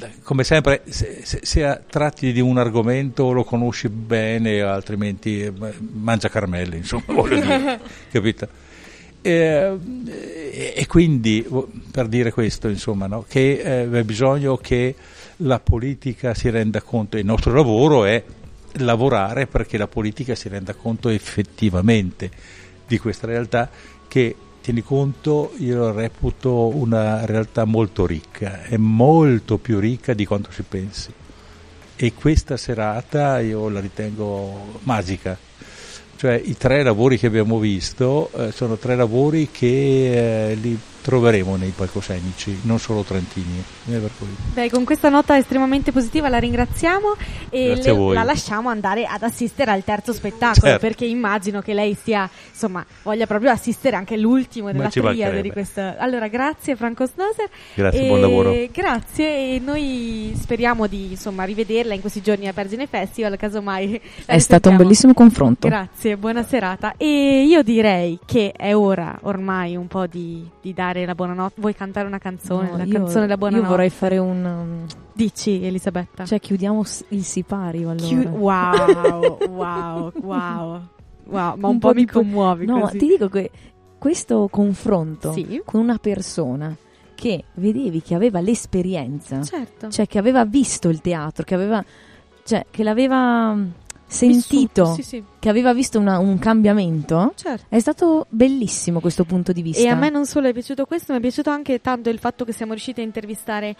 eh, 0.00 0.10
come 0.22 0.44
sempre, 0.44 0.82
se, 0.88 1.20
se- 1.24 1.40
se 1.42 1.80
tratti 1.90 2.32
di 2.32 2.40
un 2.40 2.58
argomento 2.58 3.32
lo 3.32 3.44
conosci 3.44 3.88
bene, 3.88 4.60
altrimenti 4.60 5.42
eh, 5.42 5.52
mangia 5.92 6.28
carmelle, 6.28 6.76
insomma, 6.76 7.04
voglio 7.12 7.40
dire, 7.40 7.80
capito? 8.10 8.48
Eh, 9.20 9.78
e, 10.06 10.72
e 10.76 10.86
quindi, 10.86 11.46
per 11.90 12.06
dire 12.08 12.32
questo, 12.32 12.68
insomma, 12.68 13.06
no, 13.06 13.24
che 13.28 13.82
eh, 13.82 13.88
c'è 13.90 14.02
bisogno 14.04 14.56
che 14.56 14.94
la 15.38 15.58
politica 15.58 16.34
si 16.34 16.50
renda 16.50 16.80
conto, 16.82 17.16
il 17.16 17.24
nostro 17.24 17.52
lavoro 17.52 18.04
è 18.04 18.22
lavorare 18.76 19.46
perché 19.46 19.76
la 19.76 19.86
politica 19.86 20.34
si 20.34 20.48
renda 20.48 20.72
conto 20.74 21.08
effettivamente 21.08 22.30
di 22.92 22.98
questa 22.98 23.26
realtà 23.26 23.70
che 24.06 24.36
tieni 24.60 24.82
conto 24.82 25.52
io 25.56 25.80
la 25.80 25.92
reputo 25.92 26.76
una 26.76 27.24
realtà 27.24 27.64
molto 27.64 28.04
ricca 28.04 28.64
è 28.64 28.76
molto 28.76 29.56
più 29.56 29.78
ricca 29.78 30.12
di 30.12 30.26
quanto 30.26 30.52
si 30.52 30.62
pensi. 30.62 31.10
E 31.96 32.12
questa 32.12 32.58
serata 32.58 33.40
io 33.40 33.70
la 33.70 33.80
ritengo 33.80 34.80
magica. 34.82 35.38
Cioè 36.16 36.40
i 36.44 36.54
tre 36.58 36.82
lavori 36.82 37.16
che 37.16 37.26
abbiamo 37.26 37.58
visto 37.58 38.30
eh, 38.36 38.52
sono 38.52 38.76
tre 38.76 38.94
lavori 38.94 39.48
che 39.50 40.50
eh, 40.50 40.54
li 40.54 40.78
troveremo 41.02 41.56
nei 41.56 41.72
palcoscenici 41.74 42.60
non 42.62 42.78
solo 42.78 43.02
trentini 43.02 43.62
eh, 43.88 43.98
per 43.98 44.10
cui- 44.18 44.28
Beh, 44.54 44.70
con 44.70 44.84
questa 44.84 45.08
nota 45.08 45.36
estremamente 45.36 45.90
positiva 45.92 46.28
la 46.28 46.38
ringraziamo 46.38 47.16
e 47.50 47.80
voi. 47.92 48.14
la 48.14 48.22
lasciamo 48.22 48.68
andare 48.68 49.04
ad 49.04 49.22
assistere 49.22 49.70
al 49.72 49.82
terzo 49.84 50.12
spettacolo 50.12 50.66
Certo. 50.66 50.78
perché 50.86 51.04
immagino 51.04 51.60
che 51.60 51.74
lei 51.74 51.96
sia, 52.00 52.28
insomma, 52.50 52.84
voglia 53.02 53.26
proprio 53.26 53.50
assistere 53.50 53.96
anche 53.96 54.14
all'ultimo 54.14 54.70
della 54.70 54.88
triade 54.88 55.40
di 55.42 55.50
questa. 55.50 55.96
Allora, 55.98 56.28
grazie 56.28 56.76
Franco 56.76 57.06
Snoser. 57.06 57.48
Grazie, 57.74 58.02
E 58.04 58.06
buon 58.06 58.20
lavoro. 58.20 58.54
Grazie 58.72 59.54
e 59.56 59.58
noi 59.64 60.34
speriamo 60.38 60.86
di, 60.86 61.10
insomma, 61.12 61.44
rivederla 61.44 61.94
in 61.94 62.00
questi 62.00 62.20
giorni 62.22 62.46
a 62.48 62.52
Pergine 62.52 62.86
Festival, 62.86 63.36
casomai 63.36 64.00
È 64.24 64.38
stato 64.38 64.68
un 64.70 64.76
bellissimo 64.76 65.14
confronto. 65.14 65.68
Grazie, 65.68 66.16
buona 66.16 66.44
serata. 66.44 66.94
E 66.96 67.44
io 67.46 67.62
direi 67.62 68.18
che 68.24 68.52
è 68.52 68.74
ora 68.76 69.18
ormai 69.22 69.74
un 69.76 69.88
po' 69.88 70.06
di, 70.06 70.46
di 70.60 70.72
dare 70.72 70.91
la 71.04 71.14
buonanotte. 71.14 71.60
Vuoi 71.60 71.74
cantare 71.74 72.06
una 72.06 72.18
canzone? 72.18 72.70
No, 72.70 72.76
la 72.76 72.84
io- 72.84 72.92
canzone 72.92 73.20
della 73.22 73.36
buonanotte. 73.36 73.66
Io 73.68 73.74
vorrei 73.74 73.90
fare 73.90 74.18
un. 74.18 74.44
um, 74.44 74.86
Dici, 75.14 75.64
Elisabetta. 75.64 76.24
Cioè, 76.24 76.38
chiudiamo 76.40 76.82
il 77.08 77.24
sipario 77.24 77.90
allora. 77.90 78.06
Chiu- 78.06 78.28
wow, 78.28 79.38
wow, 79.48 80.12
wow. 80.22 80.80
Wow, 81.24 81.56
ma 81.56 81.68
un, 81.68 81.78
po', 81.78 81.88
mi 81.94 82.00
di 82.04 82.06
co- 82.06 82.18
commuovi 82.20 82.66
No, 82.66 82.80
così. 82.80 82.98
ti 82.98 83.06
dico 83.06 83.28
che 83.28 83.50
questo 83.96 84.48
confronto 84.50 85.32
Sì. 85.32 85.62
con 85.64 85.80
una 85.80 85.96
persona 85.98 86.76
che 87.14 87.44
vedevi 87.54 88.02
che 88.02 88.14
aveva 88.16 88.40
l'esperienza, 88.40 89.42
Certo. 89.42 89.88
cioè 89.88 90.06
che 90.08 90.18
aveva 90.18 90.44
visto 90.44 90.88
il 90.88 91.00
teatro, 91.00 91.44
che 91.44 91.54
aveva, 91.54 91.82
cioè, 92.42 92.66
che 92.70 92.82
l'aveva 92.82 93.56
sentito, 94.12 94.84
Vissuto, 94.84 94.94
sì, 94.94 95.02
sì. 95.02 95.24
che 95.38 95.48
aveva 95.48 95.72
visto 95.72 95.98
una- 95.98 96.18
un 96.18 96.38
cambiamento, 96.38 97.32
Certo. 97.34 97.64
è 97.68 97.78
stato 97.78 98.26
bellissimo 98.28 99.00
questo 99.00 99.24
punto 99.24 99.52
di 99.52 99.62
vista. 99.62 99.82
E 99.82 99.88
a 99.88 99.94
me 99.94 100.10
non 100.10 100.26
solo 100.26 100.48
è 100.48 100.52
piaciuto 100.52 100.84
questo, 100.86 101.12
ma 101.12 101.18
è 101.18 101.20
piaciuto 101.22 101.50
anche 101.50 101.80
tanto 101.80 102.10
il 102.10 102.18
fatto 102.18 102.44
che 102.44 102.52
siamo 102.52 102.72
riusciti 102.72 103.00
a 103.00 103.04
intervistare 103.04 103.74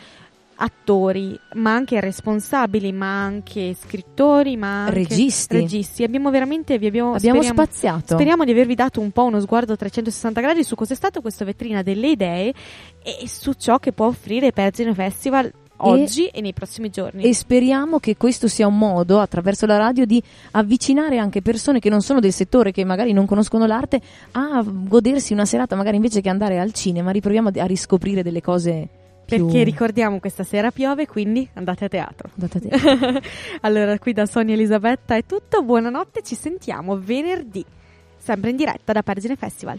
attori, 0.54 1.36
ma 1.54 1.74
anche 1.74 1.98
responsabili, 1.98 2.92
ma 2.92 3.22
anche 3.24 3.74
scrittori, 3.74 4.56
ma 4.56 4.84
anche 4.84 4.94
Registi. 4.94 5.56
registi. 5.56 6.04
Abbiamo 6.04 6.30
veramente 6.30 6.78
vi 6.78 6.86
abbiamo, 6.86 7.14
Abbiamo 7.14 7.42
speriamo- 7.42 7.64
spaziato. 7.66 8.14
Speriamo 8.14 8.44
di 8.44 8.52
avervi 8.52 8.74
dato 8.74 9.00
un 9.00 9.10
po' 9.10 9.24
uno 9.24 9.40
sguardo 9.40 9.72
a 9.72 9.76
360 9.76 10.40
gradi 10.40 10.62
su 10.62 10.74
cos'è 10.74 10.94
stata 10.94 11.20
questa 11.20 11.44
vetrina 11.44 11.82
delle 11.82 12.08
idee 12.10 12.54
e 13.02 13.26
su 13.26 13.54
ciò 13.54 13.78
che 13.78 13.92
può 13.92 14.06
offrire 14.06 14.52
Pergine 14.52 14.94
Festival 14.94 15.52
oggi 15.86 16.26
e, 16.26 16.40
nei 16.40 16.52
prossimi 16.52 16.90
giorni. 16.90 17.22
E 17.22 17.34
speriamo 17.34 17.98
che 17.98 18.16
questo 18.16 18.48
sia 18.48 18.66
un 18.66 18.78
modo, 18.78 19.20
attraverso 19.20 19.66
la 19.66 19.76
radio, 19.76 20.04
di 20.04 20.22
avvicinare 20.52 21.18
anche 21.18 21.42
persone 21.42 21.78
che 21.78 21.90
non 21.90 22.02
sono 22.02 22.20
del 22.20 22.32
settore, 22.32 22.72
che 22.72 22.84
magari 22.84 23.12
non 23.12 23.26
conoscono 23.26 23.66
l'arte, 23.66 24.00
a 24.32 24.62
godersi 24.66 25.32
una 25.32 25.44
serata, 25.44 25.76
magari 25.76 25.96
invece 25.96 26.20
che 26.20 26.28
andare 26.28 26.58
al 26.58 26.72
cinema, 26.72 27.10
riproviamo 27.10 27.50
a 27.54 27.66
riscoprire 27.66 28.22
delle 28.22 28.40
cose 28.40 28.88
più... 29.24 29.46
Perché 29.46 29.64
ricordiamo 29.64 30.18
questa 30.18 30.44
sera 30.44 30.70
piove, 30.70 31.06
quindi 31.06 31.48
andate 31.54 31.84
a 31.86 31.88
teatro. 31.88 32.30
Andate 32.34 32.58
a 32.58 32.60
teatro. 32.78 33.20
allora, 33.62 33.98
qui 33.98 34.12
da 34.12 34.26
Sonia 34.26 34.54
Elisabetta 34.54 35.14
è 35.16 35.24
tutto. 35.24 35.62
Buonanotte, 35.62 36.22
ci 36.22 36.34
sentiamo 36.34 36.98
venerdì, 36.98 37.64
sempre 38.16 38.50
in 38.50 38.56
diretta 38.56 38.92
da 38.92 39.02
Pergine 39.02 39.36
Festival. 39.36 39.78